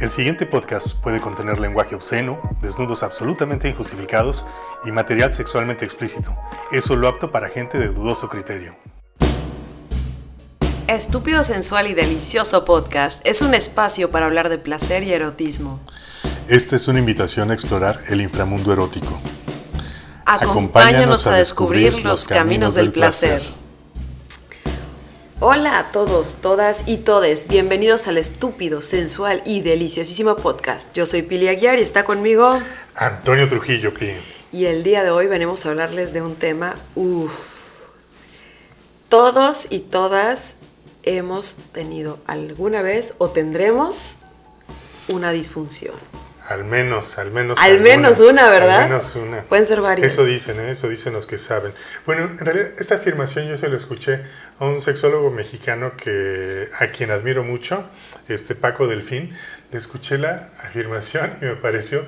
El 0.00 0.08
siguiente 0.08 0.46
podcast 0.46 0.94
puede 0.94 1.20
contener 1.20 1.60
lenguaje 1.60 1.94
obsceno, 1.94 2.40
desnudos 2.62 3.02
absolutamente 3.02 3.68
injustificados 3.68 4.46
y 4.86 4.92
material 4.92 5.30
sexualmente 5.30 5.84
explícito. 5.84 6.34
Es 6.72 6.86
solo 6.86 7.06
apto 7.06 7.30
para 7.30 7.50
gente 7.50 7.78
de 7.78 7.88
dudoso 7.88 8.30
criterio. 8.30 8.74
Estúpido 10.86 11.44
Sensual 11.44 11.86
y 11.86 11.92
Delicioso 11.92 12.64
Podcast 12.64 13.20
es 13.26 13.42
un 13.42 13.52
espacio 13.52 14.10
para 14.10 14.24
hablar 14.24 14.48
de 14.48 14.56
placer 14.56 15.02
y 15.02 15.12
erotismo. 15.12 15.80
Esta 16.48 16.76
es 16.76 16.88
una 16.88 16.98
invitación 16.98 17.50
a 17.50 17.54
explorar 17.54 18.00
el 18.08 18.22
inframundo 18.22 18.72
erótico. 18.72 19.20
Acompáñanos 20.24 21.26
a 21.26 21.36
descubrir 21.36 22.02
los 22.02 22.26
caminos 22.26 22.74
del 22.74 22.90
placer. 22.90 23.42
Hola 25.42 25.78
a 25.78 25.90
todos, 25.90 26.42
todas 26.42 26.84
y 26.84 26.98
todes. 26.98 27.48
Bienvenidos 27.48 28.08
al 28.08 28.18
estúpido, 28.18 28.82
sensual 28.82 29.40
y 29.46 29.62
deliciosísimo 29.62 30.36
podcast. 30.36 30.92
Yo 30.92 31.06
soy 31.06 31.22
Pili 31.22 31.48
Aguiar 31.48 31.78
y 31.78 31.82
está 31.82 32.04
conmigo 32.04 32.60
Antonio 32.94 33.48
Trujillo, 33.48 33.94
Pi. 33.94 34.12
Y 34.52 34.66
el 34.66 34.82
día 34.82 35.02
de 35.02 35.08
hoy 35.08 35.28
venimos 35.28 35.64
a 35.64 35.70
hablarles 35.70 36.12
de 36.12 36.20
un 36.20 36.36
tema, 36.36 36.76
uff. 36.94 37.78
Todos 39.08 39.68
y 39.70 39.80
todas 39.80 40.58
hemos 41.04 41.56
tenido 41.72 42.18
alguna 42.26 42.82
vez 42.82 43.14
o 43.16 43.30
tendremos 43.30 44.18
una 45.08 45.30
disfunción. 45.30 45.94
Al 46.50 46.64
menos, 46.64 47.16
al 47.16 47.30
menos. 47.30 47.58
Al 47.58 47.80
menos 47.80 48.18
una, 48.18 48.50
¿verdad? 48.50 48.80
Al 48.80 48.88
menos 48.90 49.14
una. 49.14 49.42
Pueden 49.44 49.64
ser 49.64 49.80
varias. 49.80 50.12
Eso 50.12 50.24
dicen, 50.24 50.58
¿eh? 50.58 50.72
eso 50.72 50.88
dicen 50.88 51.12
los 51.12 51.26
que 51.26 51.38
saben. 51.38 51.72
Bueno, 52.04 52.24
en 52.24 52.38
realidad 52.38 52.72
esta 52.76 52.96
afirmación 52.96 53.46
yo 53.48 53.56
se 53.56 53.68
la 53.68 53.76
escuché 53.76 54.20
a 54.60 54.66
un 54.66 54.82
sexólogo 54.82 55.30
mexicano 55.30 55.96
que 55.96 56.68
a 56.78 56.88
quien 56.88 57.10
admiro 57.10 57.42
mucho, 57.42 57.82
este 58.28 58.54
Paco 58.54 58.86
Delfín. 58.86 59.34
Le 59.72 59.78
escuché 59.78 60.18
la 60.18 60.50
afirmación 60.62 61.32
y 61.40 61.46
me 61.46 61.56
pareció 61.56 62.04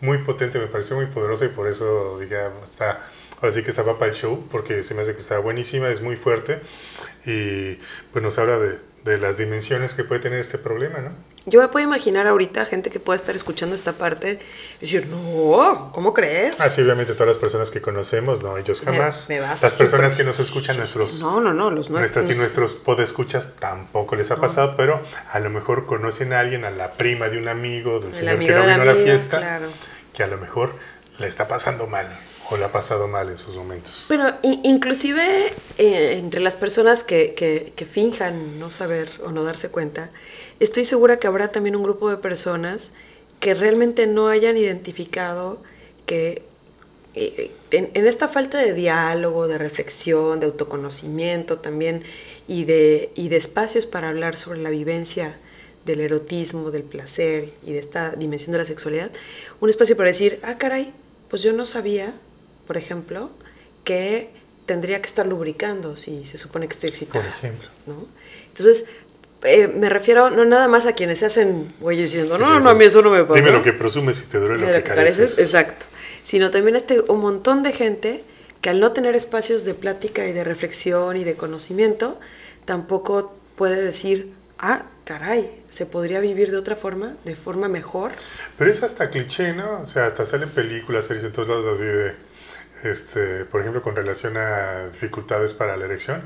muy 0.00 0.18
potente, 0.18 0.58
me 0.58 0.66
pareció 0.66 0.96
muy 0.96 1.06
poderosa 1.06 1.44
y 1.44 1.48
por 1.48 1.68
eso 1.68 2.18
ah, 2.18 2.50
está, 2.64 3.04
ahora 3.36 3.52
sí 3.52 3.62
que 3.62 3.68
estaba 3.68 3.98
para 3.98 4.12
el 4.12 4.16
show, 4.16 4.48
porque 4.50 4.82
se 4.82 4.94
me 4.94 5.02
hace 5.02 5.12
que 5.12 5.20
está 5.20 5.38
buenísima, 5.40 5.90
es 5.90 6.00
muy 6.00 6.16
fuerte 6.16 6.60
y 7.26 7.74
pues 8.12 8.24
nos 8.24 8.38
habla 8.38 8.58
de, 8.58 8.78
de 9.04 9.16
las 9.18 9.38
dimensiones 9.38 9.94
que 9.94 10.04
puede 10.04 10.20
tener 10.20 10.38
este 10.38 10.58
problema, 10.58 10.98
¿no? 10.98 11.10
Yo 11.46 11.60
me 11.62 11.68
puedo 11.68 11.82
imaginar 11.86 12.26
ahorita 12.26 12.66
gente 12.66 12.90
que 12.90 13.00
pueda 13.00 13.16
estar 13.16 13.34
escuchando 13.34 13.74
esta 13.74 13.92
parte 13.94 14.38
y 14.78 14.80
decir, 14.82 15.06
no, 15.06 15.90
¿cómo 15.94 16.12
crees? 16.12 16.60
Ah, 16.60 16.68
sí, 16.68 16.82
obviamente 16.82 17.14
todas 17.14 17.28
las 17.28 17.38
personas 17.38 17.70
que 17.70 17.80
conocemos, 17.80 18.42
no, 18.42 18.58
ellos 18.58 18.82
jamás. 18.82 19.26
Me- 19.30 19.36
me 19.36 19.40
vas 19.46 19.62
las 19.62 19.72
personas 19.72 20.14
que 20.16 20.22
nos 20.24 20.38
escuchan, 20.38 20.76
nuestros, 20.76 21.20
No, 21.20 21.40
no, 21.40 21.54
no, 21.54 21.70
los 21.70 21.88
nuestras 21.88 22.26
nuestros. 22.26 22.36
y 22.36 22.38
nuestros 22.38 22.72
podescuchas 22.74 23.54
tampoco 23.58 24.16
les 24.16 24.30
ha 24.30 24.36
pasado, 24.36 24.74
pero 24.76 25.00
a 25.32 25.40
lo 25.40 25.48
mejor 25.48 25.86
conocen 25.86 26.34
a 26.34 26.40
alguien, 26.40 26.64
a 26.66 26.70
la 26.70 26.92
prima 26.92 27.28
de 27.30 27.38
un 27.38 27.48
amigo, 27.48 28.00
del 28.00 28.08
El 28.10 28.14
señor 28.14 28.38
que 28.38 28.48
no 28.50 28.60
vino 28.66 28.82
a 28.82 28.84
la 28.84 28.94
fiesta, 28.94 29.38
claro. 29.38 29.68
que 30.12 30.22
a 30.22 30.26
lo 30.26 30.36
mejor 30.36 30.74
le 31.18 31.26
está 31.26 31.48
pasando 31.48 31.86
mal 31.86 32.06
o 32.50 32.56
le 32.56 32.64
ha 32.64 32.72
pasado 32.72 33.08
mal 33.08 33.28
en 33.28 33.38
sus 33.38 33.56
momentos. 33.56 34.04
Pero 34.08 34.24
inclusive 34.42 35.52
eh, 35.78 36.18
entre 36.18 36.40
las 36.40 36.56
personas 36.56 37.04
que, 37.04 37.34
que, 37.34 37.72
que 37.76 37.86
finjan 37.86 38.58
no 38.58 38.70
saber 38.70 39.08
o 39.24 39.30
no 39.30 39.44
darse 39.44 39.70
cuenta, 39.70 40.10
estoy 40.58 40.84
segura 40.84 41.18
que 41.18 41.26
habrá 41.26 41.48
también 41.48 41.76
un 41.76 41.82
grupo 41.82 42.10
de 42.10 42.16
personas 42.16 42.92
que 43.38 43.54
realmente 43.54 44.06
no 44.06 44.28
hayan 44.28 44.56
identificado 44.56 45.62
que 46.06 46.42
eh, 47.14 47.52
en, 47.70 47.90
en 47.94 48.06
esta 48.06 48.28
falta 48.28 48.58
de 48.58 48.74
diálogo, 48.74 49.48
de 49.48 49.58
reflexión, 49.58 50.40
de 50.40 50.46
autoconocimiento 50.46 51.58
también 51.58 52.02
y 52.46 52.64
de, 52.64 53.10
y 53.14 53.28
de 53.28 53.36
espacios 53.36 53.86
para 53.86 54.08
hablar 54.08 54.36
sobre 54.36 54.60
la 54.60 54.70
vivencia 54.70 55.36
del 55.86 56.00
erotismo, 56.00 56.70
del 56.70 56.82
placer 56.82 57.48
y 57.64 57.72
de 57.72 57.78
esta 57.78 58.10
dimensión 58.16 58.52
de 58.52 58.58
la 58.58 58.64
sexualidad, 58.64 59.10
un 59.60 59.70
espacio 59.70 59.96
para 59.96 60.08
decir, 60.08 60.38
ah, 60.42 60.58
caray, 60.58 60.92
pues 61.28 61.42
yo 61.42 61.52
no 61.52 61.64
sabía, 61.64 62.14
por 62.70 62.76
ejemplo, 62.76 63.32
que 63.82 64.30
tendría 64.64 65.02
que 65.02 65.08
estar 65.08 65.26
lubricando 65.26 65.96
si 65.96 66.24
se 66.24 66.38
supone 66.38 66.68
que 66.68 66.74
estoy 66.74 66.90
excitada. 66.90 67.24
Por 67.24 67.34
ejemplo. 67.34 67.68
¿no? 67.88 68.06
Entonces, 68.46 68.86
eh, 69.42 69.66
me 69.66 69.88
refiero 69.88 70.30
no 70.30 70.44
nada 70.44 70.68
más 70.68 70.86
a 70.86 70.92
quienes 70.92 71.18
se 71.18 71.26
hacen 71.26 71.74
güeyes 71.80 72.12
diciendo, 72.12 72.38
no, 72.38 72.60
no, 72.60 72.70
a 72.70 72.74
mí 72.76 72.84
eso 72.84 73.02
no 73.02 73.10
me 73.10 73.24
pasa. 73.24 73.40
Dime 73.40 73.50
lo 73.50 73.64
que 73.64 73.72
presumes 73.72 74.20
y 74.20 74.26
te 74.26 74.38
duele 74.38 74.58
lo 74.58 74.66
que, 74.68 74.72
lo 74.72 74.78
que 74.84 74.84
careces, 74.84 75.16
careces. 75.16 75.38
exacto. 75.40 75.86
Sino 76.22 76.52
también 76.52 76.76
este 76.76 77.00
un 77.00 77.18
montón 77.18 77.64
de 77.64 77.72
gente 77.72 78.22
que 78.60 78.70
al 78.70 78.78
no 78.78 78.92
tener 78.92 79.16
espacios 79.16 79.64
de 79.64 79.74
plática 79.74 80.24
y 80.28 80.32
de 80.32 80.44
reflexión 80.44 81.16
y 81.16 81.24
de 81.24 81.34
conocimiento, 81.34 82.20
tampoco 82.66 83.34
puede 83.56 83.82
decir, 83.82 84.32
ah, 84.60 84.84
caray, 85.04 85.50
se 85.70 85.86
podría 85.86 86.20
vivir 86.20 86.52
de 86.52 86.56
otra 86.56 86.76
forma, 86.76 87.16
de 87.24 87.34
forma 87.34 87.66
mejor. 87.68 88.12
Pero 88.56 88.70
es 88.70 88.84
hasta 88.84 89.10
cliché, 89.10 89.54
¿no? 89.54 89.80
O 89.80 89.86
sea, 89.86 90.06
hasta 90.06 90.24
salen 90.24 90.50
películas, 90.50 91.06
series 91.06 91.24
en 91.24 91.32
todos 91.32 91.48
lados 91.48 91.66
así 91.74 91.82
de, 91.82 92.29
este, 92.82 93.44
por 93.44 93.60
ejemplo, 93.60 93.82
con 93.82 93.94
relación 93.94 94.36
a 94.36 94.86
dificultades 94.86 95.54
para 95.54 95.76
la 95.76 95.84
erección, 95.84 96.22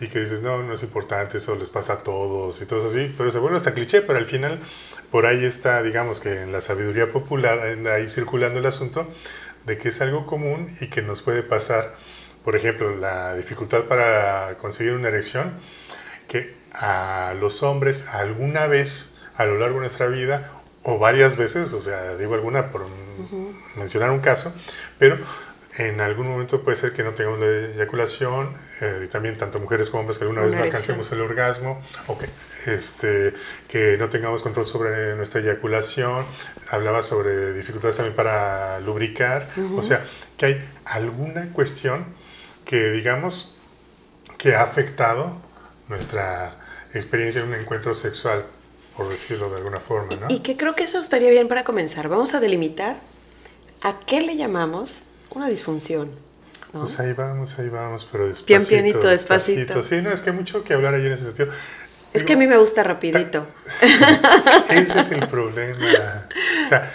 y 0.00 0.08
que 0.08 0.20
dices, 0.20 0.42
no, 0.42 0.62
no 0.62 0.74
es 0.74 0.82
importante, 0.82 1.38
eso 1.38 1.56
les 1.56 1.70
pasa 1.70 1.94
a 1.94 1.96
todos 1.98 2.60
y 2.62 2.66
todo 2.66 2.88
así, 2.88 3.14
pero 3.16 3.30
se 3.30 3.38
vuelve 3.38 3.56
hasta 3.56 3.74
cliché, 3.74 4.02
pero 4.02 4.18
al 4.18 4.26
final 4.26 4.60
por 5.10 5.26
ahí 5.26 5.44
está, 5.44 5.82
digamos 5.82 6.20
que 6.20 6.42
en 6.42 6.52
la 6.52 6.60
sabiduría 6.60 7.10
popular, 7.12 7.60
ahí 7.60 8.08
circulando 8.08 8.60
el 8.60 8.66
asunto 8.66 9.08
de 9.64 9.78
que 9.78 9.88
es 9.88 10.00
algo 10.00 10.26
común 10.26 10.70
y 10.80 10.88
que 10.88 11.02
nos 11.02 11.22
puede 11.22 11.42
pasar, 11.42 11.94
por 12.44 12.56
ejemplo, 12.56 12.96
la 12.96 13.34
dificultad 13.34 13.84
para 13.84 14.56
conseguir 14.58 14.94
una 14.94 15.08
erección, 15.08 15.52
que 16.28 16.56
a 16.72 17.34
los 17.38 17.62
hombres 17.62 18.08
alguna 18.08 18.66
vez 18.66 19.20
a 19.36 19.46
lo 19.46 19.58
largo 19.58 19.76
de 19.76 19.80
nuestra 19.80 20.06
vida 20.06 20.52
o 20.82 20.98
varias 20.98 21.36
veces, 21.36 21.72
o 21.72 21.82
sea, 21.82 22.16
digo 22.16 22.34
alguna 22.34 22.70
por 22.70 22.86
mencionar 23.76 24.10
un 24.10 24.20
caso, 24.20 24.54
pero 24.98 25.18
en 25.78 26.00
algún 26.00 26.28
momento 26.28 26.60
puede 26.62 26.76
ser 26.76 26.92
que 26.92 27.04
no 27.04 27.14
tengamos 27.14 27.38
la 27.38 27.46
eyaculación, 27.46 28.52
eh, 28.80 29.02
y 29.04 29.08
también 29.08 29.38
tanto 29.38 29.60
mujeres 29.60 29.90
como 29.90 30.00
hombres 30.00 30.18
que 30.18 30.24
alguna 30.24 30.40
vez 30.42 30.52
Una 30.52 30.62
no 30.62 30.66
erección. 30.66 30.96
alcancemos 30.96 31.12
el 31.12 31.20
orgasmo, 31.20 31.82
o 32.08 32.18
que, 32.18 32.28
este, 32.66 33.32
que 33.68 33.96
no 33.96 34.08
tengamos 34.08 34.42
control 34.42 34.66
sobre 34.66 35.14
nuestra 35.14 35.40
eyaculación, 35.40 36.26
hablaba 36.70 37.02
sobre 37.04 37.52
dificultades 37.52 37.96
también 37.96 38.16
para 38.16 38.80
lubricar, 38.80 39.48
o 39.76 39.82
sea, 39.82 40.04
que 40.36 40.46
hay 40.46 40.68
alguna 40.84 41.52
cuestión 41.52 42.06
que 42.64 42.90
digamos 42.90 43.58
que 44.36 44.56
ha 44.56 44.62
afectado 44.62 45.36
nuestra 45.88 46.56
experiencia 46.92 47.40
en 47.40 47.48
un 47.48 47.54
encuentro 47.54 47.94
sexual, 47.94 48.44
por 48.96 49.08
decirlo 49.08 49.48
de 49.48 49.58
alguna 49.58 49.78
forma, 49.78 50.16
¿no? 50.16 50.26
Y 50.28 50.40
que 50.40 50.56
creo 50.56 50.74
que 50.74 50.84
eso 50.84 50.98
estaría 50.98 51.30
bien 51.30 51.46
para 51.46 51.62
comenzar. 51.62 52.08
Vamos 52.08 52.34
a 52.34 52.40
delimitar 52.40 52.98
a 53.82 53.98
qué 54.00 54.20
le 54.20 54.36
llamamos 54.36 55.04
una 55.30 55.48
disfunción. 55.48 56.10
¿no? 56.72 56.80
Pues 56.80 57.00
ahí 57.00 57.12
vamos, 57.12 57.58
ahí 57.58 57.68
vamos, 57.68 58.08
pero 58.10 58.24
despacito. 58.26 58.46
Pian 58.46 58.64
pianito, 58.64 59.08
despacito. 59.08 59.82
Sí, 59.82 60.02
no, 60.02 60.10
es 60.10 60.20
que 60.22 60.30
hay 60.30 60.36
mucho 60.36 60.64
que 60.64 60.74
hablar 60.74 60.94
ahí 60.94 61.06
en 61.06 61.12
ese 61.12 61.24
sentido. 61.24 61.50
es 62.12 62.22
que 62.22 62.34
a 62.34 62.36
mí 62.36 62.46
me 62.46 62.56
gusta 62.56 62.82
rapidito. 62.82 63.46
Ese 64.68 65.00
es 65.00 65.10
el 65.10 65.26
problema. 65.28 66.28
O 66.64 66.68
sea, 66.68 66.92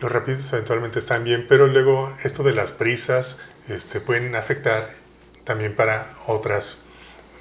los 0.00 0.12
rapiditos 0.12 0.52
eventualmente 0.52 0.98
están 0.98 1.24
bien, 1.24 1.46
pero 1.48 1.66
luego 1.66 2.14
esto 2.22 2.42
de 2.42 2.52
las 2.52 2.72
prisas 2.72 3.42
este, 3.68 4.00
pueden 4.00 4.34
afectar 4.34 4.90
también 5.44 5.74
para 5.74 6.14
otras 6.26 6.84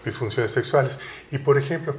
disfunciones 0.05 0.51
sexuales. 0.51 0.99
Y 1.31 1.39
por 1.39 1.57
ejemplo, 1.57 1.95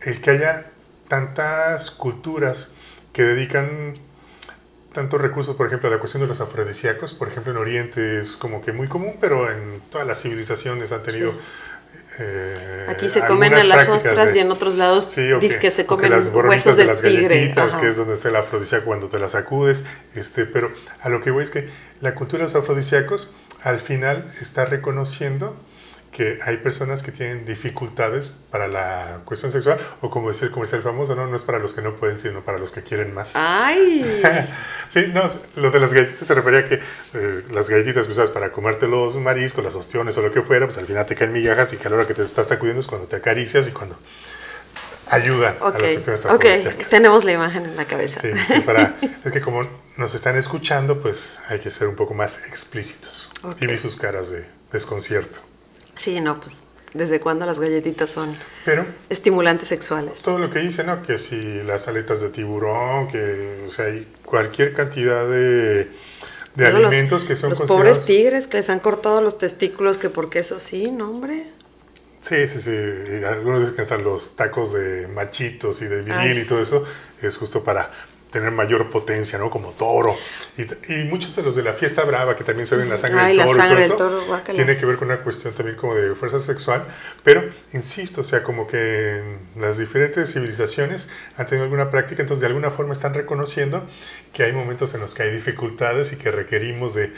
el 0.00 0.20
que 0.20 0.30
haya 0.30 0.70
tantas 1.08 1.90
culturas 1.90 2.74
que 3.12 3.22
dedican 3.22 3.94
tantos 4.94 5.20
recursos, 5.20 5.54
por 5.56 5.66
ejemplo, 5.66 5.90
la 5.90 5.98
cuestión 5.98 6.22
de 6.22 6.28
los 6.28 6.40
afrodisíacos, 6.40 7.12
por 7.12 7.28
ejemplo, 7.28 7.52
en 7.52 7.58
Oriente 7.58 8.20
es 8.20 8.36
como 8.36 8.62
que 8.62 8.72
muy 8.72 8.88
común, 8.88 9.16
pero 9.20 9.50
en 9.50 9.82
todas 9.90 10.06
las 10.06 10.22
civilizaciones 10.22 10.90
han 10.92 11.02
tenido... 11.02 11.32
Sí. 11.32 11.38
eh, 12.20 12.86
Aquí 12.88 13.08
se 13.08 13.24
comen 13.24 13.54
a 13.54 13.64
las 13.64 13.88
ostras 13.88 14.32
de- 14.32 14.38
y 14.38 14.42
en 14.42 14.50
otros 14.52 14.76
lados 14.76 15.04
Sí, 15.06 15.32
o 15.32 15.38
dice 15.40 15.58
que 15.58 15.70
se 15.70 15.84
comen 15.84 16.10
las 16.10 16.26
huesos 16.28 16.76
de 16.76 16.82
del 16.84 16.92
las 16.92 17.02
tigre. 17.02 17.36
galletitas, 17.36 17.74
que 17.74 17.88
es 17.88 17.96
donde 17.96 18.14
está 18.14 18.28
el 18.28 18.36
afrodisíaco 18.36 18.84
cuando 18.86 19.08
te 19.08 19.18
la 19.18 19.28
sacudes. 19.28 19.84
Este, 20.14 20.46
pero 20.46 20.72
a 21.02 21.08
lo 21.08 21.20
que 21.22 21.30
voy 21.30 21.44
es 21.44 21.50
que 21.50 21.68
la 22.00 22.14
cultura 22.14 22.38
de 22.40 22.44
los 22.44 22.54
afrodisíacos 22.56 23.34
al 23.62 23.80
final 23.80 24.24
está 24.40 24.64
reconociendo 24.64 25.56
que 26.14 26.38
hay 26.42 26.58
personas 26.58 27.02
que 27.02 27.10
tienen 27.10 27.44
dificultades 27.44 28.30
para 28.50 28.68
la 28.68 29.20
cuestión 29.24 29.50
sexual, 29.50 29.78
o 30.00 30.10
como 30.10 30.30
decía 30.30 30.46
el 30.46 30.52
comercial 30.52 30.80
famoso, 30.80 31.16
no, 31.16 31.26
no 31.26 31.34
es 31.34 31.42
para 31.42 31.58
los 31.58 31.74
que 31.74 31.82
no 31.82 31.96
pueden, 31.96 32.20
sino 32.20 32.42
para 32.42 32.58
los 32.58 32.70
que 32.70 32.82
quieren 32.82 33.12
más. 33.12 33.32
¡Ay! 33.34 34.22
Sí, 34.92 35.10
no, 35.12 35.28
lo 35.56 35.72
de 35.72 35.80
las 35.80 35.92
galletitas 35.92 36.28
se 36.28 36.34
refería 36.34 36.60
a 36.60 36.68
que 36.68 36.74
eh, 37.14 37.42
las 37.50 37.68
galletitas 37.68 38.06
que 38.06 38.12
usas 38.12 38.30
para 38.30 38.52
comerte 38.52 38.86
los 38.86 39.16
mariscos, 39.16 39.64
las 39.64 39.74
ostiones 39.74 40.16
o 40.18 40.22
lo 40.22 40.30
que 40.30 40.40
fuera, 40.40 40.66
pues 40.66 40.78
al 40.78 40.86
final 40.86 41.04
te 41.04 41.16
caen 41.16 41.32
migajas 41.32 41.72
y 41.72 41.78
que 41.78 41.88
a 41.88 41.90
la 41.90 41.96
hora 41.96 42.06
que 42.06 42.14
te 42.14 42.22
estás 42.22 42.46
sacudiendo 42.46 42.78
es 42.78 42.86
cuando 42.86 43.08
te 43.08 43.16
acaricias 43.16 43.66
y 43.66 43.72
cuando 43.72 43.98
ayudan 45.10 45.56
a 45.60 45.66
Ok, 45.66 45.82
las 46.06 46.26
ok, 46.26 46.44
tenemos 46.88 47.24
la 47.24 47.32
imagen 47.32 47.66
en 47.66 47.76
la 47.76 47.86
cabeza. 47.86 48.20
Sí, 48.20 48.28
sí, 48.46 48.60
para, 48.60 48.94
es 49.24 49.32
que 49.32 49.40
como 49.40 49.66
nos 49.96 50.14
están 50.14 50.36
escuchando, 50.36 51.00
pues 51.00 51.40
hay 51.48 51.58
que 51.58 51.72
ser 51.72 51.88
un 51.88 51.96
poco 51.96 52.14
más 52.14 52.46
explícitos. 52.46 53.32
Ok. 53.42 53.62
Y 53.62 53.66
vi 53.66 53.76
sus 53.76 53.96
caras 53.96 54.30
de 54.30 54.46
desconcierto. 54.70 55.40
Sí, 55.96 56.20
no, 56.20 56.40
pues 56.40 56.64
desde 56.92 57.18
cuándo 57.20 57.44
las 57.46 57.58
galletitas 57.58 58.10
son 58.10 58.36
Pero 58.64 58.86
estimulantes 59.10 59.68
sexuales. 59.68 60.22
todo 60.22 60.38
lo 60.38 60.50
que 60.50 60.60
dice, 60.60 60.84
¿no? 60.84 61.02
Que 61.02 61.18
si 61.18 61.62
las 61.64 61.88
aletas 61.88 62.20
de 62.20 62.28
tiburón, 62.30 63.08
que, 63.08 63.64
o 63.66 63.70
sea, 63.70 63.86
hay 63.86 64.06
cualquier 64.24 64.74
cantidad 64.74 65.26
de, 65.28 65.74
de 65.84 65.88
Luego 66.56 66.78
los- 66.78 66.88
alimentos 66.92 67.24
que 67.24 67.34
son 67.36 67.50
Los 67.50 67.58
considerados... 67.60 67.98
pobres 67.98 68.06
tigres 68.06 68.46
que 68.46 68.58
les 68.58 68.70
han 68.70 68.78
cortado 68.80 69.20
los 69.20 69.38
testículos, 69.38 69.98
que 69.98 70.08
porque 70.10 70.38
eso 70.40 70.60
sí, 70.60 70.90
no, 70.92 71.10
hombre. 71.10 71.50
Sí, 72.20 72.48
sí, 72.48 72.60
sí. 72.60 72.70
Algunos 73.26 73.60
dicen 73.60 73.76
que 73.76 73.82
hasta 73.82 73.98
los 73.98 74.34
tacos 74.36 74.72
de 74.72 75.08
machitos 75.08 75.82
y 75.82 75.86
de 75.86 75.96
viril 75.98 76.12
Ay, 76.16 76.38
y 76.38 76.44
todo 76.46 76.62
eso 76.62 76.84
es 77.20 77.36
justo 77.36 77.62
para 77.64 77.90
tener 78.34 78.50
mayor 78.50 78.90
potencia, 78.90 79.38
¿no? 79.38 79.48
Como 79.48 79.70
toro. 79.70 80.14
Y, 80.58 80.62
y 80.92 81.04
muchos 81.04 81.34
de 81.36 81.42
los 81.42 81.56
de 81.56 81.62
la 81.62 81.72
fiesta 81.72 82.02
brava, 82.04 82.36
que 82.36 82.44
también 82.44 82.66
se 82.66 82.76
ven 82.76 82.88
la 82.88 82.98
sangre 82.98 83.20
Ay, 83.20 83.28
del 83.28 83.38
la 83.38 83.46
toro 83.46 83.56
sangre 83.56 83.78
y 83.78 83.88
del 83.88 83.88
todo 83.88 83.98
toro, 83.98 84.18
eso, 84.18 84.26
guácalas. 84.26 84.56
tiene 84.56 84.78
que 84.78 84.86
ver 84.86 84.96
con 84.96 85.08
una 85.08 85.18
cuestión 85.18 85.54
también 85.54 85.76
como 85.78 85.94
de 85.94 86.14
fuerza 86.14 86.40
sexual. 86.40 86.84
Pero, 87.22 87.44
insisto, 87.72 88.20
o 88.20 88.24
sea, 88.24 88.42
como 88.42 88.66
que 88.66 89.22
las 89.58 89.78
diferentes 89.78 90.32
civilizaciones 90.32 91.10
han 91.36 91.46
tenido 91.46 91.64
alguna 91.64 91.90
práctica, 91.90 92.22
entonces 92.22 92.40
de 92.42 92.48
alguna 92.48 92.70
forma 92.70 92.92
están 92.92 93.14
reconociendo 93.14 93.86
que 94.32 94.42
hay 94.42 94.52
momentos 94.52 94.94
en 94.94 95.00
los 95.00 95.14
que 95.14 95.22
hay 95.22 95.30
dificultades 95.32 96.12
y 96.12 96.16
que 96.16 96.30
requerimos 96.30 96.94
de 96.94 97.12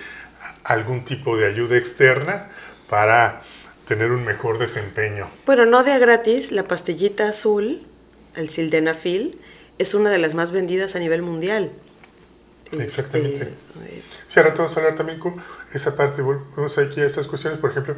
algún 0.64 1.04
tipo 1.04 1.36
de 1.36 1.46
ayuda 1.46 1.76
externa 1.76 2.48
para 2.88 3.42
tener 3.88 4.10
un 4.10 4.24
mejor 4.24 4.58
desempeño. 4.58 5.28
Bueno, 5.46 5.64
no 5.64 5.82
de 5.82 5.92
a 5.92 5.98
gratis, 5.98 6.52
la 6.52 6.64
pastillita 6.64 7.28
azul, 7.28 7.86
el 8.34 8.48
sildenafil, 8.50 9.38
es 9.78 9.94
una 9.94 10.10
de 10.10 10.18
las 10.18 10.34
más 10.34 10.52
vendidas 10.52 10.96
a 10.96 10.98
nivel 10.98 11.22
mundial. 11.22 11.72
Exactamente. 12.72 13.54
eh, 13.84 14.02
Sí, 14.26 14.40
ahora 14.40 14.54
vamos 14.56 14.76
a 14.76 14.80
hablar 14.80 14.96
también 14.96 15.18
con 15.18 15.36
esa 15.72 15.96
parte, 15.96 16.20
volvemos 16.22 16.78
aquí 16.78 17.00
a 17.00 17.06
estas 17.06 17.26
cuestiones, 17.28 17.60
por 17.60 17.70
ejemplo, 17.70 17.96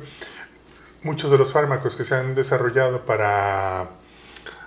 muchos 1.03 1.31
de 1.31 1.39
los 1.39 1.53
fármacos 1.53 1.97
que 1.97 2.05
se 2.05 2.15
han 2.15 2.35
desarrollado 2.35 3.07
para, 3.07 3.89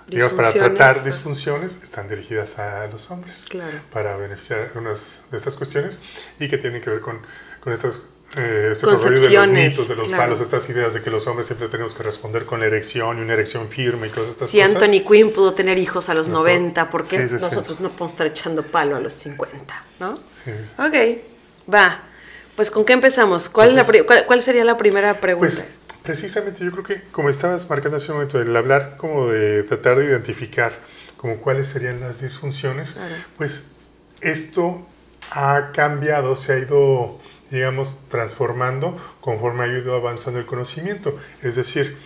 digamos, 0.08 0.32
para 0.32 0.52
tratar 0.52 1.04
disfunciones 1.04 1.82
están 1.82 2.08
dirigidas 2.08 2.58
a 2.58 2.86
los 2.88 3.10
hombres, 3.10 3.44
Claro. 3.48 3.78
para 3.92 4.16
beneficiar 4.16 4.72
unas 4.74 5.24
de 5.30 5.36
estas 5.36 5.54
cuestiones 5.56 6.00
y 6.40 6.48
que 6.48 6.58
tienen 6.58 6.82
que 6.82 6.90
ver 6.90 7.00
con, 7.00 7.20
con 7.60 7.72
estas... 7.72 8.06
Eh, 8.36 8.70
este 8.72 8.86
rollo 8.86 8.96
de 8.98 9.10
los 9.10 9.20
Concepciones, 9.20 9.70
mitos, 9.72 9.88
de 9.88 9.96
los 9.96 10.08
claro. 10.08 10.22
palos, 10.22 10.40
estas 10.40 10.68
ideas 10.70 10.94
de 10.94 11.02
que 11.02 11.10
los 11.10 11.26
hombres 11.26 11.46
siempre 11.46 11.68
tenemos 11.68 11.94
que 11.94 12.02
responder 12.02 12.46
con 12.46 12.60
la 12.60 12.66
erección 12.66 13.18
y 13.18 13.20
una 13.22 13.34
erección 13.34 13.68
firme 13.68 14.06
y 14.06 14.10
todas 14.10 14.30
estas 14.30 14.48
Si 14.48 14.58
cosas. 14.60 14.76
Anthony 14.76 15.06
Quinn 15.06 15.32
pudo 15.32 15.52
tener 15.52 15.76
hijos 15.78 16.08
a 16.08 16.14
los 16.14 16.28
Noso- 16.28 16.38
90, 16.44 16.88
¿por 16.90 17.02
qué 17.06 17.16
Sí, 17.18 17.28
sí, 17.28 17.36
sí. 17.36 17.42
nosotros 17.42 17.80
no 17.80 17.90
podemos 17.90 18.12
estar 18.12 18.26
echando 18.26 18.62
palo 18.62 18.96
a 18.96 19.00
los 19.00 19.12
50? 19.12 19.84
¿No? 20.00 20.16
Sí. 20.44 20.50
Ok, 20.78 21.72
va. 21.72 22.02
Pues 22.56 22.70
¿con 22.70 22.84
qué 22.86 22.94
empezamos? 22.94 23.48
¿Cuál, 23.50 23.74
la 23.76 23.84
cuál, 23.84 24.24
cuál 24.26 24.40
sería 24.42 24.64
la 24.64 24.76
primera 24.78 25.20
pregunta? 25.20 25.54
Pues 25.54 25.74
precisamente 26.02 26.64
yo 26.64 26.70
creo 26.72 26.84
que 26.84 27.02
como 27.12 27.28
estabas 27.28 27.68
marcando 27.68 27.98
hace 27.98 28.08
un 28.12 28.18
momento, 28.18 28.40
el 28.40 28.54
hablar 28.56 28.96
como 28.96 29.28
de 29.28 29.62
tratar 29.62 29.98
de 29.98 30.06
identificar 30.06 30.72
como 31.18 31.36
cuáles 31.38 31.68
serían 31.68 32.00
las 32.00 32.20
disfunciones, 32.22 32.92
Claro. 32.94 33.14
pues 33.36 33.66
esto 34.22 34.86
ha 35.30 35.70
cambiado, 35.74 36.34
se 36.36 36.52
ha 36.54 36.58
ido, 36.58 37.20
digamos, 37.52 38.00
transformando 38.10 38.96
conforme 39.20 39.64
ha 39.64 39.66
ido 39.68 39.94
avanzando 39.94 40.40
el 40.40 40.46
conocimiento. 40.46 41.16
Es 41.42 41.54
decir, 41.54 41.96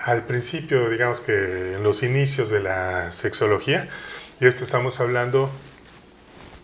al 0.00 0.24
principio, 0.24 0.88
digamos 0.90 1.20
que 1.20 1.74
en 1.74 1.82
los 1.84 2.02
inicios 2.02 2.50
de 2.50 2.60
la 2.60 3.12
sexología, 3.12 3.88
y 4.40 4.46
esto 4.46 4.64
estamos 4.64 4.98
hablando 5.00 5.50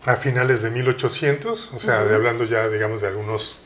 a 0.07 0.17
finales 0.17 0.63
de 0.63 0.71
1800, 0.71 1.75
o 1.75 1.79
sea, 1.79 2.03
de 2.05 2.15
hablando 2.15 2.45
ya, 2.45 2.69
digamos, 2.69 3.03
de 3.03 3.09
algunos 3.09 3.59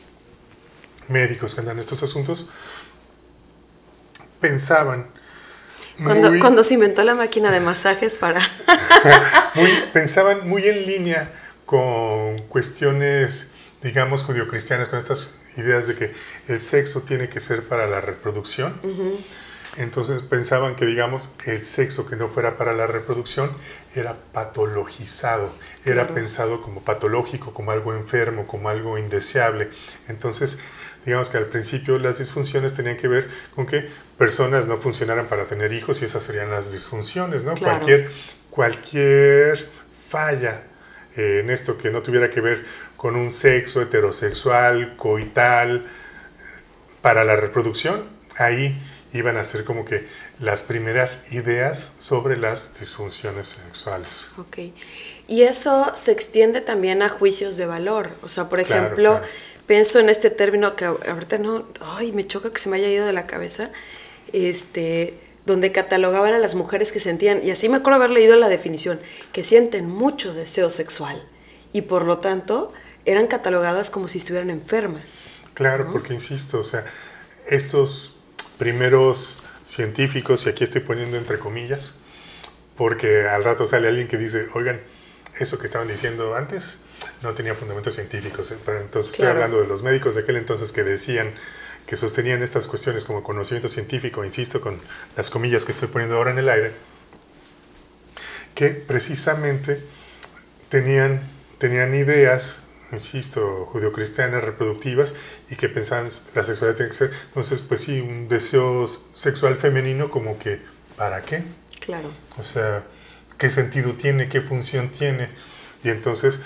médicos 1.07 1.55
que 1.55 1.61
andan 1.61 1.77
en 1.77 1.81
estos 1.81 2.03
asuntos, 2.03 2.49
pensaban 4.39 5.07
cuando, 6.03 6.29
muy, 6.29 6.39
cuando 6.39 6.61
se 6.63 6.75
inventó 6.75 7.03
la 7.03 7.15
máquina 7.15 7.51
de 7.51 7.59
masajes 7.59 8.17
para... 8.19 8.39
muy- 9.55 9.71
pensaban 9.93 10.47
muy 10.47 10.63
en 10.67 10.85
línea 10.85 11.31
con 11.65 12.37
cuestiones, 12.49 13.51
digamos, 13.81 14.23
judio-cristianas, 14.23 14.89
con 14.89 14.99
estas 14.99 15.43
ideas 15.57 15.87
de 15.87 15.95
que 15.95 16.13
el 16.47 16.59
sexo 16.61 17.01
tiene 17.01 17.29
que 17.29 17.39
ser 17.39 17.63
para 17.63 17.87
la 17.87 18.01
reproducción. 18.01 18.79
Entonces 19.77 20.23
pensaban 20.23 20.75
que, 20.75 20.85
digamos, 20.85 21.35
el 21.45 21.63
sexo 21.63 22.09
que 22.09 22.15
no 22.15 22.29
fuera 22.29 22.57
para 22.57 22.73
la 22.73 22.87
reproducción 22.87 23.51
era 23.93 24.15
patologizado, 24.33 25.51
era 25.85 26.07
pensado 26.07 26.61
como 26.61 26.81
patológico, 26.81 27.53
como 27.53 27.71
algo 27.71 27.93
enfermo, 27.93 28.47
como 28.47 28.69
algo 28.69 28.97
indeseable. 28.97 29.69
Entonces, 30.07 30.61
digamos 31.05 31.29
que 31.29 31.37
al 31.37 31.45
principio 31.45 31.99
las 31.99 32.17
disfunciones 32.17 32.73
tenían 32.73 32.97
que 32.97 33.07
ver 33.07 33.29
con 33.55 33.67
que 33.67 33.87
personas 34.17 34.67
no 34.67 34.77
funcionaran 34.77 35.27
para 35.27 35.45
tener 35.45 35.71
hijos 35.73 36.01
y 36.01 36.05
esas 36.05 36.23
serían 36.23 36.49
las 36.49 36.71
disfunciones, 36.71 37.43
¿no? 37.43 37.53
Claro. 37.53 37.77
Cualquier, 37.77 38.11
cualquier 38.49 39.69
falla 40.09 40.63
eh, 41.15 41.41
en 41.43 41.49
esto 41.49 41.77
que 41.77 41.91
no 41.91 42.01
tuviera 42.01 42.29
que 42.29 42.41
ver 42.41 42.65
con 42.97 43.15
un 43.15 43.31
sexo 43.31 43.81
heterosexual, 43.81 44.95
coital, 44.97 45.87
para 47.01 47.23
la 47.23 47.35
reproducción, 47.35 48.03
ahí 48.37 48.81
iban 49.13 49.37
a 49.37 49.45
ser 49.45 49.63
como 49.63 49.85
que 49.85 50.07
las 50.39 50.63
primeras 50.63 51.31
ideas 51.31 51.95
sobre 51.99 52.37
las 52.37 52.79
disfunciones 52.79 53.47
sexuales. 53.47 54.33
Ok. 54.37 54.57
Y 55.27 55.43
eso 55.43 55.91
se 55.95 56.11
extiende 56.11 56.61
también 56.61 57.01
a 57.01 57.09
juicios 57.09 57.57
de 57.57 57.65
valor. 57.65 58.11
O 58.21 58.29
sea, 58.29 58.49
por 58.49 58.59
Claro, 58.63 58.97
ejemplo, 58.97 59.21
claro. 59.21 59.25
pienso 59.65 59.99
en 59.99 60.09
este 60.09 60.29
término 60.29 60.75
que 60.75 60.85
ahorita 60.85 61.37
no, 61.39 61.67
ay, 61.81 62.11
me 62.11 62.25
choca 62.25 62.51
que 62.51 62.59
se 62.59 62.69
me 62.69 62.77
haya 62.77 62.89
ido 62.89 63.05
de 63.05 63.13
la 63.13 63.27
cabeza, 63.27 63.71
este, 64.33 65.17
donde 65.45 65.71
catalogaban 65.71 66.33
a 66.33 66.39
las 66.39 66.55
mujeres 66.55 66.91
que 66.91 66.99
sentían, 66.99 67.41
y 67.43 67.51
así 67.51 67.69
me 67.69 67.77
acuerdo 67.77 67.97
haber 67.97 68.11
leído 68.11 68.35
la 68.35 68.49
definición, 68.49 68.99
que 69.31 69.43
sienten 69.43 69.89
mucho 69.89 70.33
deseo 70.33 70.69
sexual 70.69 71.21
y 71.73 71.83
por 71.83 72.05
lo 72.05 72.19
tanto 72.19 72.73
eran 73.07 73.27
catalogadas 73.27 73.89
como 73.89 74.07
si 74.09 74.17
estuvieran 74.17 74.49
enfermas. 74.49 75.27
Claro, 75.53 75.89
porque 75.91 76.13
insisto, 76.13 76.59
o 76.59 76.63
sea, 76.63 76.85
estos 77.47 78.17
primeros 78.59 79.43
científicos, 79.65 80.45
y 80.45 80.49
aquí 80.49 80.63
estoy 80.65 80.81
poniendo 80.81 81.17
entre 81.17 81.39
comillas, 81.39 82.01
porque 82.75 83.27
al 83.27 83.43
rato 83.43 83.65
sale 83.65 83.87
alguien 83.87 84.07
que 84.07 84.17
dice, 84.17 84.47
oigan, 84.53 84.81
eso 85.39 85.57
que 85.57 85.65
estaban 85.65 85.87
diciendo 85.87 86.35
antes 86.35 86.79
no 87.23 87.33
tenía 87.33 87.55
fundamentos 87.55 87.95
científicos. 87.95 88.51
¿eh? 88.51 88.57
Entonces 88.67 89.11
estoy 89.11 89.23
Claro. 89.25 89.37
hablando 89.43 89.61
de 89.61 89.67
los 89.67 89.83
médicos 89.83 90.15
de 90.15 90.21
aquel 90.21 90.35
entonces 90.35 90.71
que 90.71 90.83
decían 90.83 91.31
que 91.87 91.95
sostenían 91.95 92.43
estas 92.43 92.67
cuestiones 92.67 93.05
como 93.05 93.23
conocimiento 93.23 93.69
científico, 93.69 94.25
insisto, 94.25 94.59
con 94.59 94.79
las 95.15 95.29
comillas 95.29 95.63
que 95.63 95.71
estoy 95.71 95.87
poniendo 95.87 96.17
ahora 96.17 96.31
en 96.31 96.39
el 96.39 96.49
aire, 96.49 96.73
que 98.53 98.69
precisamente 98.69 99.81
tenían, 100.69 101.21
tenían 101.57 101.95
ideas, 101.95 102.63
insisto, 102.91 103.67
judio-cristianas, 103.71 104.43
reproductivas, 104.43 105.15
y 105.49 105.55
que 105.55 105.69
pensaban 105.69 106.09
la 106.35 106.43
sexualidad 106.43 106.77
tiene 106.77 106.91
que 106.91 106.97
ser, 106.97 107.11
entonces, 107.27 107.61
pues 107.61 107.81
sí, 107.81 108.01
un 108.01 108.27
deseo 108.27 108.87
sexual 108.87 109.55
femenino 109.55 110.09
como 110.09 110.39
que, 110.39 110.61
¿para 110.95 111.21
qué? 111.21 111.43
Claro. 111.79 112.09
O 112.37 112.43
sea, 112.43 112.83
¿qué 113.37 113.49
sentido 113.49 113.93
tiene? 113.93 114.29
¿Qué 114.29 114.41
función 114.41 114.89
tiene? 114.89 115.29
Y 115.83 115.89
entonces, 115.89 116.41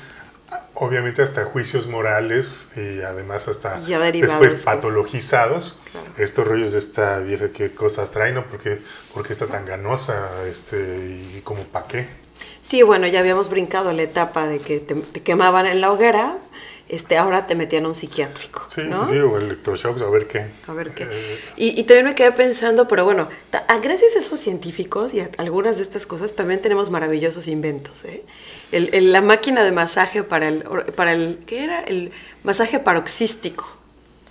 obviamente 0.73 1.21
hasta 1.21 1.45
juicios 1.45 1.87
morales 1.87 2.71
y 2.75 3.01
además 3.01 3.47
hasta 3.47 3.79
Ya 3.79 3.99
después 3.99 4.63
patologizados. 4.63 5.81
Claro. 5.91 6.11
Estos 6.17 6.47
rollos 6.47 6.73
de 6.73 6.79
esta 6.79 7.19
vieja, 7.19 7.49
¿qué 7.49 7.71
cosas 7.71 8.11
trae? 8.11 8.33
¿No? 8.33 8.45
¿Por 8.47 8.59
qué, 8.59 8.81
por 9.13 9.25
qué 9.25 9.33
está 9.33 9.47
tan 9.47 9.65
ganosa? 9.65 10.45
Este, 10.47 10.77
¿Y 11.37 11.41
como 11.43 11.63
para 11.65 11.87
qué? 11.87 12.07
Sí, 12.61 12.83
bueno, 12.83 13.07
ya 13.07 13.19
habíamos 13.19 13.49
brincado 13.49 13.91
la 13.93 14.03
etapa 14.03 14.47
de 14.47 14.59
que 14.59 14.79
te, 14.79 14.95
te 14.95 15.21
quemaban 15.21 15.65
en 15.65 15.81
la 15.81 15.91
hoguera, 15.91 16.37
este, 16.89 17.17
ahora 17.17 17.47
te 17.47 17.55
metían 17.55 17.85
a 17.85 17.87
un 17.87 17.95
psiquiátrico. 17.95 18.65
Sí, 18.67 18.81
¿no? 18.83 19.05
sí, 19.07 19.13
sí, 19.13 19.19
o 19.19 19.37
electroshocks, 19.37 20.01
a 20.01 20.09
ver 20.09 20.27
qué. 20.27 20.47
A 20.67 20.73
ver 20.73 20.91
qué. 20.93 21.03
Eh, 21.05 21.39
Y, 21.55 21.79
y 21.79 21.83
también 21.83 22.05
me 22.05 22.15
quedé 22.15 22.31
pensando, 22.33 22.87
pero 22.87 23.05
bueno, 23.05 23.29
ta- 23.49 23.63
a- 23.67 23.77
gracias 23.79 24.15
a 24.15 24.19
esos 24.19 24.39
científicos 24.41 25.13
y 25.13 25.21
a 25.21 25.29
algunas 25.37 25.77
de 25.77 25.83
estas 25.83 26.05
cosas 26.05 26.33
también 26.33 26.61
tenemos 26.61 26.89
maravillosos 26.89 27.47
inventos. 27.47 28.03
¿eh? 28.05 28.23
El- 28.73 28.93
el- 28.93 29.11
la 29.13 29.21
máquina 29.21 29.63
de 29.63 29.71
masaje 29.71 30.23
para 30.23 30.49
el, 30.49 30.63
para 30.95 31.13
el, 31.13 31.39
¿qué 31.45 31.63
era? 31.63 31.79
El 31.81 32.11
masaje 32.43 32.79
paroxístico, 32.79 33.65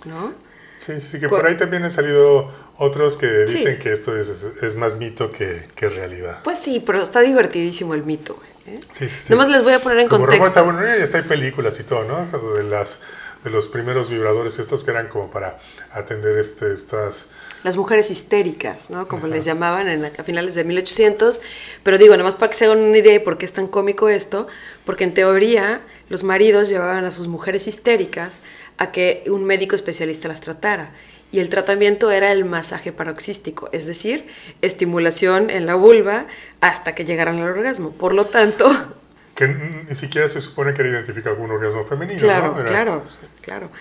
¿no? 0.05 0.33
Sí, 0.77 0.93
sí, 0.99 1.19
que 1.19 1.29
por 1.29 1.45
ahí 1.45 1.57
también 1.57 1.83
han 1.83 1.91
salido 1.91 2.51
otros 2.77 3.17
que 3.17 3.47
Sí. 3.47 3.57
dicen 3.57 3.79
que 3.79 3.91
esto 3.93 4.17
es, 4.17 4.31
es 4.61 4.75
más 4.75 4.95
mito 4.97 5.31
que, 5.31 5.67
que 5.75 5.89
realidad. 5.89 6.39
Pues 6.43 6.57
sí, 6.57 6.81
pero 6.85 7.01
está 7.01 7.19
divertidísimo 7.21 7.93
el 7.93 8.03
mito. 8.03 8.39
¿eh? 8.67 8.79
Sí, 8.91 9.07
sí, 9.09 9.17
sí. 9.21 9.27
Nomás 9.29 9.49
les 9.49 9.63
voy 9.63 9.73
a 9.73 9.79
poner 9.79 9.99
en 9.99 10.07
Como 10.07 10.21
contexto. 10.25 10.47
está 10.47 10.61
bueno, 10.61 10.81
ya 10.81 10.95
está 10.95 11.17
hay 11.17 11.23
películas 11.23 11.79
y 11.79 11.83
todo, 11.83 12.03
¿no? 12.03 12.27
De 12.55 12.63
las 12.63 12.99
de 13.43 13.49
los 13.49 13.69
primeros 13.69 14.11
vibradores 14.11 14.59
estos 14.59 14.83
que 14.83 14.91
eran 14.91 15.07
como 15.07 15.31
para 15.31 15.59
atender 15.91 16.37
este 16.37 16.71
estas 16.73 17.31
Las 17.63 17.75
mujeres 17.75 18.11
histéricas, 18.11 18.89
¿no? 18.91 19.07
Como 19.07 19.25
les 19.27 19.45
llamaban 19.45 19.87
en 19.87 20.01
la- 20.03 20.11
a 20.17 20.23
finales 20.23 20.53
de 20.55 20.63
1800. 20.63 21.41
Pero 21.83 21.97
digo, 21.97 22.15
nomás 22.17 22.35
para 22.35 22.51
que 22.51 22.57
se 22.57 22.65
hagan 22.65 22.77
una 22.79 22.97
idea 22.97 23.13
de 23.13 23.19
por 23.19 23.37
qué 23.39 23.45
es 23.45 23.53
tan 23.53 23.67
cómico 23.67 24.09
esto, 24.09 24.47
porque 24.85 25.03
en 25.05 25.13
teoría 25.15 25.81
los 26.09 26.23
maridos 26.23 26.69
llevaban 26.69 27.05
a 27.05 27.11
sus 27.11 27.27
mujeres 27.27 27.67
histéricas 27.67 28.41
a 28.77 28.91
que 28.91 29.23
un 29.27 29.43
médico 29.43 29.75
especialista 29.75 30.27
las 30.27 30.41
tratara. 30.41 30.93
Y 31.31 31.39
el 31.39 31.49
tratamiento 31.49 32.11
era 32.11 32.31
el 32.31 32.45
masaje 32.45 32.91
paroxístico, 32.91 33.69
es 33.71 33.85
decir, 33.85 34.27
estimulación 34.61 35.49
en 35.49 35.65
la 35.65 35.75
vulva 35.75 36.27
hasta 36.59 36.93
que 36.93 37.05
llegaran 37.05 37.37
al 37.37 37.49
orgasmo. 37.49 37.91
Por 37.91 38.13
lo 38.13 38.25
tanto... 38.27 38.69
Que 39.33 39.47
ni 39.47 39.95
siquiera 39.95 40.27
se 40.27 40.41
supone 40.41 40.73
que 40.73 40.81
era 40.81 40.91
identificado 40.91 41.37
con 41.37 41.45
un 41.45 41.51
orgasmo 41.51 41.85
femenino. 41.85 42.19
Claro, 42.19 42.53
¿no? 42.55 42.65
claro, 42.65 43.05
claro. 43.39 43.71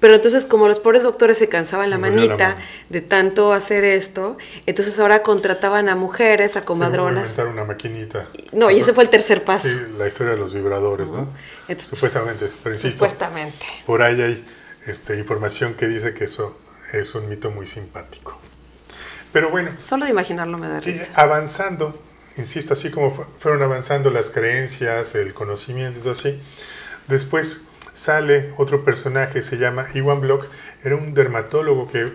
Pero 0.00 0.16
entonces, 0.16 0.44
como 0.44 0.66
los 0.66 0.80
pobres 0.80 1.04
doctores 1.04 1.38
se 1.38 1.48
cansaban 1.48 1.88
la 1.88 1.98
manita 1.98 2.56
de 2.88 3.00
tanto 3.00 3.52
hacer 3.52 3.84
esto, 3.84 4.36
entonces 4.66 4.98
ahora 4.98 5.22
contrataban 5.22 5.88
a 5.88 5.94
mujeres, 5.94 6.56
a 6.56 6.64
comadronas. 6.64 7.30
Sí, 7.30 7.40
una 7.42 7.64
maquinita. 7.64 8.26
No, 8.52 8.70
y 8.70 8.80
ese 8.80 8.92
fue 8.92 9.04
el 9.04 9.08
tercer 9.08 9.44
paso. 9.44 9.68
Sí, 9.68 9.76
la 9.96 10.08
historia 10.08 10.34
de 10.34 10.38
los 10.38 10.52
vibradores, 10.52 11.10
¿no? 11.10 11.32
supuestamente, 11.78 12.50
pero 12.62 12.74
insisto. 12.74 12.94
Supuestamente. 12.94 13.66
Por 13.86 14.02
ahí 14.02 14.20
hay 14.20 14.44
este, 14.86 15.16
información 15.16 15.74
que 15.74 15.86
dice 15.86 16.12
que 16.12 16.24
eso 16.24 16.58
es 16.92 17.14
un 17.14 17.28
mito 17.28 17.50
muy 17.50 17.66
simpático. 17.66 18.38
Pero 19.32 19.50
bueno. 19.50 19.70
Solo 19.78 20.04
de 20.04 20.10
imaginarlo 20.10 20.58
me 20.58 20.68
da 20.68 20.80
risa. 20.80 21.12
Avanzando, 21.14 22.00
insisto, 22.36 22.72
así 22.72 22.90
como 22.90 23.26
fueron 23.38 23.62
avanzando 23.62 24.10
las 24.10 24.30
creencias, 24.30 25.14
el 25.14 25.34
conocimiento 25.34 25.98
y 25.98 26.02
todo 26.02 26.12
así, 26.12 26.40
después 27.06 27.68
sale 27.92 28.52
otro 28.56 28.84
personaje, 28.84 29.42
se 29.42 29.58
llama 29.58 29.86
Iwan 29.92 30.20
Block, 30.20 30.46
era 30.84 30.96
un 30.96 31.14
dermatólogo 31.14 31.90
que 31.90 32.12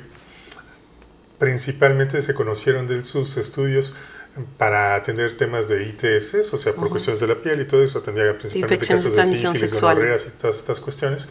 principalmente 1.39 2.21
se 2.21 2.33
conocieron 2.33 2.87
de 2.87 3.03
sus 3.03 3.37
estudios 3.37 3.97
para 4.57 4.95
atender 4.95 5.37
temas 5.37 5.67
de 5.67 5.83
ITS, 5.83 6.53
o 6.53 6.57
sea, 6.57 6.73
por 6.73 6.89
cuestiones 6.89 7.19
de 7.19 7.27
la 7.27 7.35
piel 7.35 7.61
y 7.61 7.65
todo 7.65 7.83
eso, 7.83 7.99
atendía 7.99 8.35
principalmente 8.37 8.87
casos 8.87 9.03
de, 9.03 9.11
transmisión 9.11 9.53
sexual. 9.53 9.97
y 9.99 10.41
todas 10.41 10.57
estas 10.57 10.79
cuestiones. 10.79 11.29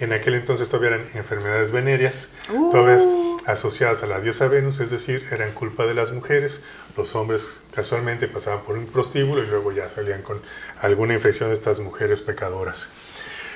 En 0.00 0.12
aquel 0.12 0.34
entonces 0.34 0.68
todavía 0.68 0.96
eran 0.96 1.08
enfermedades 1.14 1.72
venéreas, 1.72 2.30
todas 2.70 3.02
uh. 3.04 3.40
asociadas 3.46 4.02
a 4.02 4.06
la 4.06 4.20
diosa 4.20 4.48
Venus, 4.48 4.80
es 4.80 4.90
decir, 4.90 5.26
eran 5.30 5.52
culpa 5.52 5.86
de 5.86 5.94
las 5.94 6.12
mujeres. 6.12 6.64
Los 6.94 7.14
hombres 7.14 7.56
casualmente 7.74 8.28
pasaban 8.28 8.64
por 8.64 8.76
un 8.76 8.86
prostíbulo 8.86 9.42
y 9.42 9.46
luego 9.46 9.72
ya 9.72 9.88
salían 9.88 10.20
con 10.20 10.42
alguna 10.80 11.14
infección 11.14 11.48
de 11.48 11.54
estas 11.54 11.80
mujeres 11.80 12.20
pecadoras. 12.20 12.92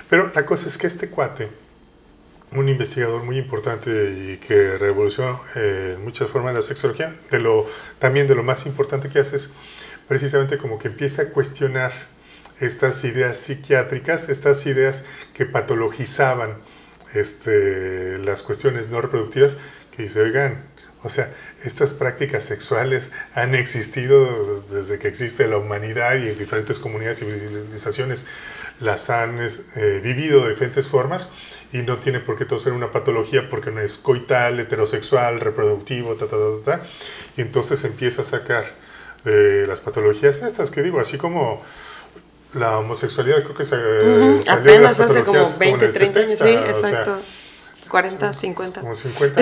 Pero 0.09 0.33
la 0.35 0.47
cosa 0.47 0.69
es 0.69 0.79
que 0.79 0.87
este 0.87 1.11
cuate, 1.11 1.51
un 2.53 2.69
investigador 2.69 3.25
muy 3.25 3.39
importante 3.39 3.91
y 3.91 4.39
que 4.39 4.79
revolucionó 4.79 5.41
eh, 5.57 5.95
en 5.97 6.05
muchas 6.05 6.29
formas 6.29 6.55
la 6.55 6.63
sexología, 6.63 7.13
también 7.99 8.29
de 8.29 8.35
lo 8.35 8.43
más 8.43 8.67
importante 8.67 9.09
que 9.09 9.19
hace 9.19 9.37
es 9.37 9.55
precisamente 10.09 10.59
como 10.59 10.79
que 10.79 10.89
empieza 10.89 11.23
a 11.23 11.29
cuestionar 11.31 11.93
estas 12.61 13.05
ideas 13.05 13.37
psiquiátricas, 13.37 14.29
estas 14.29 14.65
ideas 14.67 15.05
que 15.35 15.45
patologizaban 15.45 16.57
este, 17.15 18.19
las 18.19 18.43
cuestiones 18.43 18.89
no 18.89 19.01
reproductivas, 19.01 19.59
que 19.95 20.05
dice, 20.05 20.21
oigan, 20.21 20.65
o 21.03 21.09
sea, 21.09 21.33
estas 21.69 21.95
prácticas 21.95 22.45
sexuales 22.45 23.13
han 23.35 23.55
existido 23.55 24.63
desde 24.71 24.99
que 24.99 25.09
existe 25.09 25.47
la 25.49 25.59
humanidad 25.59 26.17
y 26.17 26.29
en 26.29 26.39
diferentes 26.39 26.79
comunidades 26.79 27.23
y 27.23 27.27
civilizaciones 27.27 28.27
las 28.81 29.09
han 29.11 29.39
eh, 29.41 30.01
vivido 30.03 30.45
de 30.45 30.51
diferentes 30.51 30.89
formas 30.89 31.31
y 31.73 31.79
no 31.79 31.99
tiene 31.99 32.21
por 32.21 32.37
qué 32.37 32.45
todo 32.45 32.59
ser 32.59 32.73
una 32.73 32.93
patología 32.93 33.49
porque 33.49 33.71
no 33.71 33.81
es 33.81 33.99
coital, 33.99 34.61
heterosexual, 34.61 35.41
reproductivo, 35.41 36.15
ta, 36.15 36.27
ta, 36.27 36.37
ta, 36.37 36.79
ta, 36.79 36.87
Y 37.37 37.41
entonces 37.41 37.85
empieza 37.85 38.23
a 38.23 38.25
sacar 38.25 38.75
eh, 39.25 39.65
las 39.67 39.81
patologías 39.81 40.43
estas 40.43 40.71
que 40.71 40.83
digo, 40.83 41.01
así 41.01 41.19
como 41.19 41.63
la 42.55 42.79
homosexualidad 42.79 43.43
creo 43.43 43.55
que 43.55 43.65
se, 43.65 43.77
uh 43.77 44.41
apenas 44.49 45.01
hace 45.01 45.25
como 45.25 45.51
20, 45.59 45.89
30 45.89 46.21
años, 46.21 46.39
sí, 46.39 46.49
exacto. 46.49 47.21
40, 47.89 48.33
50. 48.33 48.81
Como 48.81 48.95
50 48.95 49.41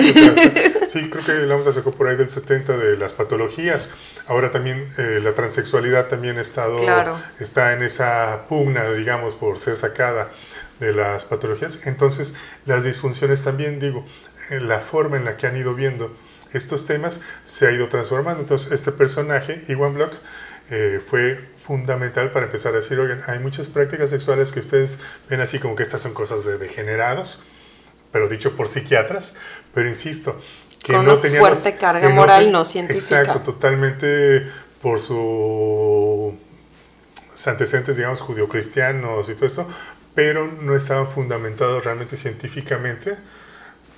sí, 0.95 1.09
creo 1.09 1.25
que 1.25 1.45
la 1.45 1.57
onda 1.57 1.73
sacó 1.73 1.91
por 1.91 2.07
ahí 2.07 2.15
del 2.15 2.29
70 2.29 2.77
de 2.77 2.95
las 2.95 3.11
patologías. 3.11 3.93
Ahora 4.27 4.51
también 4.51 4.87
eh, 4.97 5.19
la 5.21 5.33
transexualidad 5.33 6.07
también 6.07 6.37
ha 6.37 6.41
estado, 6.41 6.77
está 7.37 7.73
en 7.73 7.83
esa 7.83 8.45
pugna, 8.47 8.89
digamos, 8.91 9.33
por 9.35 9.59
ser 9.59 9.75
sacada 9.75 10.29
de 10.79 10.93
las 10.93 11.25
patologías. 11.25 11.85
Entonces, 11.85 12.37
las 12.65 12.85
disfunciones 12.85 13.43
también, 13.43 13.79
digo, 13.79 14.05
en 14.49 14.69
la 14.69 14.79
forma 14.79 15.17
en 15.17 15.25
la 15.25 15.35
que 15.35 15.47
han 15.47 15.57
ido 15.57 15.73
viendo 15.73 16.15
estos 16.53 16.85
temas 16.85 17.19
se 17.43 17.67
ha 17.67 17.71
ido 17.71 17.89
transformando. 17.89 18.39
Entonces, 18.39 18.71
este 18.71 18.93
personaje, 18.93 19.63
Iwan 19.67 19.95
Block, 19.95 20.13
eh, 20.69 21.01
fue 21.05 21.37
fundamental 21.61 22.31
para 22.31 22.45
empezar 22.45 22.71
a 22.71 22.77
decir, 22.77 22.97
oigan, 23.01 23.21
hay 23.27 23.39
muchas 23.39 23.67
prácticas 23.67 24.11
sexuales 24.11 24.53
que 24.53 24.61
ustedes 24.61 25.01
ven 25.29 25.41
así 25.41 25.59
como 25.59 25.75
que 25.75 25.83
estas 25.83 26.01
son 26.01 26.13
cosas 26.13 26.45
de 26.45 26.57
degenerados 26.57 27.43
pero 28.15 28.29
dicho 28.29 28.55
por 28.55 28.69
psiquiatras, 28.69 29.35
pero 29.73 29.89
insisto, 29.89 30.39
que 30.85 30.93
Con 30.93 31.05
no 31.05 31.15
una 31.15 31.39
fuerte 31.39 31.77
carga 31.77 32.07
moral 32.09 32.51
no, 32.51 32.63
científica. 32.63 33.21
Exacto, 33.21 33.39
totalmente 33.39 34.47
por 34.83 35.01
sus 35.01 36.35
antecedentes, 37.47 37.97
digamos, 37.97 38.21
judio-cristianos 38.21 39.27
y 39.29 39.33
todo 39.33 39.47
esto, 39.47 39.67
pero 40.13 40.45
no 40.45 40.75
estaban 40.75 41.07
fundamentados 41.07 41.83
realmente 41.83 42.15
científicamente 42.15 43.17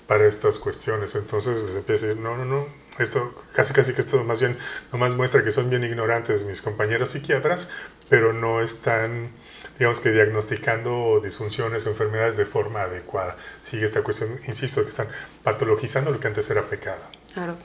para 0.08 0.26
estas 0.26 0.60
cuestiones. 0.60 1.16
Entonces 1.16 1.64
les 1.64 1.76
empieza 1.76 2.06
a 2.06 2.10
decir, 2.10 2.24
no, 2.24 2.38
no, 2.38 2.46
no, 2.46 2.68
esto 3.00 3.44
casi 3.54 3.74
casi 3.74 3.94
que 3.94 4.02
esto 4.02 4.24
más 4.24 4.40
bien 4.40 4.58
nomás 4.92 5.14
muestra 5.14 5.44
que 5.44 5.52
son 5.52 5.70
bien 5.70 5.84
ignorantes 5.84 6.46
mis 6.46 6.62
compañeros 6.62 7.10
psiquiatras, 7.10 7.70
pero 8.10 8.34
no 8.34 8.62
están 8.62 9.32
digamos 9.78 10.00
que 10.00 10.12
diagnosticando 10.12 11.20
disfunciones 11.24 11.86
o 11.86 11.92
enfermedades 11.92 12.36
de 12.38 12.46
forma 12.46 12.82
adecuada. 12.82 13.38
Sigue 13.62 13.86
esta 13.86 14.02
cuestión, 14.02 14.40
insisto, 14.48 14.82
que 14.82 14.90
están 14.90 15.08
patologizando 15.44 16.12
lo 16.12 16.20
que 16.20 16.28
antes 16.28 16.50
era 16.50 16.64
pecado. 16.64 17.02
Claro. 17.34 17.56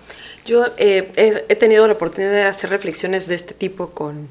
Yo 0.45 0.67
eh, 0.77 1.45
he, 1.49 1.57
tenido 1.57 1.87
la 1.87 1.95
oportunidad 1.95 2.33
de 2.33 2.43
hacer 2.43 2.69
reflexiones 2.69 3.29
de 3.29 3.35
este 3.35 3.55
tipo 3.55 3.91
con, 3.93 4.29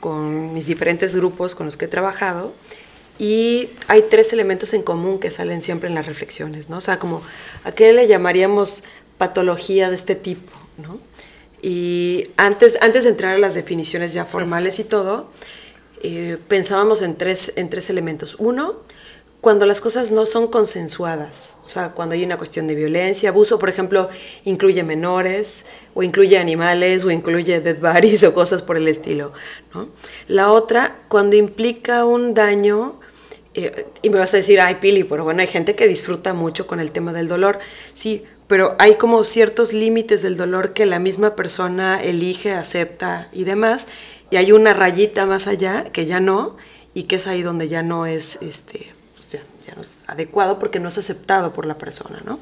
con 0.00 0.52
mis 0.52 0.66
diferentes 0.66 1.16
grupos 1.16 1.54
con 1.54 1.64
los 1.64 1.78
que 1.78 1.86
he 1.86 1.88
trabajado 1.88 2.54
y 3.18 3.68
hay 3.86 4.02
tres 4.10 4.32
elementos 4.32 4.74
en 4.74 4.82
común 4.82 5.18
que 5.18 5.30
salen 5.30 5.62
siempre 5.62 5.88
en 5.88 5.94
las 5.94 6.06
reflexiones, 6.06 6.68
¿no? 6.68 6.78
O 6.78 6.80
sea, 6.80 6.98
como 6.98 7.22
a 7.64 7.72
qué 7.72 7.92
le 7.92 8.06
llamaríamos 8.06 8.84
patología 9.18 9.88
de 9.90 9.96
este 9.96 10.14
tipo, 10.14 10.52
¿no? 10.78 10.98
Y 11.62 12.30
antes, 12.36 12.76
antes 12.82 13.04
de 13.04 13.10
entrar 13.10 13.36
a 13.36 13.38
las 13.38 13.54
definiciones 13.54 14.12
ya 14.12 14.24
formales 14.24 14.78
y 14.78 14.84
todo, 14.84 15.30
eh, 16.02 16.36
pensábamos 16.48 17.00
en 17.00 17.16
tres, 17.16 17.54
en 17.56 17.70
tres 17.70 17.88
elementos. 17.88 18.36
Uno, 18.38 18.80
cuando 19.40 19.64
las 19.64 19.80
cosas 19.80 20.10
no 20.10 20.26
son 20.26 20.48
consensuadas, 20.48 21.56
o 21.64 21.68
sea, 21.68 21.92
cuando 21.92 22.14
hay 22.14 22.24
una 22.24 22.36
cuestión 22.36 22.66
de 22.66 22.74
violencia, 22.74 23.28
abuso, 23.28 23.58
por 23.58 23.68
ejemplo, 23.68 24.08
incluye 24.44 24.82
menores, 24.82 25.66
o 25.94 26.02
incluye 26.02 26.38
animales, 26.38 27.04
o 27.04 27.10
incluye 27.10 27.60
dead 27.60 27.78
bodies, 27.78 28.24
o 28.24 28.34
cosas 28.34 28.62
por 28.62 28.76
el 28.76 28.88
estilo. 28.88 29.32
¿no? 29.72 29.88
La 30.28 30.50
otra, 30.50 31.02
cuando 31.08 31.36
implica 31.36 32.04
un 32.04 32.34
daño, 32.34 33.00
y 34.02 34.10
me 34.10 34.18
vas 34.18 34.34
a 34.34 34.38
decir, 34.38 34.60
ay, 34.60 34.76
Pili, 34.80 35.04
pero 35.04 35.24
bueno, 35.24 35.40
hay 35.40 35.46
gente 35.46 35.76
que 35.76 35.86
disfruta 35.86 36.34
mucho 36.34 36.66
con 36.66 36.80
el 36.80 36.90
tema 36.90 37.12
del 37.12 37.28
dolor, 37.28 37.58
sí, 37.92 38.24
pero 38.46 38.74
hay 38.78 38.96
como 38.96 39.24
ciertos 39.24 39.72
límites 39.72 40.22
del 40.22 40.36
dolor 40.36 40.72
que 40.72 40.86
la 40.86 40.98
misma 40.98 41.36
persona 41.36 42.02
elige, 42.02 42.52
acepta 42.52 43.28
y 43.32 43.44
demás, 43.44 43.86
y 44.30 44.36
hay 44.36 44.52
una 44.52 44.74
rayita 44.74 45.24
más 45.26 45.46
allá 45.46 45.84
que 45.92 46.06
ya 46.06 46.20
no, 46.20 46.56
y 46.94 47.04
que 47.04 47.16
es 47.16 47.26
ahí 47.26 47.42
donde 47.42 47.68
ya 47.68 47.82
no 47.82 48.06
es, 48.06 48.38
este, 48.42 48.92
pues 49.14 49.30
ya, 49.32 49.40
no 49.74 49.82
es 49.82 49.98
adecuado 50.06 50.58
porque 50.58 50.80
no 50.80 50.88
es 50.88 50.98
aceptado 50.98 51.52
por 51.52 51.66
la 51.66 51.78
persona, 51.78 52.20
¿no? 52.24 52.38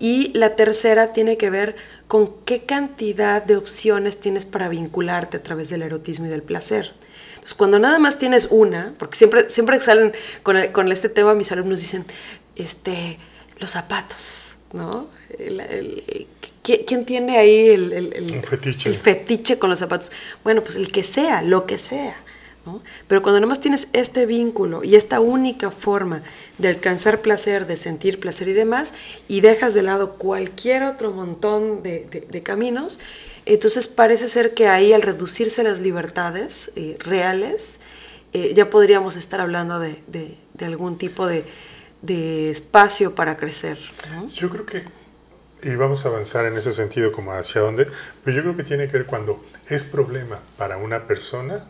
Y 0.00 0.32
la 0.34 0.54
tercera 0.54 1.12
tiene 1.12 1.36
que 1.36 1.50
ver 1.50 1.74
con 2.06 2.32
qué 2.44 2.64
cantidad 2.64 3.42
de 3.42 3.56
opciones 3.56 4.18
tienes 4.18 4.46
para 4.46 4.68
vincularte 4.68 5.38
a 5.38 5.42
través 5.42 5.68
del 5.70 5.82
erotismo 5.82 6.26
y 6.26 6.28
del 6.28 6.42
placer. 6.42 6.94
Entonces, 7.34 7.54
cuando 7.54 7.78
nada 7.78 7.98
más 7.98 8.18
tienes 8.18 8.48
una, 8.50 8.94
porque 8.98 9.16
siempre, 9.16 9.48
siempre 9.48 9.80
salen 9.80 10.12
con, 10.42 10.56
con 10.72 10.90
este 10.92 11.08
tema, 11.08 11.34
mis 11.34 11.50
alumnos 11.52 11.80
dicen, 11.80 12.04
este, 12.56 13.18
los 13.58 13.70
zapatos, 13.70 14.56
¿no? 14.72 15.08
¿Quién 16.62 17.06
tiene 17.06 17.38
ahí 17.38 17.70
el, 17.70 18.42
fetiche. 18.46 18.90
el, 18.90 18.96
fetiche. 18.96 19.58
con 19.58 19.70
los 19.70 19.78
zapatos? 19.78 20.12
Bueno, 20.44 20.62
pues 20.62 20.76
el 20.76 20.92
que 20.92 21.02
sea, 21.02 21.42
lo 21.42 21.64
que 21.64 21.78
sea. 21.78 22.16
¿No? 22.68 22.82
Pero 23.06 23.22
cuando 23.22 23.40
nomás 23.40 23.60
tienes 23.60 23.88
este 23.92 24.26
vínculo 24.26 24.84
y 24.84 24.94
esta 24.94 25.20
única 25.20 25.70
forma 25.70 26.22
de 26.58 26.68
alcanzar 26.68 27.20
placer, 27.22 27.66
de 27.66 27.76
sentir 27.76 28.20
placer 28.20 28.48
y 28.48 28.52
demás, 28.52 28.92
y 29.26 29.40
dejas 29.40 29.72
de 29.72 29.82
lado 29.82 30.14
cualquier 30.14 30.82
otro 30.82 31.12
montón 31.12 31.82
de, 31.82 32.42
caminos, 32.44 33.00
entonces 33.46 33.88
parece 33.88 34.28
ser 34.28 34.54
que 34.54 34.68
ahí 34.68 34.92
al 34.92 35.02
reducirse 35.02 35.62
las 35.62 35.80
libertades 35.80 36.70
eh, 36.76 36.96
reales, 37.00 37.80
eh, 38.32 38.52
ya 38.54 38.68
podríamos 38.68 39.16
estar 39.16 39.40
hablando 39.40 39.78
de, 39.80 40.36
algún 40.60 40.98
tipo 40.98 41.26
de, 41.26 41.44
espacio 42.50 43.14
para 43.14 43.36
crecer. 43.36 43.78
Yo 44.34 44.50
creo 44.50 44.66
que 44.66 44.82
y 45.62 45.74
vamos 45.74 46.04
a 46.06 46.10
avanzar 46.10 46.46
en 46.46 46.56
ese 46.56 46.72
sentido 46.72 47.10
como 47.12 47.32
hacia 47.32 47.60
dónde, 47.60 47.88
pero 48.24 48.36
yo 48.36 48.42
creo 48.42 48.56
que 48.56 48.64
tiene 48.64 48.86
que 48.86 48.98
ver 48.98 49.06
cuando 49.06 49.44
es 49.68 49.84
problema 49.84 50.40
para 50.56 50.76
una 50.76 51.06
persona, 51.06 51.66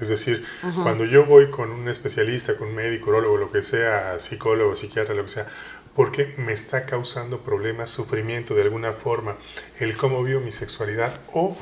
es 0.00 0.08
decir, 0.08 0.44
cuando 0.82 1.04
yo 1.04 1.24
voy 1.24 1.50
con 1.50 1.70
un 1.70 1.88
especialista, 1.88 2.56
con 2.56 2.68
un 2.68 2.74
médico, 2.74 3.10
urologo, 3.10 3.36
lo 3.36 3.52
que 3.52 3.62
sea, 3.62 4.18
psicólogo, 4.18 4.74
psiquiatra, 4.74 5.14
lo 5.14 5.22
que 5.22 5.30
sea, 5.30 5.46
porque 5.94 6.34
me 6.38 6.52
está 6.52 6.84
causando 6.86 7.40
problemas, 7.40 7.90
sufrimiento 7.90 8.54
de 8.54 8.62
alguna 8.62 8.92
forma, 8.92 9.36
el 9.78 9.96
cómo 9.96 10.22
vivo 10.24 10.40
mi 10.40 10.50
sexualidad 10.50 11.20
o 11.32 11.56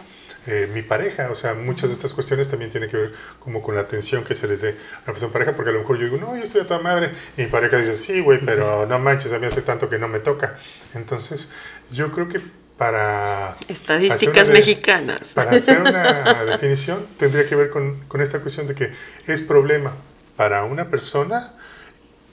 eh, 0.46 0.68
mi 0.72 0.82
pareja. 0.82 1.30
O 1.30 1.34
sea, 1.34 1.54
muchas 1.54 1.90
de 1.90 1.96
estas 1.96 2.12
cuestiones 2.14 2.48
también 2.48 2.70
tienen 2.70 2.90
que 2.90 2.96
ver 2.96 3.12
como 3.38 3.60
con 3.60 3.74
la 3.74 3.82
atención 3.82 4.24
que 4.24 4.34
se 4.34 4.48
les 4.48 4.62
dé 4.62 4.70
a 4.70 4.98
la 5.00 5.12
persona 5.12 5.32
pareja, 5.32 5.52
porque 5.52 5.70
a 5.70 5.74
lo 5.74 5.80
mejor 5.80 5.98
yo 5.98 6.04
digo, 6.04 6.16
no, 6.16 6.34
yo 6.34 6.42
estoy 6.42 6.62
a 6.62 6.66
toda 6.66 6.80
madre, 6.80 7.12
y 7.36 7.42
mi 7.42 7.48
pareja 7.48 7.76
dice, 7.76 7.94
sí, 7.94 8.20
güey, 8.20 8.40
pero 8.44 8.86
no 8.86 8.98
manches, 8.98 9.32
a 9.32 9.38
mí 9.38 9.46
hace 9.46 9.62
tanto 9.62 9.88
que 9.88 9.98
no 9.98 10.08
me 10.08 10.18
toca. 10.18 10.58
Entonces, 10.94 11.54
yo 11.90 12.10
creo 12.10 12.28
que 12.28 12.40
para... 12.82 13.56
Estadísticas 13.68 14.50
mexicanas. 14.50 15.34
Para 15.34 15.52
hacer 15.52 15.80
una 15.80 16.44
definición, 16.50 17.06
tendría 17.16 17.48
que 17.48 17.54
ver 17.54 17.70
con, 17.70 17.96
con 18.08 18.20
esta 18.20 18.40
cuestión 18.40 18.66
de 18.66 18.74
que 18.74 18.90
es 19.28 19.42
problema 19.42 19.92
para 20.36 20.64
una 20.64 20.90
persona 20.90 21.54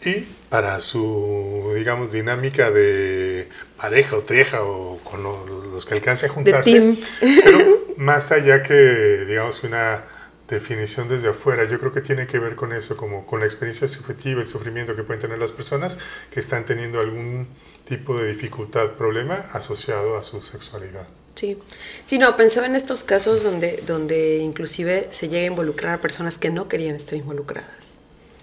y 0.03 0.21
para 0.49 0.79
su, 0.79 1.71
digamos, 1.75 2.11
dinámica 2.11 2.71
de 2.71 3.47
pareja 3.77 4.15
o 4.15 4.21
trieja 4.21 4.63
o 4.63 4.97
con 5.03 5.21
los 5.21 5.85
que 5.85 5.93
alcance 5.93 6.25
a 6.25 6.29
juntarse. 6.29 6.97
Pero 7.19 7.83
más 7.97 8.31
allá 8.31 8.63
que, 8.63 9.25
digamos, 9.27 9.63
una 9.63 10.03
definición 10.47 11.09
desde 11.09 11.29
afuera, 11.29 11.65
yo 11.65 11.79
creo 11.79 11.93
que 11.93 12.01
tiene 12.01 12.25
que 12.25 12.39
ver 12.39 12.55
con 12.55 12.73
eso, 12.73 12.97
como 12.97 13.27
con 13.27 13.41
la 13.41 13.45
experiencia 13.45 13.87
subjetiva, 13.87 14.41
el 14.41 14.47
sufrimiento 14.47 14.95
que 14.95 15.03
pueden 15.03 15.21
tener 15.21 15.37
las 15.37 15.51
personas 15.51 15.99
que 16.31 16.39
están 16.39 16.65
teniendo 16.65 16.99
algún 16.99 17.47
tipo 17.89 18.17
de 18.17 18.31
dificultad, 18.31 18.91
problema 18.91 19.35
asociado 19.53 20.17
a 20.17 20.23
su 20.23 20.41
sexualidad. 20.41 21.07
Sí, 21.35 21.57
sí, 22.05 22.17
no, 22.17 22.35
pensaba 22.35 22.67
en 22.67 22.75
estos 22.75 23.03
casos 23.03 23.43
donde, 23.43 23.81
donde 23.87 24.37
inclusive 24.37 25.07
se 25.09 25.29
llega 25.29 25.43
a 25.43 25.47
involucrar 25.47 25.93
a 25.93 26.01
personas 26.01 26.37
que 26.37 26.49
no 26.49 26.67
querían 26.67 26.95
estar 26.95 27.15
involucradas. 27.15 27.99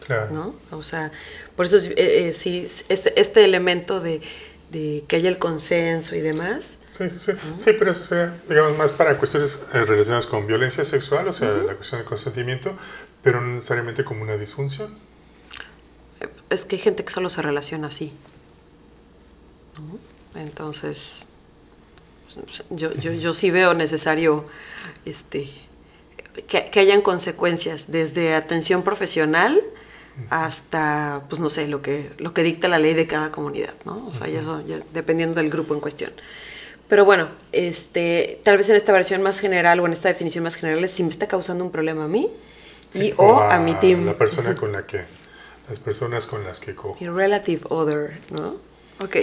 Claro. 0.07 0.31
¿No? 0.33 0.57
O 0.71 0.83
sea, 0.83 1.13
por 1.57 1.67
eso 1.67 1.77
eh, 1.77 2.29
eh, 2.29 2.33
sí, 2.33 2.67
este, 2.89 3.21
este 3.21 3.45
elemento 3.45 4.01
de, 4.01 4.23
de, 4.71 5.05
que 5.09 5.17
haya 5.17 5.29
el 5.29 5.39
consenso 5.39 6.17
y 6.17 6.21
demás. 6.21 6.79
Sí, 6.91 7.11
sí, 7.11 7.19
sí. 7.19 7.33
Sí, 7.59 7.73
pero 7.79 7.91
eso 7.91 8.03
sería, 8.03 8.35
digamos, 8.49 8.79
más 8.79 8.93
para 8.93 9.19
cuestiones 9.19 9.59
eh, 9.75 9.85
relacionadas 9.85 10.27
con 10.27 10.47
violencia 10.47 10.85
sexual, 10.85 11.29
o 11.29 11.33
sea, 11.33 11.51
la 11.51 11.75
cuestión 11.75 12.01
del 12.01 12.09
consentimiento, 12.09 12.77
pero 13.23 13.41
no 13.41 13.57
necesariamente 13.57 14.05
como 14.05 14.23
una 14.23 14.37
disfunción. 14.37 14.95
Es 16.49 16.65
que 16.65 16.77
hay 16.77 16.83
gente 16.83 17.05
que 17.05 17.11
solo 17.11 17.29
se 17.29 17.43
relaciona 17.43 17.89
así. 17.89 18.13
Entonces, 20.35 21.29
yo, 22.71 22.93
yo, 22.95 23.13
yo 23.13 23.33
sí 23.33 23.51
veo 23.51 23.75
necesario 23.75 24.47
este, 25.05 25.49
que, 26.47 26.71
que 26.71 26.81
hayan 26.81 27.03
consecuencias 27.03 27.91
desde 27.91 28.35
atención 28.35 28.83
profesional 28.83 29.61
hasta, 30.31 31.25
pues 31.29 31.41
no 31.41 31.51
sé, 31.51 31.69
lo 31.69 31.83
que, 31.83 32.11
lo 32.19 32.33
que 32.33 32.43
dicta 32.43 32.69
la 32.69 32.79
ley 32.79 32.95
de 32.95 33.07
cada 33.07 33.31
comunidad, 33.31 33.75
¿no? 33.85 34.07
O 34.07 34.15
sea, 34.15 34.27
eso, 34.27 34.63
dependiendo 34.93 35.41
del 35.41 35.51
grupo 35.51 35.75
en 35.75 35.81
cuestión. 35.81 36.13
Pero 36.89 37.05
bueno, 37.05 37.29
este, 37.53 38.41
tal 38.45 38.57
vez 38.57 38.71
en 38.71 38.77
esta 38.77 38.93
versión 38.93 39.23
más 39.23 39.41
general 39.41 39.81
o 39.81 39.87
en 39.87 39.93
esta 39.93 40.09
definición 40.09 40.45
más 40.45 40.57
general 40.57 40.83
es 40.85 40.93
si 40.93 41.03
me 41.03 41.11
está 41.11 41.27
causando 41.27 41.65
un 41.65 41.71
problema 41.71 42.05
a 42.05 42.09
mí 42.09 42.31
y 42.95 43.13
o, 43.17 43.41
a, 43.41 43.59
mi 43.59 43.75
team. 43.75 44.07
La 44.07 44.15
persona 44.15 44.55
con 44.55 44.73
la 44.73 44.87
que, 44.87 45.03
las 45.69 45.79
personas 45.79 46.27
con 46.27 46.45
las 46.45 46.61
que 46.61 46.75
cojo. 46.75 46.97
Y 47.01 47.09
relative 47.09 47.63
other, 47.69 48.19
¿no? 48.31 48.57
Ok. 49.05 49.17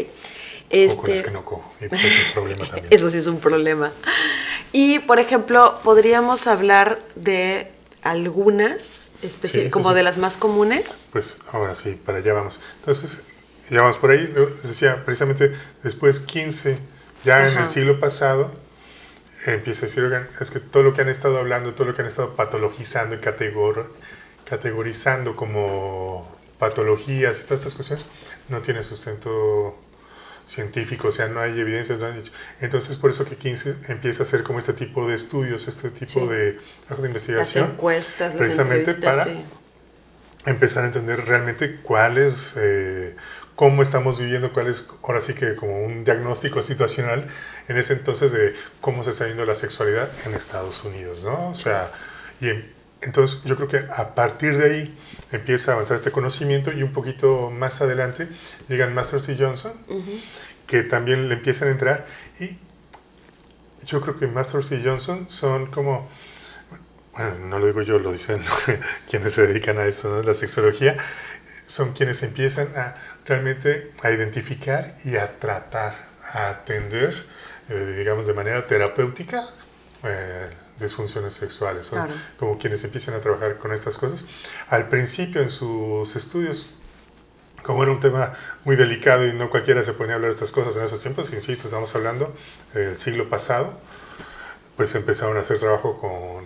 Este, 0.73 0.99
o 0.99 1.01
con 1.03 1.11
las 1.11 1.23
que 1.23 1.31
no 1.31 1.45
cojo. 1.45 1.73
Y 1.79 1.87
pues 1.87 2.03
es 2.03 2.31
problema 2.33 2.65
también. 2.65 2.87
Eso 2.89 3.07
sí 3.07 3.19
es 3.19 3.27
un 3.27 3.39
problema. 3.39 3.91
Y, 4.71 4.97
por 4.99 5.19
ejemplo, 5.19 5.79
podríamos 5.83 6.47
hablar 6.47 6.99
de 7.15 7.71
algunas, 8.01 9.11
como 9.69 9.93
de 9.93 10.01
las 10.01 10.17
más 10.17 10.35
comunes. 10.35 11.09
Pues 11.11 11.37
ahora 11.51 11.75
sí, 11.75 11.91
para 12.03 12.17
allá 12.17 12.33
vamos. 12.33 12.63
Entonces, 12.79 13.23
ya 13.69 13.81
vamos 13.81 13.97
por 13.97 14.09
ahí. 14.09 14.33
Les 14.35 14.67
decía, 14.67 15.05
precisamente 15.05 15.55
después 15.83 16.21
15, 16.21 16.79
ya 17.23 17.47
en 17.47 17.55
el 17.55 17.69
siglo 17.69 17.99
pasado, 17.99 18.49
empieza 19.45 19.85
a 19.85 19.89
decir, 19.89 20.03
oigan, 20.03 20.27
es 20.41 20.49
que 20.49 20.59
todo 20.59 20.81
lo 20.81 20.95
que 20.95 21.01
han 21.01 21.09
estado 21.09 21.37
hablando, 21.37 21.75
todo 21.75 21.85
lo 21.85 21.95
que 21.95 22.01
han 22.01 22.07
estado 22.07 22.35
patologizando 22.35 23.13
y 23.13 23.19
categor, 23.19 23.93
categorizando 24.49 25.35
como 25.35 26.27
patologías 26.57 27.39
y 27.39 27.43
todas 27.43 27.59
estas 27.59 27.75
cuestiones, 27.75 28.05
no 28.49 28.61
tiene 28.61 28.81
sustento 28.81 29.77
científico, 30.45 31.07
o 31.07 31.11
sea, 31.11 31.27
no 31.27 31.39
hay 31.39 31.59
evidencias, 31.59 31.99
no 31.99 32.07
han 32.07 32.21
dicho. 32.21 32.31
Entonces, 32.59 32.97
por 32.97 33.09
eso 33.09 33.25
que 33.25 33.35
15 33.35 33.75
empieza 33.87 34.23
a 34.23 34.25
hacer 34.25 34.43
como 34.43 34.59
este 34.59 34.73
tipo 34.73 35.07
de 35.07 35.15
estudios, 35.15 35.67
este 35.67 35.89
tipo 35.89 36.27
de, 36.27 36.53
de, 36.53 37.07
investigación. 37.07 37.63
Las 37.65 37.73
encuestas, 37.73 38.35
precisamente 38.35 38.93
para 38.95 39.25
empezar 40.45 40.83
a 40.83 40.87
entender 40.87 41.25
realmente 41.25 41.79
cuál 41.81 42.17
es, 42.17 42.53
eh, 42.57 43.15
cómo 43.55 43.81
estamos 43.81 44.19
viviendo, 44.19 44.51
cuál 44.51 44.67
es, 44.67 44.89
ahora 45.03 45.21
sí 45.21 45.33
que 45.33 45.55
como 45.55 45.83
un 45.83 46.03
diagnóstico 46.03 46.61
situacional 46.61 47.25
en 47.67 47.77
ese 47.77 47.93
entonces 47.93 48.31
de 48.31 48.55
cómo 48.81 49.03
se 49.03 49.11
está 49.11 49.25
viendo 49.25 49.45
la 49.45 49.55
sexualidad 49.55 50.09
en 50.25 50.33
Estados 50.33 50.83
Unidos, 50.83 51.23
¿no? 51.23 51.49
O 51.49 51.55
sea, 51.55 51.91
y 52.41 52.47
entonces 53.05 53.43
yo 53.43 53.55
creo 53.55 53.67
que 53.67 53.77
a 53.77 54.15
partir 54.15 54.57
de 54.57 54.65
ahí 54.65 54.97
empieza 55.31 55.71
a 55.71 55.73
avanzar 55.75 55.97
este 55.97 56.11
conocimiento 56.11 56.71
y 56.71 56.83
un 56.83 56.93
poquito 56.93 57.51
más 57.51 57.81
adelante 57.81 58.27
llegan 58.69 58.93
Masters 58.93 59.29
y 59.29 59.37
Johnson, 59.37 59.73
que 60.67 60.83
también 60.83 61.29
le 61.29 61.35
empiezan 61.35 61.69
a 61.69 61.71
entrar 61.71 62.05
y 62.39 62.59
yo 63.85 64.01
creo 64.01 64.17
que 64.17 64.27
Masters 64.27 64.71
y 64.71 64.83
Johnson 64.83 65.29
son 65.29 65.67
como, 65.67 66.09
bueno, 67.13 67.39
no 67.39 67.59
lo 67.59 67.67
digo 67.67 67.81
yo, 67.81 67.99
lo 67.99 68.11
dicen 68.11 68.41
quienes 69.09 69.33
se 69.33 69.47
dedican 69.47 69.77
a 69.77 69.85
esto, 69.85 70.09
¿no? 70.09 70.23
la 70.23 70.33
sexología, 70.33 70.97
son 71.67 71.93
quienes 71.93 72.23
empiezan 72.23 72.67
a 72.75 72.95
realmente 73.25 73.91
a 74.01 74.11
identificar 74.11 74.95
y 75.05 75.15
a 75.17 75.39
tratar, 75.39 75.95
a 76.31 76.49
atender, 76.49 77.13
eh, 77.69 77.95
digamos, 77.97 78.27
de 78.27 78.33
manera 78.33 78.65
terapéutica. 78.67 79.47
Eh, 80.03 80.49
disfunciones 80.83 81.33
sexuales, 81.33 81.87
son 81.87 82.07
como 82.37 82.57
quienes 82.57 82.83
empiezan 82.83 83.15
a 83.15 83.19
trabajar 83.19 83.57
con 83.57 83.73
estas 83.73 83.97
cosas. 83.97 84.25
Al 84.69 84.89
principio 84.89 85.41
en 85.41 85.49
sus 85.49 86.15
estudios, 86.15 86.71
como 87.63 87.83
era 87.83 87.91
un 87.91 87.99
tema 87.99 88.33
muy 88.65 88.75
delicado 88.75 89.25
y 89.25 89.33
no 89.33 89.49
cualquiera 89.49 89.83
se 89.83 89.93
ponía 89.93 90.13
a 90.13 90.15
hablar 90.15 90.29
de 90.31 90.35
estas 90.35 90.51
cosas 90.51 90.77
en 90.77 90.83
esos 90.83 91.01
tiempos, 91.01 91.33
insisto, 91.33 91.67
estamos 91.67 91.95
hablando 91.95 92.35
del 92.73 92.99
siglo 92.99 93.29
pasado, 93.29 93.79
pues 94.77 94.93
empezaron 94.95 95.37
a 95.37 95.41
hacer 95.41 95.59
trabajo 95.59 95.97
con, 95.99 96.45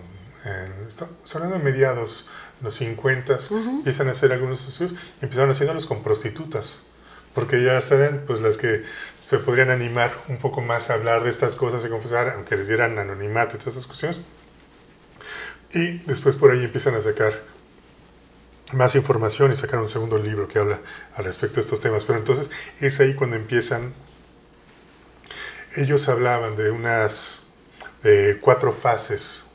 estamos 0.86 1.34
hablando 1.34 1.58
de 1.58 1.64
mediados, 1.64 2.30
los 2.60 2.74
50, 2.74 3.36
empiezan 3.50 4.08
a 4.08 4.12
hacer 4.12 4.32
algunos 4.32 4.66
estudios 4.66 4.98
y 5.20 5.24
empezaron 5.24 5.50
haciéndolos 5.50 5.86
con 5.86 6.02
prostitutas, 6.02 6.86
porque 7.34 7.62
ya 7.62 7.78
estaban 7.78 8.24
pues 8.26 8.40
las 8.40 8.56
que 8.56 8.84
se 9.28 9.38
podrían 9.38 9.70
animar 9.70 10.14
un 10.28 10.38
poco 10.38 10.62
más 10.62 10.88
a 10.88 10.94
hablar 10.94 11.22
de 11.22 11.30
estas 11.30 11.54
cosas 11.56 11.84
y 11.84 11.88
confesar, 11.88 12.30
aunque 12.30 12.56
les 12.56 12.68
dieran 12.68 12.98
anonimato 12.98 13.56
y 13.56 13.58
todas 13.58 13.74
estas 13.76 13.86
cuestiones. 13.86 14.22
Y 15.72 15.98
después 16.06 16.36
por 16.36 16.50
ahí 16.50 16.64
empiezan 16.64 16.94
a 16.94 17.02
sacar 17.02 17.42
más 18.72 18.94
información 18.94 19.52
y 19.52 19.54
sacar 19.54 19.80
un 19.80 19.88
segundo 19.88 20.18
libro 20.18 20.48
que 20.48 20.58
habla 20.58 20.80
al 21.14 21.24
respecto 21.24 21.56
de 21.56 21.60
estos 21.60 21.82
temas. 21.82 22.06
Pero 22.06 22.18
entonces 22.18 22.50
es 22.80 23.00
ahí 23.00 23.14
cuando 23.14 23.36
empiezan, 23.36 23.92
ellos 25.76 26.08
hablaban 26.08 26.56
de 26.56 26.70
unas 26.70 27.48
cuatro 28.40 28.72
fases 28.72 29.52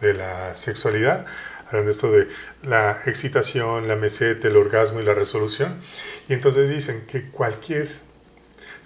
de 0.00 0.14
la 0.14 0.54
sexualidad, 0.54 1.26
hablan 1.66 1.86
de 1.86 1.90
esto 1.90 2.12
de 2.12 2.28
la 2.62 3.00
excitación, 3.06 3.88
la 3.88 3.96
meseta, 3.96 4.46
el 4.46 4.56
orgasmo 4.56 5.00
y 5.00 5.04
la 5.04 5.14
resolución. 5.14 5.80
Y 6.28 6.34
entonces 6.34 6.68
dicen 6.68 7.06
que 7.06 7.28
cualquier 7.30 8.05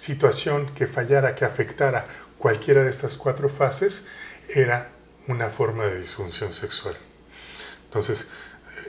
situación 0.01 0.73
que 0.75 0.87
fallara, 0.87 1.35
que 1.35 1.45
afectara 1.45 2.07
cualquiera 2.39 2.83
de 2.83 2.91
estas 2.91 3.17
cuatro 3.17 3.51
fases, 3.51 4.09
era 4.49 4.89
una 5.27 5.51
forma 5.51 5.85
de 5.87 6.01
disfunción 6.01 6.53
sexual. 6.53 6.97
Entonces, 7.85 8.31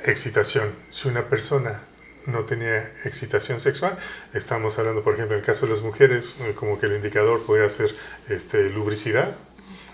excitación. 0.05 0.73
Si 0.89 1.09
una 1.09 1.27
persona 1.27 1.81
no 2.27 2.45
tenía 2.45 2.93
excitación 3.03 3.59
sexual, 3.59 3.97
estamos 4.33 4.79
hablando, 4.79 5.03
por 5.03 5.15
ejemplo, 5.15 5.35
en 5.35 5.41
el 5.41 5.45
caso 5.45 5.65
de 5.65 5.73
las 5.73 5.81
mujeres, 5.81 6.37
eh, 6.39 6.53
como 6.55 6.79
que 6.79 6.85
el 6.85 6.95
indicador 6.95 7.43
podría 7.45 7.69
ser 7.69 7.93
este, 8.29 8.69
lubricidad, 8.69 9.35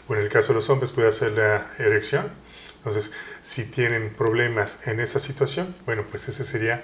o 0.07 0.13
en 0.13 0.21
el 0.21 0.29
caso 0.29 0.49
de 0.49 0.55
los 0.55 0.69
hombres 0.69 0.91
puede 0.91 1.11
ser 1.11 1.31
la 1.31 1.71
erección. 1.79 2.29
Entonces, 2.77 3.13
si 3.41 3.65
tienen 3.65 4.13
problemas 4.13 4.87
en 4.87 4.99
esa 4.99 5.19
situación, 5.19 5.75
bueno, 5.87 6.05
pues 6.11 6.29
ese 6.29 6.45
sería 6.45 6.83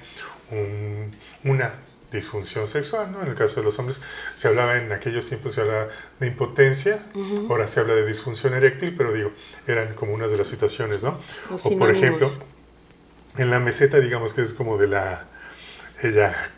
una 1.43 1.73
disfunción 2.13 2.67
sexual, 2.67 3.11
¿no? 3.11 3.21
En 3.21 3.29
el 3.29 3.35
caso 3.35 3.59
de 3.59 3.65
los 3.65 3.77
hombres 3.79 4.01
se 4.35 4.47
hablaba 4.47 4.77
en 4.77 4.91
aquellos 4.91 5.27
tiempos 5.27 5.55
se 5.55 5.61
hablaba 5.61 5.87
de 6.19 6.27
impotencia, 6.27 7.03
ahora 7.49 7.67
se 7.67 7.81
habla 7.81 7.95
de 7.95 8.05
disfunción 8.05 8.53
eréctil, 8.53 8.95
pero 8.95 9.11
digo, 9.11 9.31
eran 9.67 9.93
como 9.95 10.13
unas 10.13 10.31
de 10.31 10.37
las 10.37 10.47
situaciones, 10.47 11.03
¿no? 11.03 11.19
o 11.49 11.77
por 11.77 11.93
ejemplo, 11.93 12.27
en 13.37 13.49
la 13.49 13.59
meseta, 13.59 13.99
digamos 13.99 14.33
que 14.33 14.41
es 14.41 14.53
como 14.53 14.77
de 14.77 14.87
la, 14.87 15.25
ella, 16.01 16.51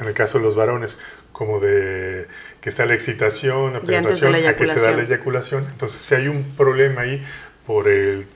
en 0.00 0.06
el 0.06 0.14
caso 0.14 0.38
de 0.38 0.44
los 0.44 0.56
varones, 0.56 1.00
como 1.32 1.60
de 1.60 2.28
que 2.62 2.70
está 2.70 2.86
la 2.86 2.94
excitación, 2.94 3.74
la 3.74 3.80
penetración, 3.80 4.34
a 4.34 4.56
que 4.56 4.66
se 4.66 4.80
da 4.80 4.96
la 4.96 5.02
eyaculación. 5.02 5.66
Entonces, 5.70 6.00
si 6.00 6.14
hay 6.14 6.28
un 6.28 6.44
problema 6.56 7.02
ahí 7.02 7.22
por 7.66 7.88
el 7.88 8.26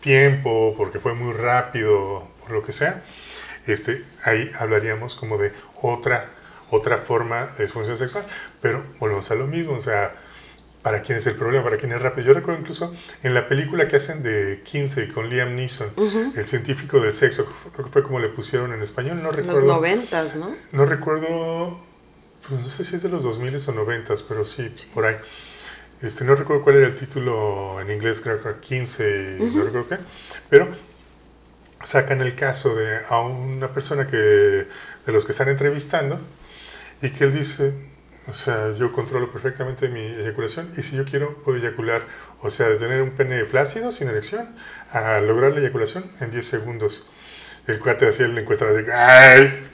tiempo, 0.00 0.74
porque 0.76 0.98
fue 0.98 1.14
muy 1.14 1.32
rápido, 1.32 2.28
por 2.42 2.50
lo 2.50 2.62
que 2.62 2.72
sea, 2.72 3.02
este, 3.66 4.04
ahí 4.24 4.50
hablaríamos 4.58 5.16
como 5.16 5.38
de 5.38 5.52
otra, 5.82 6.30
otra 6.70 6.98
forma 6.98 7.48
de 7.58 7.64
disfunción 7.64 7.96
sexual. 7.96 8.24
Pero 8.62 8.84
volvemos 8.98 9.30
a 9.30 9.34
lo 9.34 9.46
mismo, 9.46 9.74
o 9.74 9.80
sea, 9.80 10.14
para 10.86 11.02
quién 11.02 11.18
es 11.18 11.26
el 11.26 11.34
problema, 11.34 11.64
para 11.64 11.78
quién 11.78 11.90
es 11.90 12.00
rápido. 12.00 12.28
Yo 12.28 12.32
recuerdo 12.32 12.60
incluso 12.60 12.94
en 13.24 13.34
la 13.34 13.48
película 13.48 13.88
que 13.88 13.96
hacen 13.96 14.22
de 14.22 14.62
15 14.64 15.12
con 15.12 15.28
Liam 15.28 15.56
Neeson, 15.56 15.88
el 16.36 16.46
científico 16.46 17.00
del 17.00 17.12
sexo, 17.12 17.44
creo 17.72 17.86
que 17.86 17.92
fue 17.92 18.02
como 18.04 18.20
le 18.20 18.28
pusieron 18.28 18.72
en 18.72 18.80
español, 18.82 19.20
no 19.20 19.32
recuerdo. 19.32 19.62
Los 19.62 19.68
noventas, 19.68 20.36
¿no? 20.36 20.54
No 20.70 20.84
recuerdo, 20.84 21.76
pues 22.48 22.60
no 22.60 22.70
sé 22.70 22.84
si 22.84 22.94
es 22.94 23.02
de 23.02 23.08
los 23.08 23.24
2000 23.24 23.56
o 23.68 23.72
noventas, 23.72 24.22
pero 24.22 24.46
sí, 24.46 24.72
por 24.94 25.06
ahí. 25.06 25.16
Este, 26.02 26.24
no 26.24 26.36
recuerdo 26.36 26.62
cuál 26.62 26.76
era 26.76 26.86
el 26.86 26.94
título 26.94 27.80
en 27.80 27.90
inglés, 27.90 28.20
creo 28.20 28.40
que 28.40 28.60
15, 28.60 29.38
no 29.40 29.64
recuerdo 29.64 29.88
qué, 29.88 29.96
pero 30.48 30.68
sacan 31.86 32.20
el 32.20 32.34
caso 32.34 32.74
de 32.74 32.98
a 33.08 33.20
una 33.20 33.68
persona 33.68 34.08
que 34.08 34.16
de 34.16 35.12
los 35.12 35.24
que 35.24 35.32
están 35.32 35.48
entrevistando 35.48 36.20
y 37.00 37.10
que 37.10 37.24
él 37.24 37.32
dice, 37.32 37.74
o 38.26 38.34
sea, 38.34 38.74
yo 38.76 38.92
controlo 38.92 39.30
perfectamente 39.30 39.88
mi 39.88 40.00
eyaculación 40.00 40.68
y 40.76 40.82
si 40.82 40.96
yo 40.96 41.04
quiero 41.04 41.34
puedo 41.44 41.58
eyacular, 41.58 42.02
o 42.42 42.50
sea, 42.50 42.68
de 42.68 42.76
tener 42.76 43.02
un 43.02 43.10
pene 43.10 43.44
flácido 43.44 43.92
sin 43.92 44.08
erección 44.08 44.52
a 44.90 45.20
lograr 45.20 45.52
la 45.52 45.60
eyaculación 45.60 46.04
en 46.20 46.32
10 46.32 46.44
segundos. 46.44 47.08
El 47.68 47.78
cuate 47.78 48.08
hacía 48.08 48.26
la 48.26 48.40
encuesta 48.40 48.66
así, 48.68 48.84
¡ay! 48.92 49.70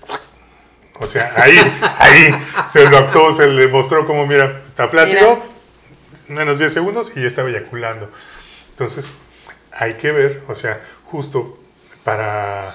O 1.01 1.07
sea, 1.07 1.33
ahí, 1.37 1.57
ahí 1.98 2.31
se 2.68 2.90
lo 2.90 2.98
actuó, 2.98 3.35
se 3.35 3.46
le 3.46 3.68
mostró 3.68 4.07
como, 4.07 4.27
mira, 4.27 4.62
está 4.66 4.87
flácido, 4.87 5.42
menos 6.29 6.59
10 6.59 6.75
segundos 6.75 7.16
y 7.16 7.22
ya 7.22 7.27
estaba 7.27 7.48
eyaculando. 7.48 8.11
Entonces, 8.70 9.12
hay 9.72 9.94
que 9.94 10.12
ver, 10.12 10.42
o 10.48 10.55
sea, 10.55 10.79
justo 11.07 11.62
para 12.05 12.75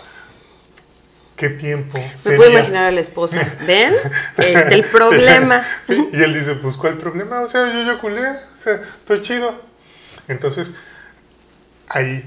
qué 1.36 1.50
tiempo. 1.50 2.00
Me 2.26 2.36
puedo 2.36 2.52
imaginar 2.52 2.86
a 2.88 2.92
la 2.92 3.00
esposa. 3.00 3.58
¿Ven? 3.66 3.94
Este 4.38 4.76
el 4.76 4.86
problema. 4.86 5.66
y 5.88 6.22
él 6.22 6.34
dice, 6.34 6.56
pues 6.56 6.76
¿cuál 6.78 6.98
problema? 6.98 7.42
O 7.42 7.48
sea, 7.48 7.72
yo 7.72 7.82
eyaculé, 7.82 8.28
o 8.30 8.62
sea, 8.62 8.74
estoy 8.74 9.22
chido. 9.22 9.54
Entonces, 10.28 10.76
hay 11.88 12.24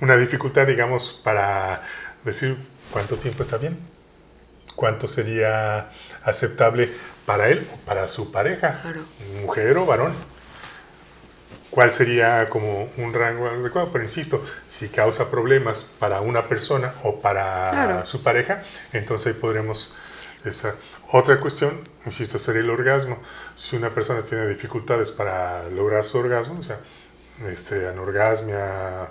una 0.00 0.16
dificultad, 0.16 0.66
digamos, 0.66 1.20
para 1.24 1.82
decir 2.24 2.56
cuánto 2.90 3.16
tiempo 3.16 3.42
está 3.42 3.58
bien, 3.58 3.78
cuánto 4.74 5.06
sería 5.06 5.90
aceptable 6.24 6.90
para 7.26 7.48
él 7.48 7.66
o 7.72 7.76
para 7.78 8.08
su 8.08 8.32
pareja, 8.32 8.80
mujer 9.42 9.76
o 9.76 9.86
varón 9.86 10.14
cuál 11.70 11.92
sería 11.92 12.48
como 12.48 12.88
un 12.96 13.12
rango 13.12 13.48
adecuado, 13.48 13.90
pero 13.92 14.04
insisto, 14.04 14.44
si 14.66 14.88
causa 14.88 15.30
problemas 15.30 15.84
para 15.98 16.20
una 16.20 16.48
persona 16.48 16.94
o 17.02 17.20
para 17.20 18.04
su 18.04 18.22
pareja, 18.22 18.62
entonces 18.92 19.34
podremos 19.34 19.96
esa. 20.44 20.74
Otra 21.12 21.40
cuestión, 21.40 21.88
insisto, 22.04 22.38
sería 22.38 22.62
el 22.62 22.70
orgasmo. 22.70 23.18
Si 23.54 23.76
una 23.76 23.94
persona 23.94 24.22
tiene 24.22 24.46
dificultades 24.46 25.12
para 25.12 25.68
lograr 25.70 26.04
su 26.04 26.18
orgasmo, 26.18 26.60
o 26.60 26.62
sea, 26.62 26.78
este, 27.46 27.86
anorgasmia, 27.86 29.08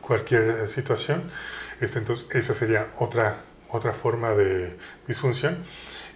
cualquier 0.00 0.68
situación, 0.68 1.30
este, 1.80 1.98
entonces 1.98 2.34
esa 2.34 2.54
sería 2.54 2.88
otra, 2.98 3.36
otra 3.68 3.92
forma 3.92 4.34
de 4.34 4.76
disfunción. 5.06 5.64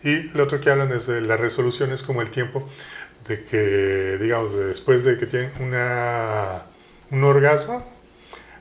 Y 0.05 0.23
lo 0.37 0.45
otro 0.45 0.61
que 0.61 0.71
hablan 0.71 0.91
es 0.93 1.07
de 1.07 1.21
las 1.21 1.39
resoluciones 1.39 2.03
como 2.03 2.23
el 2.23 2.31
tiempo 2.31 2.69
de 3.27 3.45
que, 3.45 4.19
digamos, 4.21 4.53
después 4.55 5.05
de 5.05 5.19
que 5.19 5.27
tienen 5.27 5.51
una, 5.61 6.63
un 7.11 7.25
orgasmo, 7.25 7.87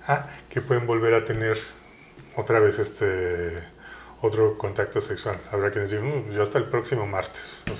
ah, 0.07 0.27
que 0.49 0.61
pueden 0.61 0.87
volver 0.87 1.13
a 1.13 1.25
tener 1.25 1.57
otra 2.35 2.59
vez 2.59 2.79
este 2.79 3.63
otro 4.21 4.57
contacto 4.57 5.01
sexual. 5.01 5.37
Habrá 5.51 5.71
quienes 5.71 5.89
digan, 5.91 6.27
mm, 6.27 6.31
yo 6.31 6.43
hasta 6.43 6.57
el 6.57 6.65
próximo 6.65 7.05
martes. 7.05 7.63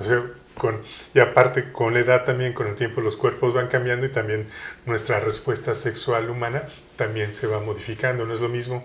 O 0.00 0.04
sea, 0.04 0.22
con, 0.56 0.82
y 1.12 1.20
aparte 1.20 1.72
con 1.72 1.92
la 1.92 2.00
edad 2.00 2.24
también, 2.24 2.54
con 2.54 2.66
el 2.66 2.74
tiempo 2.74 3.02
los 3.02 3.16
cuerpos 3.16 3.52
van 3.52 3.68
cambiando 3.68 4.06
y 4.06 4.08
también 4.08 4.48
nuestra 4.86 5.20
respuesta 5.20 5.74
sexual 5.74 6.30
humana 6.30 6.62
también 6.96 7.34
se 7.34 7.46
va 7.46 7.60
modificando. 7.60 8.24
No 8.24 8.32
es 8.32 8.40
lo 8.40 8.48
mismo 8.48 8.82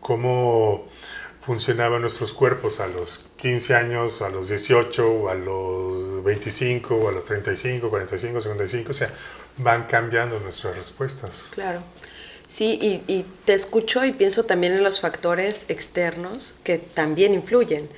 como 0.00 0.88
funcionaban 1.42 2.00
nuestros 2.00 2.32
cuerpos 2.32 2.80
a 2.80 2.86
los 2.86 3.26
15 3.36 3.74
años, 3.74 4.22
a 4.22 4.28
los 4.28 4.48
18, 4.48 5.28
a 5.28 5.34
los 5.34 6.22
25, 6.24 7.08
a 7.08 7.12
los 7.12 7.24
35, 7.24 7.90
45, 7.90 8.40
55, 8.40 8.90
o 8.90 8.94
sea, 8.94 9.10
van 9.58 9.84
cambiando 9.84 10.38
nuestras 10.38 10.76
respuestas. 10.76 11.48
Claro. 11.50 11.82
Sí, 12.46 12.78
y, 13.08 13.24
te 13.46 13.54
escucho 13.54 14.04
y 14.04 14.12
pienso 14.12 14.44
también 14.44 14.74
en 14.74 14.84
los 14.84 15.00
factores 15.00 15.66
externos 15.68 16.56
que 16.62 16.78
también 16.78 17.32
influyen. 17.34 17.88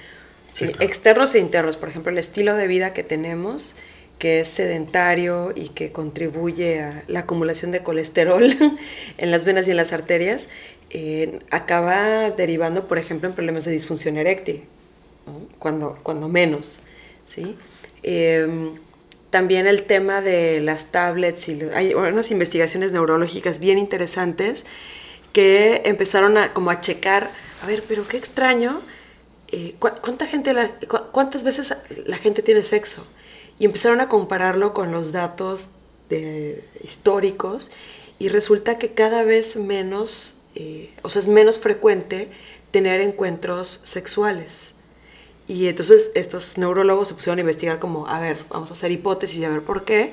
Externos 0.78 1.35
e 1.35 1.40
internos, 1.40 1.76
por 1.76 1.88
ejemplo, 1.88 2.12
el 2.12 2.18
estilo 2.18 2.54
de 2.54 2.68
vida 2.68 2.92
que 2.92 3.02
tenemos, 3.02 3.76
que 4.18 4.40
es 4.40 4.48
sedentario 4.48 5.52
y 5.57 5.70
que 5.70 5.90
contribuye 5.90 6.80
a 6.80 7.02
la 7.09 7.20
acumulación 7.20 7.72
de 7.72 7.83
colesterol 7.83 8.44
en 9.18 9.30
las 9.33 9.44
venas 9.44 9.66
y 9.66 9.72
en 9.72 9.76
las 9.76 9.92
arterias, 9.92 10.50
eh, 10.96 11.40
acaba 11.50 12.30
derivando, 12.30 12.87
por 12.87 12.98
ejemplo, 12.98 13.28
en 13.28 13.35
problemas 13.35 13.64
de 13.64 13.72
disfunción 13.72 14.16
eréctil, 14.16 14.62
cuando, 15.59 15.98
cuando 16.04 16.28
menos. 16.28 16.85
¿sí? 17.24 17.57
Em, 18.04 18.76
también 19.30 19.66
el 19.66 19.83
tema 19.83 20.20
de 20.20 20.61
las 20.61 20.92
tablets, 20.92 21.48
y 21.48 21.61
hay 21.74 21.94
unas 21.94 22.30
investigaciones 22.30 22.92
neurológicas 22.92 23.59
bien 23.59 23.76
interesantes 23.76 24.66
que 25.33 25.83
empezaron 25.85 26.38
a, 26.38 26.52
como 26.52 26.70
a 26.70 26.80
checar, 26.80 27.28
a 27.61 27.66
ver, 27.66 27.83
pero 27.88 28.07
qué 28.07 28.16
extraño, 28.16 28.80
eh, 29.48 29.74
¿cuánta 29.80 30.26
gente 30.28 30.54
¿cuántas 31.11 31.42
veces 31.42 31.74
la 32.07 32.18
gente 32.18 32.40
tiene 32.42 32.62
sexo? 32.62 33.04
Y 33.59 33.64
empezaron 33.64 34.00
a 34.00 34.09
compararlo 34.09 34.72
con 34.72 34.92
los 34.92 35.11
datos 35.11 35.70
de, 36.09 36.62
históricos 36.85 37.72
y 38.20 38.28
resulta 38.28 38.78
que 38.78 38.94
cada 38.94 39.24
vez 39.24 39.57
menos 39.57 40.37
eh, 40.54 40.90
o 41.02 41.08
sea, 41.08 41.20
es 41.20 41.28
menos 41.28 41.58
frecuente 41.58 42.28
tener 42.70 43.00
encuentros 43.00 43.68
sexuales. 43.68 44.76
Y 45.46 45.68
entonces 45.68 46.10
estos 46.14 46.56
neurólogos 46.58 47.08
se 47.08 47.14
pusieron 47.14 47.38
a 47.38 47.42
investigar 47.42 47.78
como, 47.78 48.08
a 48.08 48.18
ver, 48.18 48.38
vamos 48.48 48.70
a 48.70 48.74
hacer 48.74 48.90
hipótesis 48.90 49.38
y 49.38 49.44
a 49.44 49.50
ver 49.50 49.62
por 49.62 49.84
qué. 49.84 50.12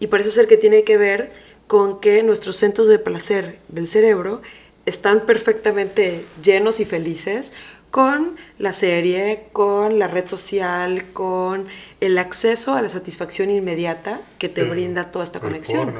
Y 0.00 0.08
parece 0.08 0.30
ser 0.30 0.46
que 0.46 0.56
tiene 0.56 0.84
que 0.84 0.98
ver 0.98 1.32
con 1.66 2.00
que 2.00 2.22
nuestros 2.22 2.56
centros 2.56 2.86
de 2.88 2.98
placer 2.98 3.58
del 3.68 3.86
cerebro 3.86 4.42
están 4.84 5.26
perfectamente 5.26 6.24
llenos 6.42 6.78
y 6.78 6.84
felices 6.84 7.52
con 7.90 8.36
la 8.58 8.72
serie, 8.72 9.48
con 9.52 9.98
la 9.98 10.06
red 10.06 10.26
social, 10.26 11.12
con 11.12 11.66
el 12.00 12.18
acceso 12.18 12.74
a 12.74 12.82
la 12.82 12.88
satisfacción 12.88 13.50
inmediata 13.50 14.20
que 14.38 14.48
te 14.48 14.64
brinda 14.64 15.10
toda 15.10 15.24
esta 15.24 15.40
conexión. 15.40 15.94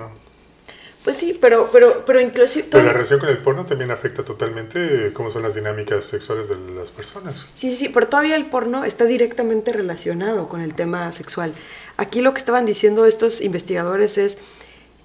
Pues 1.07 1.19
sí, 1.19 1.39
pero, 1.41 1.71
pero, 1.71 2.05
pero 2.05 2.21
inclusive... 2.21 2.67
Pero 2.69 2.83
la 2.83 2.93
relación 2.93 3.21
con 3.21 3.29
el 3.29 3.39
porno 3.39 3.65
también 3.65 3.93
afecta 3.93 4.25
totalmente 4.25 5.13
cómo 5.13 5.31
son 5.31 5.45
las 5.45 5.55
dinámicas 5.55 6.05
sexuales 6.05 6.49
de 6.49 6.57
las 6.75 6.91
personas. 6.91 7.53
Sí, 7.55 7.71
sí, 7.71 7.77
sí, 7.77 7.89
pero 7.91 8.09
todavía 8.09 8.35
el 8.35 8.47
porno 8.47 8.85
está 8.85 9.05
directamente 9.05 9.73
relacionado 9.73 10.49
con 10.49 10.61
el 10.63 10.75
tema 10.75 11.13
sexual. 11.13 11.55
Aquí 11.97 12.23
lo 12.23 12.35
que 12.35 12.39
estaban 12.39 12.67
diciendo 12.67 13.07
estos 13.07 13.41
investigadores 13.41 14.19
es 14.19 14.39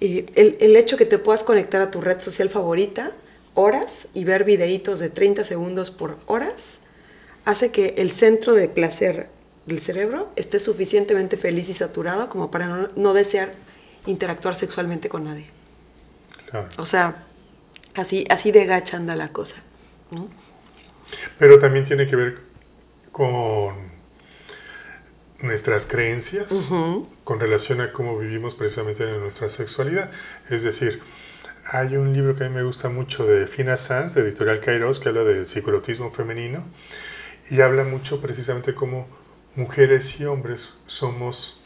eh, 0.00 0.26
el, 0.34 0.56
el, 0.58 0.74
hecho 0.74 0.96
que 0.96 1.06
te 1.06 1.18
puedas 1.18 1.44
conectar 1.44 1.80
a 1.80 1.92
tu 1.92 2.00
red 2.00 2.18
social 2.18 2.48
favorita 2.48 3.12
horas 3.54 4.08
y 4.12 4.24
ver 4.24 4.42
videitos 4.42 4.98
de 4.98 5.08
30 5.08 5.44
segundos 5.44 5.92
por 5.92 6.16
horas 6.26 6.80
hace 7.44 7.70
que 7.70 7.94
el 7.98 8.10
centro 8.10 8.54
de 8.54 8.68
placer 8.68 9.30
del 9.66 9.78
cerebro 9.78 10.32
esté 10.34 10.58
suficientemente 10.58 11.36
feliz 11.36 11.68
y 11.68 11.74
saturado 11.74 12.28
como 12.28 12.50
para 12.50 12.66
no, 12.66 12.88
no 12.96 13.14
desear 13.14 13.52
interactuar 14.06 14.56
sexualmente 14.56 15.08
con 15.08 15.22
nadie. 15.22 15.51
O 16.76 16.86
sea, 16.86 17.16
así, 17.94 18.26
así 18.30 18.52
de 18.52 18.66
gacha 18.66 18.96
anda 18.96 19.16
la 19.16 19.28
cosa. 19.28 19.62
Pero 21.38 21.58
también 21.58 21.84
tiene 21.84 22.06
que 22.06 22.16
ver 22.16 22.38
con 23.10 23.92
nuestras 25.40 25.86
creencias 25.86 26.68
con 27.24 27.40
relación 27.40 27.80
a 27.80 27.92
cómo 27.92 28.18
vivimos 28.18 28.54
precisamente 28.54 29.08
en 29.08 29.20
nuestra 29.20 29.48
sexualidad. 29.48 30.10
Es 30.48 30.62
decir, 30.62 31.00
hay 31.66 31.96
un 31.96 32.12
libro 32.12 32.36
que 32.36 32.44
a 32.44 32.48
mí 32.48 32.54
me 32.54 32.62
gusta 32.62 32.88
mucho 32.88 33.26
de 33.26 33.46
Fina 33.46 33.76
Sanz, 33.76 34.14
de 34.14 34.22
Editorial 34.22 34.60
Kairos, 34.60 35.00
que 35.00 35.08
habla 35.08 35.24
del 35.24 35.46
psicotismo 35.46 36.10
femenino 36.10 36.64
y 37.50 37.60
habla 37.60 37.84
mucho 37.84 38.20
precisamente 38.20 38.74
cómo 38.74 39.06
mujeres 39.54 40.20
y 40.20 40.24
hombres 40.24 40.82
somos 40.86 41.64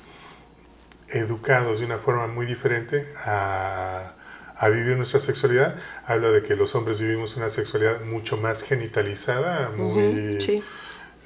educados 1.09 1.81
de 1.81 1.87
una 1.87 1.99
forma 1.99 2.27
muy 2.27 2.47
diferente 2.47 3.07
a 3.25 4.16
a 4.59 4.69
vivir 4.69 4.97
nuestra 4.97 5.21
sexualidad, 5.21 5.77
habla 6.07 6.31
de 6.31 6.43
que 6.43 6.57
los 6.57 6.75
hombres 6.75 7.01
vivimos 7.01 7.37
una 7.37 7.51
sexualidad 7.51 8.01
mucho 8.03 8.37
más 8.37 8.63
genitalizada, 8.63 9.71
muy, 9.77 10.39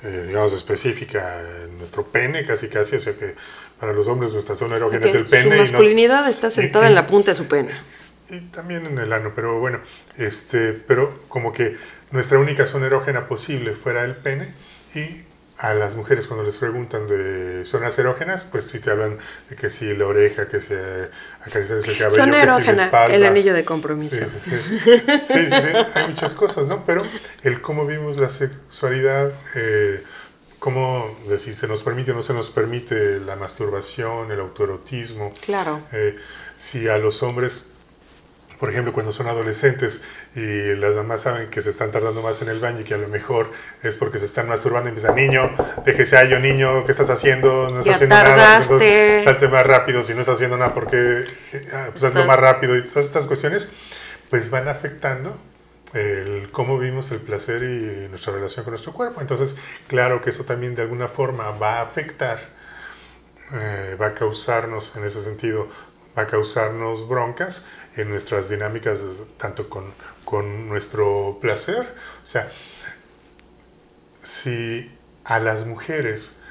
eh, 0.03 0.25
digamos, 0.27 0.53
específica. 0.53 1.41
Nuestro 1.79 2.05
pene, 2.05 2.45
casi 2.45 2.69
casi, 2.69 2.97
o 2.97 3.01
sea 3.01 3.17
que 3.17 3.37
para 3.79 3.93
los 3.93 4.09
hombres 4.09 4.33
nuestra 4.33 4.57
zona 4.57 4.77
erógena 4.77 5.07
es 5.07 5.15
el 5.15 5.25
pene. 5.25 5.57
Su 5.57 5.59
masculinidad 5.59 6.29
está 6.29 6.51
sentada 6.51 6.87
en 6.87 6.95
la 6.95 7.07
punta 7.07 7.31
de 7.31 7.35
su 7.37 7.47
pene. 7.47 7.73
Y 8.29 8.41
también 8.53 8.87
en 8.87 8.99
el 8.99 9.13
ano, 9.13 9.33
pero 9.35 9.59
bueno, 9.59 9.81
este, 10.17 10.73
pero 10.73 11.21
como 11.29 11.53
que 11.53 11.77
nuestra 12.11 12.39
única 12.39 12.67
zona 12.67 12.87
erógena 12.87 13.29
posible 13.29 13.73
fuera 13.73 14.05
el 14.05 14.17
pene 14.17 14.53
y 14.95 15.30
a 15.61 15.75
las 15.75 15.95
mujeres 15.95 16.27
cuando 16.27 16.43
les 16.43 16.57
preguntan 16.57 17.07
de 17.07 17.67
zonas 17.67 17.99
erógenas, 17.99 18.45
pues 18.45 18.65
sí 18.65 18.79
te 18.79 18.91
hablan 18.91 19.19
de 19.51 19.57
que 19.57 19.69
si 19.69 19.95
la 19.95 20.07
oreja, 20.07 20.49
que 20.49 20.59
si 20.59 20.73
acaricias 21.43 21.87
el 21.87 21.99
cabello, 21.99 22.11
Zona 22.11 22.33
que 22.33 22.43
erógena, 22.43 22.85
espalda. 22.87 23.15
el 23.15 23.25
anillo 23.27 23.53
de 23.53 23.63
compromiso. 23.63 24.25
Sí, 24.25 24.41
sí, 24.41 24.59
sí. 24.59 24.99
Sí, 25.27 25.49
sí, 25.49 25.51
sí. 25.51 25.69
Hay 25.95 26.09
muchas 26.09 26.35
cosas, 26.35 26.67
¿no? 26.67 26.87
Pero 26.87 27.03
el 27.43 27.61
cómo 27.61 27.85
vimos 27.85 28.17
la 28.17 28.31
sexualidad, 28.31 29.33
eh, 29.55 30.03
cómo 30.59 31.15
si 31.37 31.53
se 31.53 31.69
nos 31.69 31.83
permite 31.83 32.13
o 32.13 32.15
no 32.15 32.23
se 32.23 32.33
nos 32.33 32.49
permite 32.49 33.21
la 33.21 33.37
masturbación, 33.37 34.33
el 34.33 34.41
autoerotismo. 34.41 35.35
Claro. 35.45 35.83
Eh, 35.93 36.19
si 36.57 36.89
a 36.89 36.97
los 36.97 37.23
hombres 37.23 37.70
por 38.61 38.71
ejemplo, 38.71 38.93
cuando 38.93 39.11
son 39.11 39.27
adolescentes 39.27 40.05
y 40.37 40.75
las 40.77 40.95
mamás 40.95 41.23
saben 41.23 41.49
que 41.49 41.63
se 41.63 41.71
están 41.71 41.91
tardando 41.91 42.23
más 42.23 42.43
en 42.43 42.49
el 42.51 42.61
baño 42.61 42.81
y 42.81 42.85
que 42.85 42.93
a 42.95 42.99
lo 42.99 43.09
mejor 43.09 43.51
es 43.83 43.97
porque 43.97 44.19
se 44.19 44.27
están 44.27 44.49
masturbando 44.49 44.89
y 44.89 44.91
empiezan, 44.91 45.17
niño, 45.17 45.51
déjese 45.85 46.19
ahí, 46.19 46.29
yo 46.29 46.39
niño, 46.39 46.85
¿qué 46.85 46.93
estás 46.93 47.09
haciendo? 47.09 47.71
No 47.71 47.79
estás 47.81 47.87
Ya 47.87 47.95
haciendo 47.95 48.15
nada. 48.17 48.29
tardaste. 48.29 48.75
Entonces, 48.75 49.25
salte 49.25 49.49
más 49.49 49.67
rápido, 49.67 50.03
si 50.03 50.13
no 50.15 50.21
estás 50.21 50.35
haciendo 50.37 50.59
nada, 50.59 50.75
porque 50.75 51.25
ah, 51.73 51.87
pues, 51.91 52.03
Estás- 52.05 52.27
más 52.27 52.39
rápido 52.39 52.77
y 52.77 52.83
todas 52.83 53.07
estas 53.07 53.25
cuestiones, 53.27 53.73
pues 54.29 54.51
van 54.51 54.69
afectando 54.69 55.37
el 55.95 56.51
cómo 56.53 56.79
vivimos 56.79 57.11
el 57.13 57.19
placer 57.19 57.63
y 57.65 58.09
nuestra 58.11 58.33
relación 58.35 58.65
con 58.65 58.73
nuestro 58.73 58.93
cuerpo. 58.93 59.21
Entonces, 59.23 59.57
claro 59.89 60.23
que 60.23 60.31
eso 60.31 60.45
también 60.45 60.75
de 60.77 60.83
alguna 60.83 61.09
forma 61.09 61.51
va 61.53 61.79
a 61.79 61.83
afectar 61.83 62.39
eh, 63.53 63.97
va 64.01 64.07
a 64.09 64.15
causarnos, 64.15 64.95
en 64.97 65.05
ese 65.05 65.23
sentido, 65.23 65.69
va 66.17 66.23
a 66.23 66.27
causarnos 66.27 67.09
broncas 67.09 67.69
en 67.97 68.09
nuestras 68.09 68.49
dinámicas, 68.49 69.01
tanto 69.37 69.69
con, 69.69 69.85
con 70.25 70.69
nuestro 70.69 71.39
placer. 71.41 71.87
O 72.23 72.27
sea, 72.27 72.51
si 74.23 74.91
a 75.25 75.39
las 75.39 75.67
mujeres 75.67 76.43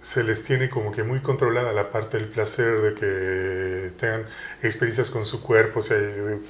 se 0.00 0.24
les 0.24 0.44
tiene 0.44 0.70
como 0.70 0.92
que 0.92 1.02
muy 1.02 1.20
controlada 1.20 1.72
la 1.72 1.92
parte 1.92 2.16
del 2.18 2.28
placer, 2.28 2.80
de 2.80 2.94
que 2.94 3.92
tengan 3.98 4.26
experiencias 4.62 5.10
con 5.10 5.26
su 5.26 5.42
cuerpo, 5.42 5.80
o 5.80 5.82
sea, 5.82 5.98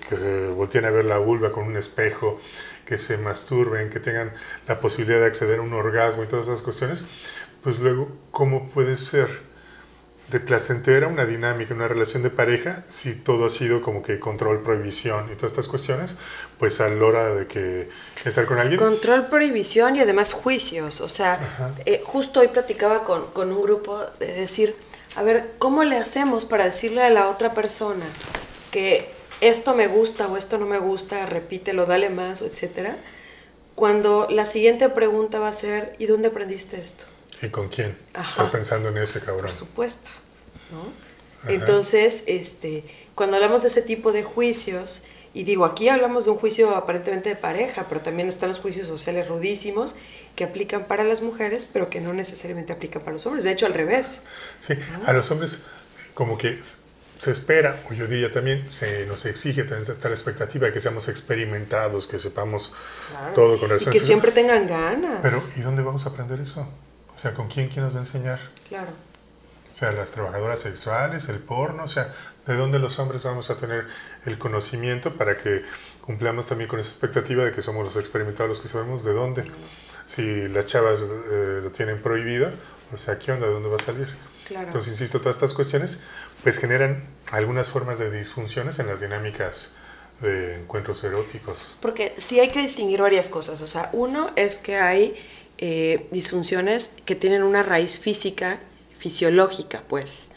que 0.08 0.16
se 0.16 0.48
volteen 0.48 0.84
a 0.84 0.90
ver 0.90 1.04
la 1.04 1.18
vulva 1.18 1.50
con 1.52 1.66
un 1.66 1.76
espejo, 1.76 2.40
que 2.86 2.96
se 2.96 3.18
masturben, 3.18 3.90
que 3.90 4.00
tengan 4.00 4.32
la 4.68 4.80
posibilidad 4.80 5.20
de 5.20 5.26
acceder 5.26 5.58
a 5.58 5.62
un 5.62 5.72
orgasmo 5.72 6.22
y 6.22 6.26
todas 6.26 6.46
esas 6.46 6.62
cuestiones, 6.62 7.06
pues 7.62 7.78
luego, 7.80 8.08
¿cómo 8.30 8.70
puede 8.70 8.96
ser 8.96 9.49
de 10.30 10.40
placentera 10.40 11.08
una 11.08 11.26
dinámica, 11.26 11.74
una 11.74 11.88
relación 11.88 12.22
de 12.22 12.30
pareja, 12.30 12.84
si 12.88 13.14
todo 13.14 13.46
ha 13.46 13.50
sido 13.50 13.82
como 13.82 14.02
que 14.02 14.20
control, 14.20 14.62
prohibición 14.62 15.28
y 15.32 15.34
todas 15.34 15.52
estas 15.52 15.68
cuestiones, 15.68 16.18
pues 16.58 16.80
a 16.80 16.88
la 16.88 17.04
hora 17.04 17.34
de 17.34 17.46
que 17.46 17.88
estar 18.24 18.46
con 18.46 18.58
alguien, 18.58 18.78
Control, 18.78 19.26
prohibición 19.26 19.96
y 19.96 20.00
además 20.00 20.32
juicios. 20.32 21.00
O 21.00 21.08
sea, 21.08 21.38
eh, 21.84 22.00
justo 22.04 22.40
hoy 22.40 22.48
platicaba 22.48 23.02
con, 23.04 23.26
con 23.32 23.50
un 23.50 23.62
grupo 23.62 24.04
de 24.20 24.32
decir, 24.32 24.76
a 25.16 25.22
ver, 25.22 25.52
¿cómo 25.58 25.84
le 25.84 25.96
hacemos 25.96 26.44
para 26.44 26.64
decirle 26.64 27.02
a 27.02 27.10
la 27.10 27.28
otra 27.28 27.52
persona 27.52 28.06
que 28.70 29.10
esto 29.40 29.74
me 29.74 29.88
gusta 29.88 30.28
o 30.28 30.36
esto 30.36 30.58
no 30.58 30.66
me 30.66 30.78
gusta, 30.78 31.26
repítelo, 31.26 31.86
dale 31.86 32.10
más, 32.10 32.42
etcétera? 32.42 32.96
Cuando 33.74 34.28
la 34.30 34.46
siguiente 34.46 34.88
pregunta 34.90 35.38
va 35.38 35.48
a 35.48 35.52
ser, 35.52 35.96
¿y 35.98 36.06
dónde 36.06 36.28
aprendiste 36.28 36.78
esto? 36.78 37.06
¿Y 37.42 37.48
con 37.48 37.68
quién? 37.68 37.96
Ajá. 38.14 38.30
Estás 38.30 38.48
pensando 38.48 38.88
en 38.88 38.98
ese 38.98 39.20
cabrón. 39.20 39.46
Por 39.46 39.52
supuesto, 39.52 40.10
¿no? 40.70 41.10
Entonces, 41.50 42.24
este, 42.26 42.84
cuando 43.14 43.36
hablamos 43.36 43.62
de 43.62 43.68
ese 43.68 43.82
tipo 43.82 44.12
de 44.12 44.22
juicios, 44.22 45.04
y 45.32 45.44
digo, 45.44 45.64
aquí 45.64 45.88
hablamos 45.88 46.24
de 46.24 46.32
un 46.32 46.38
juicio 46.38 46.74
aparentemente 46.74 47.28
de 47.28 47.36
pareja, 47.36 47.86
pero 47.88 48.00
también 48.00 48.28
están 48.28 48.48
los 48.48 48.58
juicios 48.58 48.88
sociales 48.88 49.28
rudísimos 49.28 49.94
que 50.34 50.44
aplican 50.44 50.84
para 50.84 51.04
las 51.04 51.22
mujeres, 51.22 51.66
pero 51.72 51.88
que 51.88 52.00
no 52.00 52.12
necesariamente 52.12 52.72
aplican 52.72 53.02
para 53.02 53.12
los 53.12 53.26
hombres. 53.26 53.44
De 53.44 53.52
hecho, 53.52 53.66
al 53.66 53.74
revés. 53.74 54.22
Sí, 54.58 54.74
a 55.06 55.12
los 55.12 55.30
hombres 55.30 55.66
como 56.14 56.36
que 56.36 56.58
se 57.18 57.30
espera, 57.30 57.80
o 57.88 57.94
yo 57.94 58.06
diría 58.06 58.32
también, 58.32 58.70
se 58.70 59.06
nos 59.06 59.24
exige 59.26 59.62
tener 59.64 59.82
esta 59.82 60.08
expectativa 60.08 60.66
de 60.66 60.72
que 60.72 60.80
seamos 60.80 61.08
experimentados, 61.08 62.06
que 62.06 62.18
sepamos 62.18 62.74
todo 63.34 63.58
con 63.58 63.66
Y 63.66 63.68
relación 63.68 63.90
a 63.90 63.92
que 63.92 64.00
siempre 64.00 64.32
tengan 64.32 64.66
ganas. 64.66 65.20
Pero, 65.22 65.38
¿y 65.56 65.60
dónde 65.60 65.82
vamos 65.82 66.06
a 66.06 66.10
aprender 66.10 66.40
eso? 66.40 66.68
O 67.20 67.22
sea, 67.22 67.34
¿con 67.34 67.48
quién, 67.48 67.68
quién 67.68 67.84
nos 67.84 67.92
va 67.92 67.98
a 67.98 68.00
enseñar? 68.00 68.40
Claro. 68.66 68.92
O 69.74 69.76
sea, 69.76 69.92
las 69.92 70.12
trabajadoras 70.12 70.58
sexuales, 70.60 71.28
el 71.28 71.38
porno, 71.38 71.84
o 71.84 71.86
sea, 71.86 72.14
¿de 72.46 72.56
dónde 72.56 72.78
los 72.78 72.98
hombres 72.98 73.24
vamos 73.24 73.50
a 73.50 73.58
tener 73.58 73.88
el 74.24 74.38
conocimiento 74.38 75.14
para 75.14 75.36
que 75.36 75.62
cumplamos 76.00 76.46
también 76.46 76.66
con 76.70 76.80
esa 76.80 76.92
expectativa 76.92 77.44
de 77.44 77.52
que 77.52 77.60
somos 77.60 77.84
los 77.84 77.96
experimentados 77.96 78.48
los 78.48 78.60
que 78.62 78.68
sabemos 78.68 79.04
de 79.04 79.12
dónde? 79.12 79.44
Si 80.06 80.48
las 80.48 80.64
chavas 80.64 80.98
eh, 81.00 81.60
lo 81.62 81.70
tienen 81.72 82.00
prohibido, 82.00 82.50
o 82.94 82.96
sea, 82.96 83.18
¿qué 83.18 83.32
onda? 83.32 83.48
¿De 83.48 83.52
dónde 83.52 83.68
va 83.68 83.76
a 83.76 83.80
salir? 83.80 84.08
Claro. 84.48 84.68
Entonces, 84.68 84.90
insisto, 84.90 85.20
todas 85.20 85.36
estas 85.36 85.52
cuestiones 85.52 86.04
pues 86.42 86.56
generan 86.56 87.04
algunas 87.32 87.68
formas 87.68 87.98
de 87.98 88.10
disfunciones 88.10 88.78
en 88.78 88.86
las 88.86 89.02
dinámicas 89.02 89.74
de 90.20 90.60
encuentros 90.60 91.04
eróticos. 91.04 91.76
Porque 91.82 92.14
sí 92.16 92.40
hay 92.40 92.48
que 92.48 92.60
distinguir 92.60 93.02
varias 93.02 93.28
cosas. 93.28 93.60
O 93.60 93.66
sea, 93.66 93.90
uno 93.92 94.32
es 94.36 94.58
que 94.58 94.76
hay 94.76 95.16
eh, 95.62 96.06
disfunciones 96.10 96.92
que 97.04 97.14
tienen 97.14 97.42
una 97.42 97.62
raíz 97.62 97.98
física, 97.98 98.58
fisiológica, 98.98 99.82
pues. 99.88 100.30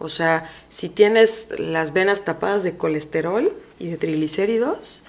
O 0.00 0.08
sea, 0.08 0.50
si 0.68 0.88
tienes 0.88 1.48
las 1.58 1.92
venas 1.92 2.24
tapadas 2.24 2.64
de 2.64 2.76
colesterol 2.76 3.56
y 3.78 3.88
de 3.88 3.96
triglicéridos, 3.98 5.04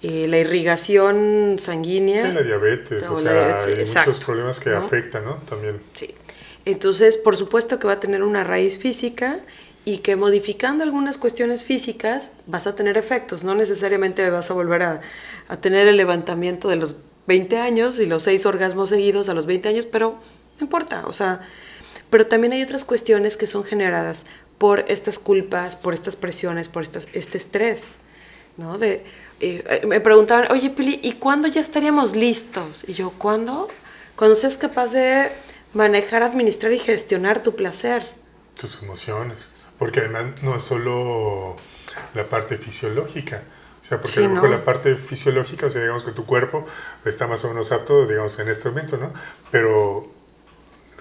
eh, 0.00 0.26
la 0.26 0.38
irrigación 0.38 1.56
sanguínea. 1.58 2.28
Sí, 2.28 2.32
la 2.32 2.42
diabetes, 2.42 3.02
O 3.02 3.18
sea, 3.18 3.32
diabetes, 3.32 3.66
hay 3.66 3.74
exacto, 3.74 4.10
muchos 4.12 4.24
problemas 4.24 4.58
que 4.58 4.70
¿no? 4.70 4.78
afectan, 4.78 5.24
¿no? 5.26 5.34
También. 5.46 5.82
Sí. 5.94 6.14
Entonces, 6.64 7.18
por 7.18 7.36
supuesto 7.36 7.78
que 7.78 7.86
va 7.86 7.94
a 7.94 8.00
tener 8.00 8.22
una 8.22 8.42
raíz 8.42 8.78
física 8.78 9.40
y 9.84 9.98
que 9.98 10.16
modificando 10.16 10.82
algunas 10.82 11.18
cuestiones 11.18 11.64
físicas 11.64 12.30
vas 12.46 12.66
a 12.66 12.74
tener 12.74 12.96
efectos. 12.96 13.44
No 13.44 13.54
necesariamente 13.54 14.28
vas 14.30 14.50
a 14.50 14.54
volver 14.54 14.82
a, 14.82 15.02
a 15.48 15.60
tener 15.60 15.86
el 15.86 15.98
levantamiento 15.98 16.68
de 16.68 16.76
los 16.76 16.96
20 17.26 17.58
años 17.58 17.98
y 17.98 18.06
los 18.06 18.24
seis 18.24 18.46
orgasmos 18.46 18.88
seguidos 18.88 19.28
a 19.28 19.34
los 19.34 19.46
20 19.46 19.68
años, 19.68 19.86
pero 19.86 20.18
no 20.58 20.64
importa. 20.64 21.04
O 21.06 21.12
sea, 21.12 21.40
pero 22.10 22.26
también 22.26 22.52
hay 22.52 22.62
otras 22.62 22.84
cuestiones 22.84 23.36
que 23.36 23.46
son 23.46 23.64
generadas 23.64 24.26
por 24.58 24.84
estas 24.88 25.18
culpas, 25.18 25.76
por 25.76 25.94
estas 25.94 26.16
presiones, 26.16 26.68
por 26.68 26.82
estas, 26.82 27.08
este 27.12 27.38
estrés. 27.38 27.98
¿no? 28.56 28.78
De, 28.78 29.04
eh, 29.40 29.82
me 29.86 30.00
preguntaban, 30.00 30.50
oye 30.50 30.70
Pili, 30.70 31.00
¿y 31.02 31.12
cuándo 31.12 31.48
ya 31.48 31.60
estaríamos 31.60 32.14
listos? 32.14 32.84
Y 32.86 32.94
yo, 32.94 33.10
¿cuándo? 33.10 33.68
Cuando 34.16 34.34
seas 34.34 34.58
capaz 34.58 34.92
de 34.92 35.30
manejar, 35.72 36.22
administrar 36.22 36.72
y 36.72 36.78
gestionar 36.78 37.42
tu 37.42 37.54
placer. 37.54 38.04
tus 38.54 38.82
emociones. 38.82 39.50
Porque 39.78 40.00
además 40.00 40.42
no 40.42 40.56
es 40.56 40.64
solo 40.64 41.56
la 42.14 42.28
parte 42.28 42.58
fisiológica. 42.58 43.42
O 43.90 43.92
sea, 43.92 43.98
porque 43.98 44.12
Sí, 44.12 44.20
a 44.20 44.28
lo 44.28 44.34
mejor 44.34 44.50
¿no? 44.50 44.56
la 44.56 44.64
parte 44.64 44.94
fisiológica, 44.94 45.66
o 45.66 45.70
sea, 45.70 45.80
digamos 45.80 46.04
que 46.04 46.12
tu 46.12 46.24
cuerpo 46.24 46.64
está 47.04 47.26
más 47.26 47.44
o 47.44 47.48
menos 47.48 47.72
apto, 47.72 48.06
digamos, 48.06 48.38
en 48.38 48.48
este 48.48 48.68
momento, 48.68 48.96
¿no? 48.98 49.12
Pero 49.50 50.08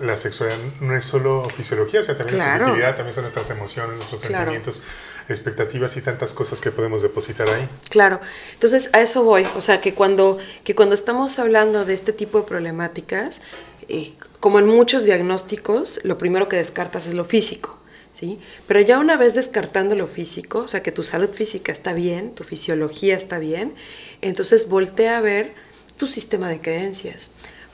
la 0.02 0.18
sexualidad 0.18 0.58
no 0.82 0.96
es 0.96 1.06
solo 1.06 1.44
fisiología, 1.56 2.00
o 2.00 2.04
sea, 2.04 2.18
también 2.18 2.38
Claro. 2.38 2.52
es 2.54 2.60
subjetividad, 2.70 2.96
también 2.96 3.14
son 3.14 3.24
nuestras 3.24 3.50
emociones, 3.52 3.96
nuestros 3.96 4.22
Claro. 4.26 4.38
sentimientos, 4.52 4.84
expectativas 5.28 5.96
y 5.98 6.02
tantas 6.02 6.34
cosas 6.34 6.62
que 6.62 6.72
podemos 6.72 7.02
depositar 7.04 7.48
ahí. 7.50 7.70
Claro, 7.90 8.20
entonces 8.54 8.90
a 8.94 9.02
eso 9.02 9.24
voy, 9.24 9.46
o 9.56 9.62
sea, 9.62 9.82
que 9.82 9.94
cuando, 9.94 10.40
que 10.64 10.74
cuando 10.74 10.96
estamos 10.96 11.38
hablando 11.38 11.86
de 11.86 11.94
este 11.94 12.12
tipo 12.14 12.40
de 12.40 12.48
problemáticas, 12.48 13.42
eh, 13.90 14.14
como 14.40 14.58
en 14.60 14.66
muchos 14.68 15.04
diagnósticos, 15.06 16.00
lo 16.04 16.18
primero 16.18 16.48
que 16.50 16.56
descartas 16.56 17.06
es 17.08 17.14
lo 17.14 17.26
físico, 17.26 17.78
¿sí? 18.12 18.40
Pero 18.68 18.82
ya 18.82 19.00
una 19.00 19.18
vez 19.18 19.36
descartando 19.36 19.96
lo 19.96 20.08
físico, 20.08 20.60
o 20.60 20.68
sea, 20.68 20.84
que 20.84 20.92
tu 20.92 21.04
salud 21.04 21.30
física 21.30 21.72
está 21.72 21.94
bien, 21.94 22.34
tu 22.36 22.44
fisiología 22.44 23.16
está 23.16 23.40
bien, 23.40 23.74
entonces 24.22 24.70
voltea 24.70 25.18
a 25.18 25.22
ver 25.22 25.54
tu 25.98 26.08
sistema 26.08 26.50
de 26.50 26.60
creencias. 26.60 27.32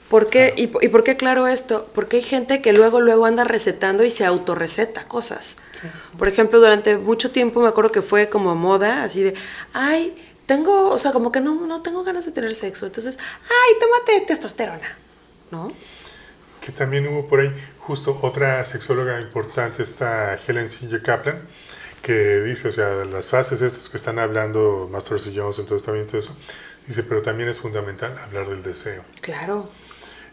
¿Por 0.08 0.30
qué? 0.30 0.54
¿Y, 0.56 0.68
po- 0.68 0.80
¿Y 0.82 0.88
por 0.88 1.02
qué 1.02 1.16
claro 1.16 1.48
esto? 1.48 1.90
Porque 1.92 2.18
hay 2.18 2.22
gente 2.22 2.62
que 2.62 2.72
luego, 2.72 3.00
luego 3.00 3.26
anda 3.26 3.42
recetando 3.42 4.04
y 4.04 4.10
se 4.12 4.24
autorreceta 4.24 5.08
cosas. 5.08 5.58
Por 6.16 6.28
ejemplo, 6.28 6.60
durante 6.60 6.96
mucho 6.96 7.32
tiempo 7.32 7.60
me 7.60 7.68
acuerdo 7.68 7.90
que 7.90 8.02
fue 8.02 8.28
como 8.28 8.54
moda, 8.54 9.02
así 9.02 9.22
de, 9.24 9.34
ay, 9.72 10.14
tengo, 10.46 10.90
o 10.90 10.98
sea, 10.98 11.10
como 11.12 11.32
que 11.32 11.40
no, 11.40 11.66
no 11.66 11.82
tengo 11.82 12.04
ganas 12.04 12.24
de 12.24 12.30
tener 12.30 12.54
sexo. 12.54 12.86
Entonces, 12.86 13.18
ay, 13.42 13.74
tómate 13.80 14.20
testosterona, 14.26 14.96
¿no? 15.50 15.72
Que 16.60 16.70
también 16.70 17.08
hubo 17.08 17.26
por 17.26 17.40
ahí 17.40 17.50
justo 17.86 18.18
otra 18.22 18.64
sexóloga 18.64 19.20
importante, 19.20 19.84
esta 19.84 20.36
Helen 20.44 20.68
Singer 20.68 21.02
Kaplan, 21.02 21.40
que 22.02 22.40
dice, 22.42 22.68
o 22.68 22.72
sea, 22.72 23.04
las 23.04 23.30
fases 23.30 23.62
estas 23.62 23.88
que 23.88 23.96
están 23.96 24.18
hablando 24.18 24.88
Masters 24.90 25.28
y 25.28 25.38
Johnson, 25.38 25.66
todo, 25.66 25.78
también 25.78 26.06
todo 26.06 26.18
eso, 26.18 26.36
dice, 26.84 27.04
pero 27.04 27.22
también 27.22 27.48
es 27.48 27.60
fundamental 27.60 28.16
hablar 28.18 28.48
del 28.48 28.62
deseo. 28.64 29.04
Claro. 29.20 29.70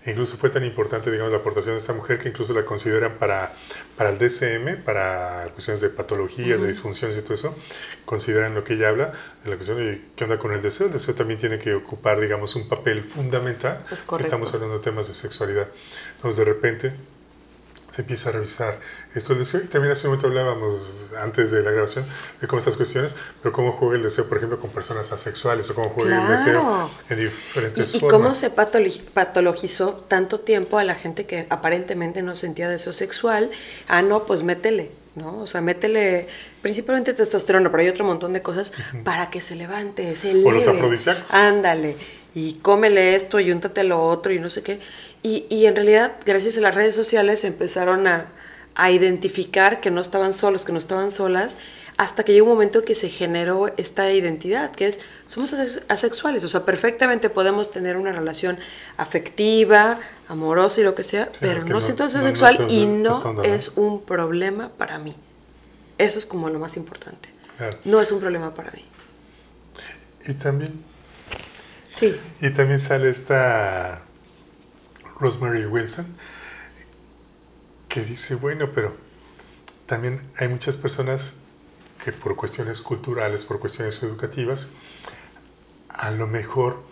incluso 0.06 0.36
fue 0.36 0.50
tan 0.50 0.64
importante, 0.66 1.12
digamos, 1.12 1.32
la 1.32 1.38
aportación 1.38 1.76
de 1.76 1.80
esta 1.80 1.94
mujer 1.94 2.20
que 2.20 2.30
incluso 2.30 2.54
la 2.54 2.66
consideran 2.66 3.20
para, 3.20 3.54
para 3.98 4.10
el 4.10 4.18
DCM, 4.18 4.84
para 4.84 5.50
cuestiones 5.54 5.80
de 5.82 5.90
patologías, 5.90 6.60
de 6.60 6.68
disfunciones 6.68 7.16
y 7.20 7.22
todo 7.22 7.36
eso, 7.36 7.56
consideran 8.04 8.56
lo 8.56 8.64
que 8.64 8.74
ella 8.74 8.90
habla, 8.90 9.14
de 9.44 9.50
la 9.52 9.56
cuestión 9.58 9.78
de 9.78 10.02
qué 10.16 10.24
onda 10.24 10.40
con 10.40 10.54
el 10.54 10.62
deseo. 10.64 10.88
El 10.88 10.94
deseo 10.94 11.14
también 11.14 11.40
tiene 11.40 11.60
que 11.60 11.76
ocupar, 11.76 12.20
digamos, 12.20 12.56
un 12.56 12.68
papel 12.68 13.04
fundamental. 13.04 13.86
Estamos 14.20 14.52
hablando 14.56 14.80
de 14.80 14.84
temas 14.84 15.08
de 15.08 15.14
sexualidad. 15.14 15.68
Entonces, 16.16 16.38
de 16.38 16.46
repente, 16.46 16.94
se 17.94 18.02
empieza 18.02 18.30
a 18.30 18.32
revisar 18.32 18.80
esto 19.14 19.34
del 19.34 19.44
deseo. 19.44 19.62
Y 19.64 19.68
también 19.68 19.92
hace 19.92 20.08
un 20.08 20.14
momento 20.14 20.28
hablábamos, 20.28 21.12
antes 21.22 21.52
de 21.52 21.62
la 21.62 21.70
grabación, 21.70 22.04
de 22.42 22.48
cómo 22.48 22.58
estas 22.58 22.76
cuestiones, 22.76 23.14
pero 23.44 23.54
cómo 23.54 23.74
juega 23.74 23.98
el 23.98 24.02
deseo, 24.02 24.28
por 24.28 24.38
ejemplo, 24.38 24.60
con 24.60 24.72
personas 24.72 25.12
asexuales 25.12 25.70
o 25.70 25.76
cómo 25.76 25.90
juega 25.90 26.24
el 26.24 26.28
deseo 26.28 26.90
en 27.08 27.20
diferentes 27.20 27.92
formas. 27.92 28.04
Y 28.04 28.08
cómo 28.08 28.34
se 28.34 28.50
patologizó 28.50 30.04
tanto 30.08 30.40
tiempo 30.40 30.80
a 30.80 30.84
la 30.84 30.96
gente 30.96 31.28
que 31.28 31.46
aparentemente 31.52 32.24
no 32.24 32.36
sentía 32.36 32.68
deseo 32.68 32.94
sexual. 32.94 33.52
Ah, 33.88 34.02
no, 34.02 34.26
pues 34.26 34.42
métele. 34.42 34.92
¿no? 35.14 35.42
O 35.42 35.46
sea, 35.46 35.62
métele 35.62 36.28
principalmente 36.64 37.14
testosterona, 37.14 37.70
pero 37.70 37.84
hay 37.84 37.90
otro 37.90 38.04
montón 38.04 38.34
de 38.34 38.42
cosas 38.42 38.74
para 39.04 39.30
que 39.30 39.40
se 39.40 39.56
levante, 39.56 40.16
se 40.16 40.32
eleve. 40.32 40.50
O 40.50 40.52
los 40.52 40.68
afrodisíacos. 40.68 41.32
Ándale. 41.32 41.96
Y 42.34 42.54
cómele 42.54 43.14
esto 43.14 43.40
y 43.40 43.52
úntate 43.52 43.84
lo 43.84 44.04
otro 44.04 44.34
y 44.34 44.40
no 44.40 44.50
sé 44.50 44.64
qué. 44.64 44.80
Y, 45.24 45.46
y 45.50 45.66
en 45.66 45.76
realidad, 45.76 46.14
gracias 46.26 46.58
a 46.58 46.62
las 46.62 46.76
redes 46.76 46.94
sociales, 46.94 47.44
empezaron 47.44 48.08
a, 48.08 48.28
a 48.76 48.92
identificar 48.92 49.80
que 49.80 49.92
no 49.92 50.02
estaban 50.02 50.34
solos, 50.34 50.66
que 50.66 50.72
no 50.72 50.80
estaban 50.80 51.12
solas, 51.12 51.58
hasta 51.98 52.24
que 52.24 52.34
llegó 52.34 52.48
un 52.48 52.54
momento 52.54 52.84
que 52.84 52.96
se 52.96 53.10
generó 53.10 53.72
esta 53.78 54.12
identidad, 54.12 54.72
que 54.72 54.88
es, 54.88 55.02
somos 55.26 55.54
asexuales, 55.90 56.44
o 56.44 56.50
sea, 56.50 56.66
perfectamente 56.66 57.30
podemos 57.30 57.72
tener 57.72 57.98
una 57.98 58.12
relación 58.12 58.58
afectiva, 58.98 60.00
amorosa 60.28 60.82
y 60.82 60.84
lo 60.84 60.96
que 60.96 61.04
sea, 61.04 61.30
pero 61.40 61.64
no, 61.66 61.82
siento 61.82 62.04
deseo 62.04 62.24
sexual 62.24 62.66
y 62.70 62.86
no 62.86 63.44
es 63.44 63.74
un 63.76 64.02
problema 64.02 64.70
para 64.70 64.98
mí. 64.98 65.16
Eso 66.00 66.18
es 66.18 66.26
como 66.26 66.50
lo 66.50 66.60
más 66.60 66.78
importante. 66.78 67.30
No 67.86 68.02
es 68.02 68.12
un 68.12 68.20
problema 68.20 68.54
para 68.54 68.72
mí. 68.72 68.84
Y 70.28 70.34
también... 70.34 70.84
Sí. 71.92 72.20
Y 72.42 72.50
también 72.50 72.80
sale 72.80 73.12
esta 73.12 74.02
Rosemary 75.24 75.66
Wilson, 75.66 76.06
que 77.88 78.04
dice, 78.04 78.36
bueno, 78.36 78.72
pero 78.74 78.94
también 79.86 80.20
hay 80.38 80.50
muchas 80.50 80.76
personas 80.76 81.38
que 82.04 82.12
por 82.12 82.36
cuestiones 82.36 82.82
culturales, 82.82 83.46
por 83.46 83.60
cuestiones 83.60 84.04
educativas, 84.04 84.74
a 85.88 86.12
lo 86.12 86.28
mejor, 86.28 86.84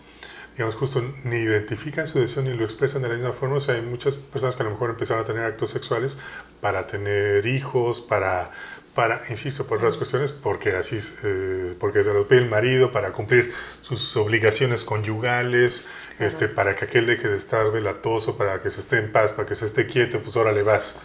digamos, 0.54 0.74
justo 0.76 1.02
ni 1.24 1.36
identifican 1.36 2.06
su 2.06 2.20
deseo 2.20 2.42
ni 2.42 2.54
lo 2.54 2.64
expresan 2.64 3.02
de 3.02 3.08
la 3.08 3.14
misma 3.14 3.32
forma. 3.32 3.56
O 3.56 3.60
sea, 3.60 3.74
hay 3.74 3.82
muchas 3.82 4.16
personas 4.16 4.56
que 4.56 4.62
a 4.62 4.66
lo 4.66 4.72
mejor 4.72 4.90
empezaron 4.90 5.22
a 5.22 5.26
tener 5.26 5.44
actos 5.44 5.70
sexuales 5.70 6.18
para 6.60 6.86
tener 6.86 7.46
hijos, 7.46 8.00
para, 8.00 8.52
para 8.94 9.22
insisto, 9.30 9.66
por 9.66 9.78
otras 9.78 9.96
cuestiones, 9.96 10.32
porque 10.32 10.76
así 10.76 10.98
eh, 11.24 11.74
porque 11.80 12.04
se 12.04 12.12
lo 12.12 12.28
pide 12.28 12.40
el 12.40 12.48
marido, 12.48 12.92
para 12.92 13.12
cumplir 13.12 13.54
sus 13.80 14.16
obligaciones 14.16 14.84
conyugales, 14.84 15.88
este, 16.18 16.48
para 16.48 16.76
que 16.76 16.84
aquel 16.84 17.06
deje 17.06 17.28
de 17.28 17.36
estar 17.36 17.70
delatoso, 17.72 18.36
para 18.36 18.60
que 18.60 18.70
se 18.70 18.80
esté 18.80 18.98
en 18.98 19.10
paz, 19.10 19.32
para 19.32 19.48
que 19.48 19.54
se 19.54 19.66
esté 19.66 19.86
quieto, 19.86 20.20
pues 20.20 20.36
ahora 20.36 20.52
le 20.52 20.62
vas, 20.62 20.98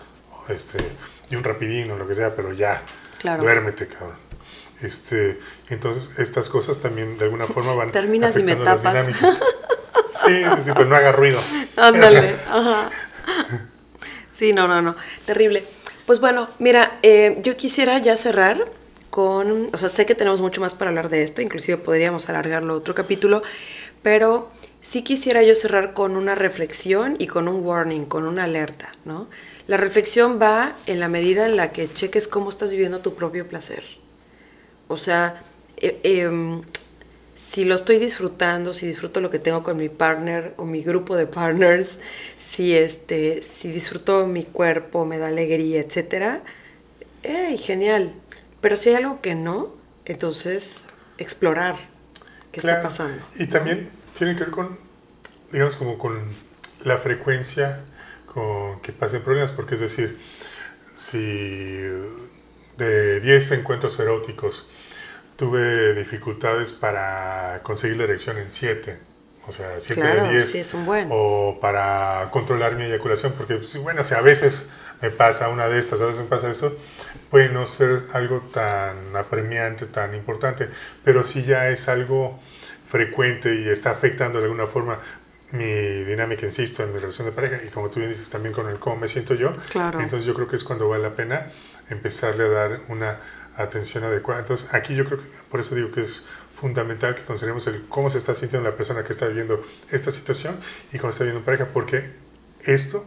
este, 0.49 0.79
y 1.29 1.35
un 1.35 1.43
rapidino, 1.43 1.97
lo 1.97 2.07
que 2.07 2.15
sea, 2.15 2.35
pero 2.35 2.51
ya, 2.51 2.81
duérmete, 3.23 3.87
cabrón. 3.87 4.17
Este, 4.81 5.39
entonces, 5.69 6.19
estas 6.19 6.49
cosas 6.49 6.79
también 6.79 7.17
de 7.17 7.25
alguna 7.25 7.47
forma 7.47 7.73
van 7.73 7.91
Terminas 7.91 8.37
y 8.37 8.43
me 8.43 8.55
tapas. 8.55 9.07
Sí, 9.07 10.43
sí, 10.43 10.61
sí, 10.65 10.71
pero 10.73 10.85
no 10.85 10.95
haga 10.95 11.11
ruido. 11.11 11.39
Ándale, 11.77 12.35
ajá. 12.47 12.91
Sí, 14.29 14.53
no, 14.53 14.67
no, 14.67 14.81
no, 14.81 14.95
terrible. 15.25 15.65
Pues 16.07 16.21
bueno, 16.21 16.47
mira, 16.57 16.99
eh, 17.03 17.37
yo 17.43 17.57
quisiera 17.57 17.97
ya 17.97 18.15
cerrar 18.15 18.71
con, 19.09 19.67
o 19.73 19.77
sea, 19.77 19.89
sé 19.89 20.05
que 20.05 20.15
tenemos 20.15 20.39
mucho 20.39 20.61
más 20.61 20.73
para 20.73 20.87
hablar 20.87 21.09
de 21.09 21.21
esto, 21.21 21.41
inclusive 21.41 21.77
podríamos 21.77 22.29
alargarlo 22.29 22.75
otro 22.75 22.95
capítulo, 22.95 23.41
pero 24.03 24.49
sí 24.79 25.03
quisiera 25.03 25.43
yo 25.43 25.53
cerrar 25.53 25.93
con 25.93 26.15
una 26.15 26.33
reflexión 26.33 27.17
y 27.19 27.27
con 27.27 27.49
un 27.49 27.61
warning, 27.61 28.05
con 28.05 28.23
una 28.23 28.45
alerta, 28.45 28.89
¿no? 29.03 29.27
La 29.67 29.75
reflexión 29.75 30.39
va 30.41 30.77
en 30.85 31.01
la 31.01 31.09
medida 31.09 31.45
en 31.45 31.57
la 31.57 31.73
que 31.73 31.91
cheques 31.91 32.29
cómo 32.29 32.49
estás 32.49 32.69
viviendo 32.69 33.01
tu 33.01 33.15
propio 33.15 33.45
placer. 33.45 33.83
O 34.87 34.95
sea, 34.95 35.41
eh, 35.75 35.99
em, 36.03 36.61
si 37.49 37.63
lo 37.63 37.75
estoy 37.75 37.97
disfrutando, 37.97 38.73
si 38.73 38.85
disfruto 38.85 39.21
lo 39.21 39.29
que 39.29 39.39
tengo 39.39 39.63
con 39.63 39.77
mi 39.77 39.87
partner 39.87 40.53
o 40.57 40.65
mi 40.65 40.83
grupo 40.83 41.15
de 41.15 41.27
partners, 41.27 42.01
si, 42.37 42.75
este, 42.75 43.41
si 43.41 43.71
disfruto 43.71 44.27
mi 44.27 44.43
cuerpo, 44.43 45.05
me 45.05 45.17
da 45.17 45.29
alegría, 45.29 45.79
etc. 45.79 46.41
¡Ey, 47.23 47.57
genial! 47.57 48.13
Pero 48.59 48.75
si 48.75 48.89
hay 48.89 48.95
algo 48.95 49.21
que 49.21 49.33
no, 49.33 49.73
entonces 50.03 50.87
explorar 51.17 51.77
qué 52.51 52.59
está 52.59 52.81
pasando. 52.81 53.23
Y 53.35 53.47
también 53.47 53.89
tiene 54.17 54.33
que 54.33 54.41
ver 54.41 54.51
con, 54.51 54.77
digamos, 55.49 55.77
como 55.77 55.97
con 55.97 56.25
la 56.83 56.97
frecuencia 56.97 57.79
con 58.25 58.81
que 58.81 58.91
pasen 58.91 59.21
problemas, 59.21 59.53
porque 59.53 59.75
es 59.75 59.81
decir, 59.81 60.19
si 60.97 61.87
de 62.77 63.21
10 63.21 63.51
encuentros 63.53 63.97
eróticos 64.01 64.69
tuve 65.37 65.93
dificultades 65.93 66.73
para 66.73 67.61
conseguir 67.63 67.97
la 67.97 68.03
erección 68.03 68.37
en 68.37 68.49
7, 68.49 68.97
o 69.47 69.51
sea, 69.51 69.79
7 69.79 70.01
de 70.01 70.29
10, 70.31 70.51
sí, 70.51 70.59
es 70.59 70.73
un 70.73 70.85
buen. 70.85 71.07
o 71.11 71.59
para 71.61 72.27
controlar 72.31 72.75
mi 72.75 72.83
eyaculación, 72.83 73.33
porque 73.33 73.55
pues, 73.55 73.77
bueno, 73.77 74.03
si 74.03 74.15
a 74.15 74.21
veces 74.21 74.71
me 75.01 75.11
pasa 75.11 75.49
una 75.49 75.69
de 75.69 75.79
estas, 75.79 76.01
a 76.01 76.05
veces 76.05 76.23
me 76.23 76.27
pasa 76.27 76.49
esto, 76.49 76.75
puede 77.29 77.49
no 77.49 77.65
ser 77.65 78.03
algo 78.13 78.41
tan 78.51 79.15
apremiante, 79.15 79.85
tan 79.85 80.15
importante, 80.15 80.67
pero 81.03 81.23
si 81.23 81.43
ya 81.43 81.69
es 81.69 81.87
algo 81.87 82.39
frecuente 82.89 83.53
y 83.55 83.69
está 83.69 83.91
afectando 83.91 84.39
de 84.39 84.45
alguna 84.45 84.65
forma 84.65 84.99
mi 85.51 86.03
dinámica, 86.03 86.45
insisto, 86.45 86.83
en 86.83 86.93
mi 86.93 86.99
relación 86.99 87.27
de 87.27 87.31
pareja 87.31 87.59
y 87.65 87.69
como 87.69 87.89
tú 87.89 87.99
bien 87.99 88.11
dices 88.11 88.29
también 88.29 88.53
con 88.53 88.67
el 88.69 88.79
cómo 88.79 88.97
me 88.97 89.07
siento 89.07 89.35
yo, 89.35 89.53
claro. 89.69 90.01
entonces 90.01 90.25
yo 90.25 90.33
creo 90.33 90.47
que 90.47 90.55
es 90.55 90.63
cuando 90.63 90.89
vale 90.89 91.03
la 91.03 91.15
pena 91.15 91.51
empezarle 91.89 92.45
a 92.45 92.49
dar 92.49 92.79
una 92.89 93.19
atención 93.57 94.03
adecuada. 94.03 94.41
Entonces 94.41 94.73
aquí 94.73 94.95
yo 94.95 95.05
creo 95.05 95.19
que, 95.19 95.27
por 95.49 95.59
eso 95.59 95.75
digo 95.75 95.91
que 95.91 96.01
es 96.01 96.27
fundamental 96.53 97.15
que 97.15 97.23
consideremos 97.23 97.67
el 97.67 97.85
cómo 97.87 98.09
se 98.09 98.17
está 98.17 98.33
sintiendo 98.33 98.69
la 98.69 98.75
persona 98.75 99.03
que 99.03 99.13
está 99.13 99.27
viviendo 99.27 99.61
esta 99.91 100.11
situación 100.11 100.59
y 100.91 100.97
cómo 100.97 101.11
está 101.11 101.23
viviendo 101.23 101.45
pareja, 101.45 101.67
porque 101.73 102.11
esto, 102.63 103.05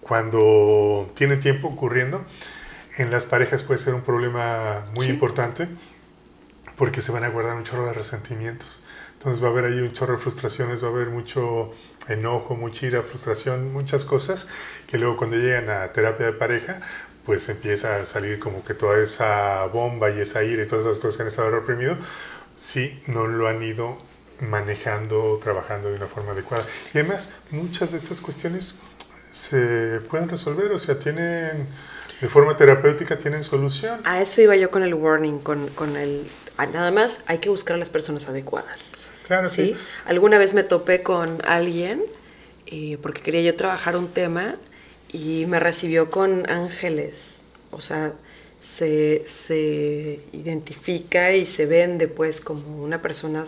cuando 0.00 1.12
tiene 1.14 1.36
tiempo 1.36 1.68
ocurriendo, 1.68 2.24
en 2.96 3.10
las 3.10 3.26
parejas 3.26 3.62
puede 3.62 3.78
ser 3.78 3.94
un 3.94 4.02
problema 4.02 4.84
muy 4.94 5.06
importante 5.06 5.68
porque 6.76 7.02
se 7.02 7.12
van 7.12 7.24
a 7.24 7.28
guardar 7.28 7.56
un 7.56 7.64
chorro 7.64 7.86
de 7.86 7.92
resentimientos. 7.92 8.84
Entonces 9.14 9.42
va 9.42 9.48
a 9.48 9.50
haber 9.50 9.64
ahí 9.66 9.80
un 9.80 9.92
chorro 9.92 10.14
de 10.14 10.18
frustraciones, 10.18 10.84
va 10.84 10.88
a 10.88 10.90
haber 10.90 11.08
mucho 11.08 11.72
enojo, 12.08 12.54
mucha 12.54 12.86
ira, 12.86 13.02
frustración, 13.02 13.72
muchas 13.72 14.04
cosas 14.04 14.50
que 14.86 14.98
luego 14.98 15.16
cuando 15.16 15.36
llegan 15.36 15.68
a 15.70 15.92
terapia 15.92 16.26
de 16.26 16.32
pareja, 16.32 16.80
pues 17.26 17.48
empieza 17.48 18.00
a 18.00 18.04
salir 18.04 18.38
como 18.38 18.62
que 18.62 18.74
toda 18.74 18.98
esa 19.02 19.66
bomba 19.66 20.10
y 20.10 20.20
esa 20.20 20.44
ira 20.44 20.62
y 20.62 20.66
todas 20.66 20.86
esas 20.86 20.98
cosas 20.98 21.16
que 21.16 21.22
han 21.24 21.28
estado 21.28 21.50
reprimido, 21.50 21.96
si 22.54 23.02
no 23.08 23.26
lo 23.26 23.48
han 23.48 23.62
ido 23.62 23.98
manejando, 24.40 25.38
trabajando 25.42 25.90
de 25.90 25.96
una 25.96 26.06
forma 26.06 26.32
adecuada. 26.32 26.64
Y 26.94 26.98
además, 26.98 27.34
muchas 27.50 27.92
de 27.92 27.98
estas 27.98 28.20
cuestiones 28.20 28.78
se 29.32 30.00
pueden 30.08 30.28
resolver, 30.28 30.70
o 30.72 30.78
sea, 30.78 30.98
tienen 30.98 31.66
de 32.20 32.28
forma 32.28 32.56
terapéutica 32.56 33.18
tienen 33.18 33.44
solución. 33.44 34.00
A 34.04 34.22
eso 34.22 34.40
iba 34.40 34.56
yo 34.56 34.70
con 34.70 34.82
el 34.82 34.94
warning, 34.94 35.38
con, 35.38 35.68
con 35.68 35.96
el... 35.96 36.26
Nada 36.72 36.90
más 36.90 37.24
hay 37.26 37.38
que 37.38 37.50
buscar 37.50 37.76
a 37.76 37.78
las 37.78 37.90
personas 37.90 38.28
adecuadas. 38.28 38.94
Claro, 39.26 39.48
sí. 39.48 39.76
Alguna 40.06 40.38
vez 40.38 40.54
me 40.54 40.62
topé 40.62 41.02
con 41.02 41.42
alguien 41.46 42.02
eh, 42.66 42.96
porque 43.02 43.20
quería 43.20 43.42
yo 43.42 43.54
trabajar 43.54 43.96
un 43.96 44.08
tema 44.08 44.56
y 45.12 45.46
me 45.46 45.60
recibió 45.60 46.10
con 46.10 46.48
ángeles. 46.50 47.38
O 47.70 47.80
sea, 47.80 48.14
se, 48.60 49.22
se 49.24 50.20
identifica 50.32 51.32
y 51.32 51.46
se 51.46 51.66
vende 51.66 52.08
pues 52.08 52.40
como 52.40 52.82
una 52.82 53.02
persona 53.02 53.44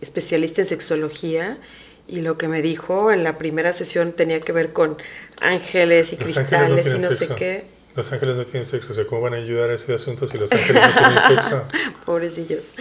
especialista 0.00 0.62
en 0.62 0.66
sexología 0.66 1.58
y 2.06 2.20
lo 2.20 2.36
que 2.36 2.48
me 2.48 2.62
dijo 2.62 3.10
en 3.12 3.24
la 3.24 3.38
primera 3.38 3.72
sesión 3.72 4.12
tenía 4.12 4.40
que 4.40 4.52
ver 4.52 4.72
con 4.72 4.96
ángeles 5.40 6.12
y 6.12 6.16
cristales 6.16 6.92
y 6.94 6.98
no 6.98 7.10
sé 7.10 7.34
qué. 7.34 7.66
Los 7.94 8.12
ángeles 8.12 8.36
no 8.36 8.44
tienen 8.44 8.66
sexo, 8.66 8.90
o 8.90 8.94
sea, 8.94 9.06
¿cómo 9.06 9.20
van 9.20 9.34
a 9.34 9.36
ayudar 9.36 9.70
a 9.70 9.74
ese 9.74 9.94
asunto 9.94 10.26
si 10.26 10.36
los 10.36 10.50
ángeles 10.50 10.82
no 10.82 10.92
tienen 10.92 11.36
sexo? 11.36 11.68
Pobrecillos. 12.04 12.74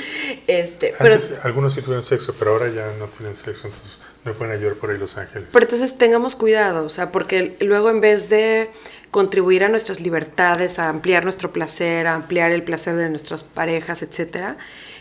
Este, 0.47 0.95
algunos 1.43 1.73
sí 1.73 1.81
tuvieron 1.81 2.03
sexo, 2.03 2.35
pero 2.39 2.51
ahora 2.51 2.69
ya 2.73 2.91
no 2.97 3.07
tienen 3.07 3.35
sexo, 3.35 3.67
entonces 3.67 3.99
no 4.25 4.33
pueden 4.33 4.55
ayudar 4.55 4.75
por 4.75 4.89
ahí 4.89 4.97
los 4.97 5.17
ángeles. 5.17 5.49
Pero 5.51 5.63
entonces 5.63 5.97
tengamos 5.97 6.35
cuidado, 6.35 6.85
o 6.85 6.89
sea, 6.89 7.11
porque 7.11 7.57
luego 7.59 7.89
en 7.89 8.01
vez 8.01 8.29
de 8.29 8.69
contribuir 9.11 9.63
a 9.63 9.69
nuestras 9.69 9.99
libertades, 9.99 10.79
a 10.79 10.89
ampliar 10.89 11.23
nuestro 11.23 11.51
placer, 11.51 12.07
a 12.07 12.15
ampliar 12.15 12.51
el 12.51 12.63
placer 12.63 12.95
de 12.95 13.09
nuestras 13.09 13.43
parejas, 13.43 14.01
etcétera, 14.01 14.57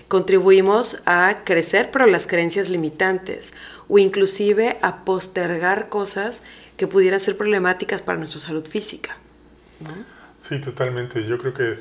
contribuimos 0.09 1.03
a 1.07 1.39
crecer 1.45 1.91
pero 1.91 2.07
las 2.07 2.27
creencias 2.27 2.69
limitantes 2.69 3.55
o 3.89 3.99
inclusive 3.99 4.79
a 4.83 5.05
postergar 5.05 5.89
cosas 5.89 6.43
que 6.77 6.87
pudieran 6.87 7.21
ser 7.21 7.37
problemáticas 7.37 8.03
para 8.03 8.19
nuestra 8.19 8.41
salud 8.41 8.67
física. 8.69 9.17
Sí, 10.39 10.61
totalmente. 10.61 11.25
Yo 11.25 11.39
creo 11.39 11.55
que, 11.55 11.79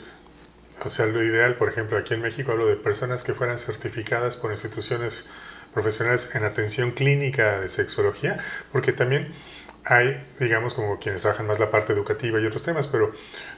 o 0.86 0.90
sea, 0.90 1.08
lo 1.08 1.24
ideal, 1.24 1.56
por 1.56 1.70
ejemplo, 1.70 1.98
aquí 1.98 2.14
en 2.14 2.22
México 2.22 2.52
hablo 2.52 2.68
de 2.68 2.76
personas 2.76 3.24
que 3.24 3.34
fueran 3.34 3.58
certificadas 3.58 4.38
por 4.38 4.52
instituciones 4.52 5.30
profesionales 5.74 6.36
en 6.36 6.44
atención 6.44 6.92
clínica 6.92 7.60
de 7.60 7.68
sexología, 7.68 8.40
porque 8.72 8.94
también 8.94 9.34
hay, 9.84 10.16
digamos, 10.40 10.76
como 10.76 11.00
quienes 11.00 11.22
trabajan 11.22 11.48
más 11.48 11.60
la 11.60 11.72
parte 11.72 11.94
educativa 11.94 12.40
y 12.40 12.46
otros 12.46 12.64
temas, 12.64 12.88
pero 12.88 13.12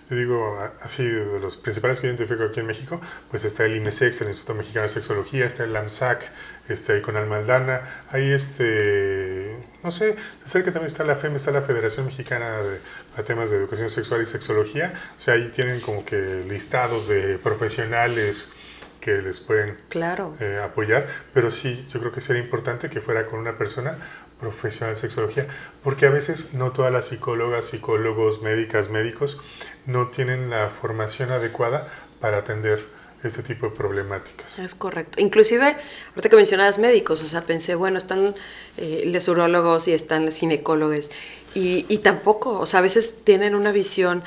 yo 0.09 0.17
digo, 0.17 0.57
así, 0.81 1.05
de 1.05 1.39
los 1.39 1.57
principales 1.57 1.99
que 1.99 2.07
identifico 2.07 2.43
aquí 2.43 2.61
en 2.61 2.67
México, 2.67 3.01
pues 3.29 3.43
está 3.43 3.65
el 3.65 3.75
IMESEX, 3.75 4.21
el 4.21 4.29
Instituto 4.29 4.57
Mexicano 4.57 4.83
de 4.83 4.89
Sexología, 4.89 5.45
está 5.45 5.65
el 5.65 5.75
AMSAC, 5.75 6.21
este, 6.69 6.93
ahí 6.93 7.01
con 7.01 7.17
Almaldana, 7.17 8.05
ahí 8.09 8.31
este, 8.31 9.57
no 9.83 9.91
sé, 9.91 10.15
cerca 10.45 10.71
también 10.71 10.91
está 10.91 11.03
la 11.03 11.15
FEM, 11.15 11.35
está 11.35 11.51
la 11.51 11.61
Federación 11.61 12.05
Mexicana 12.05 12.57
de, 12.57 13.23
temas 13.23 13.49
de 13.49 13.57
educación 13.57 13.89
sexual 13.89 14.21
y 14.21 14.25
sexología, 14.25 14.93
o 15.17 15.19
sea, 15.19 15.33
ahí 15.33 15.51
tienen 15.53 15.81
como 15.81 16.05
que 16.05 16.45
listados 16.47 17.09
de 17.09 17.37
profesionales 17.37 18.53
que 19.03 19.21
les 19.21 19.41
pueden 19.41 19.77
claro. 19.89 20.37
Eh, 20.39 20.61
apoyar, 20.63 21.07
pero 21.33 21.51
sí, 21.51 21.85
yo 21.91 21.99
creo 21.99 22.13
que 22.13 22.21
sería 22.21 22.41
importante 22.41 22.89
que 22.89 23.01
fuera 23.01 23.27
con 23.27 23.39
una 23.39 23.57
persona 23.57 23.97
profesional 24.39 24.95
de 24.95 25.01
sexología, 25.01 25.45
porque 25.83 26.05
a 26.05 26.09
veces 26.09 26.53
no 26.53 26.71
todas 26.71 26.91
las 26.91 27.07
psicólogas, 27.07 27.65
psicólogos, 27.65 28.41
médicas, 28.41 28.89
médicos 28.89 29.41
no 29.85 30.07
tienen 30.07 30.49
la 30.49 30.69
formación 30.69 31.31
adecuada 31.31 31.87
para 32.21 32.37
atender 32.37 32.85
este 33.23 33.43
tipo 33.43 33.69
de 33.69 33.75
problemáticas. 33.75 34.59
Es 34.59 34.73
correcto. 34.75 35.19
Inclusive, 35.19 35.75
ahorita 36.09 36.29
que 36.29 36.35
mencionabas 36.37 36.79
médicos, 36.79 37.21
o 37.23 37.27
sea, 37.27 37.41
pensé, 37.41 37.75
bueno, 37.75 37.97
están 37.97 38.35
eh, 38.77 39.03
los 39.05 39.27
urólogos 39.27 39.89
y 39.89 39.93
están 39.93 40.25
los 40.25 40.37
ginecólogos, 40.37 41.11
y, 41.53 41.85
y 41.89 41.97
tampoco, 41.97 42.57
o 42.57 42.65
sea, 42.65 42.79
a 42.79 42.83
veces 42.83 43.23
tienen 43.25 43.53
una 43.53 43.73
visión, 43.73 44.23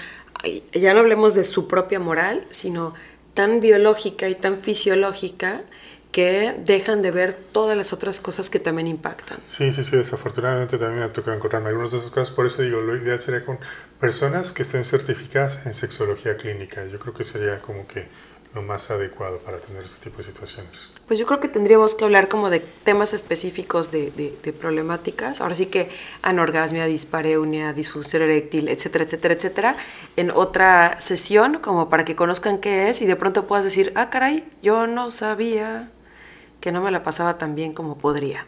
ya 0.72 0.92
no 0.92 1.00
hablemos 1.00 1.34
de 1.34 1.44
su 1.44 1.66
propia 1.66 1.98
moral, 1.98 2.46
sino 2.50 2.94
tan 3.36 3.60
biológica 3.60 4.28
y 4.28 4.34
tan 4.34 4.58
fisiológica 4.58 5.62
que 6.10 6.54
dejan 6.64 7.02
de 7.02 7.10
ver 7.10 7.34
todas 7.34 7.76
las 7.76 7.92
otras 7.92 8.20
cosas 8.20 8.48
que 8.48 8.58
también 8.58 8.86
impactan. 8.86 9.38
Sí, 9.44 9.70
sí, 9.74 9.84
sí, 9.84 9.96
desafortunadamente 9.98 10.78
también 10.78 11.00
me 11.00 11.04
ha 11.04 11.12
tocado 11.12 11.36
encontrarme 11.36 11.68
algunas 11.68 11.92
de 11.92 11.98
esas 11.98 12.10
cosas, 12.10 12.34
por 12.34 12.46
eso 12.46 12.62
digo, 12.62 12.80
lo 12.80 12.96
ideal 12.96 13.20
sería 13.20 13.44
con 13.44 13.58
personas 14.00 14.52
que 14.52 14.62
estén 14.62 14.84
certificadas 14.84 15.66
en 15.66 15.74
sexología 15.74 16.38
clínica. 16.38 16.86
Yo 16.86 16.98
creo 16.98 17.12
que 17.12 17.24
sería 17.24 17.60
como 17.60 17.86
que 17.86 18.08
lo 18.56 18.62
más 18.62 18.90
adecuado 18.90 19.38
para 19.40 19.58
tener 19.58 19.84
este 19.84 20.02
tipo 20.04 20.16
de 20.16 20.24
situaciones. 20.24 20.90
Pues 21.06 21.18
yo 21.18 21.26
creo 21.26 21.40
que 21.40 21.48
tendríamos 21.48 21.94
que 21.94 22.06
hablar 22.06 22.26
como 22.28 22.48
de 22.48 22.60
temas 22.60 23.12
específicos 23.12 23.92
de, 23.92 24.10
de, 24.10 24.52
problemáticas, 24.54 25.42
ahora 25.42 25.54
sí 25.54 25.66
que 25.66 25.90
anorgasmia, 26.22 26.86
dispareunia, 26.86 27.74
disfunción 27.74 28.22
eréctil, 28.22 28.68
etcétera, 28.68 29.04
etcétera, 29.04 29.34
etcétera, 29.34 29.76
en 30.16 30.30
otra 30.30 30.98
sesión 31.02 31.58
como 31.58 31.90
para 31.90 32.06
que 32.06 32.16
conozcan 32.16 32.56
qué 32.56 32.88
es 32.88 33.02
y 33.02 33.06
de 33.06 33.16
pronto 33.16 33.46
puedas 33.46 33.64
decir, 33.64 33.92
ah, 33.94 34.08
caray, 34.08 34.48
yo 34.62 34.86
no 34.86 35.10
sabía 35.10 35.90
que 36.62 36.72
no 36.72 36.80
me 36.80 36.90
la 36.90 37.02
pasaba 37.02 37.36
tan 37.36 37.54
bien 37.54 37.74
como 37.74 37.98
podría. 37.98 38.46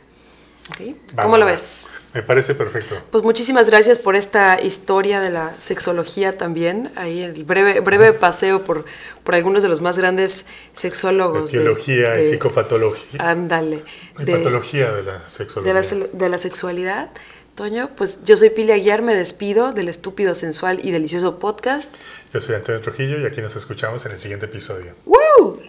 ¿Cómo 1.16 1.38
lo 1.38 1.46
ves? 1.46 1.88
Me 2.14 2.22
parece 2.22 2.54
perfecto. 2.54 2.96
Pues 3.10 3.22
muchísimas 3.22 3.68
gracias 3.68 3.98
por 3.98 4.16
esta 4.16 4.60
historia 4.60 5.20
de 5.20 5.30
la 5.30 5.54
sexología 5.60 6.38
también, 6.38 6.90
ahí 6.96 7.22
el 7.22 7.44
breve, 7.44 7.80
breve 7.80 8.12
paseo 8.12 8.64
por, 8.64 8.84
por 9.24 9.34
algunos 9.34 9.62
de 9.62 9.68
los 9.68 9.80
más 9.80 9.98
grandes 9.98 10.46
sexólogos. 10.72 11.52
De 11.52 11.58
teología 11.58 12.20
y 12.20 12.30
psicopatología. 12.30 13.20
Ándale. 13.30 13.84
De, 14.18 14.32
patología 14.32 14.92
de 14.92 15.02
la 15.02 15.28
sexualidad. 15.28 15.84
De 16.12 16.28
la, 16.28 16.38
sexualidad. 16.38 17.10
Toño, 17.54 17.90
pues 17.96 18.24
yo 18.24 18.36
soy 18.36 18.50
Pili 18.50 18.72
Aguiar, 18.72 19.02
me 19.02 19.14
despido 19.14 19.72
del 19.72 19.88
estúpido, 19.88 20.34
sensual 20.34 20.80
y 20.82 20.92
delicioso 20.92 21.38
podcast. 21.38 21.94
Yo 22.32 22.40
soy 22.40 22.54
Antonio 22.54 22.80
Trujillo 22.80 23.20
y 23.20 23.26
aquí 23.26 23.42
nos 23.42 23.56
escuchamos 23.56 24.06
en 24.06 24.12
el 24.12 24.20
siguiente 24.20 24.46
episodio. 24.46 24.94
¡Woo! 25.04 25.60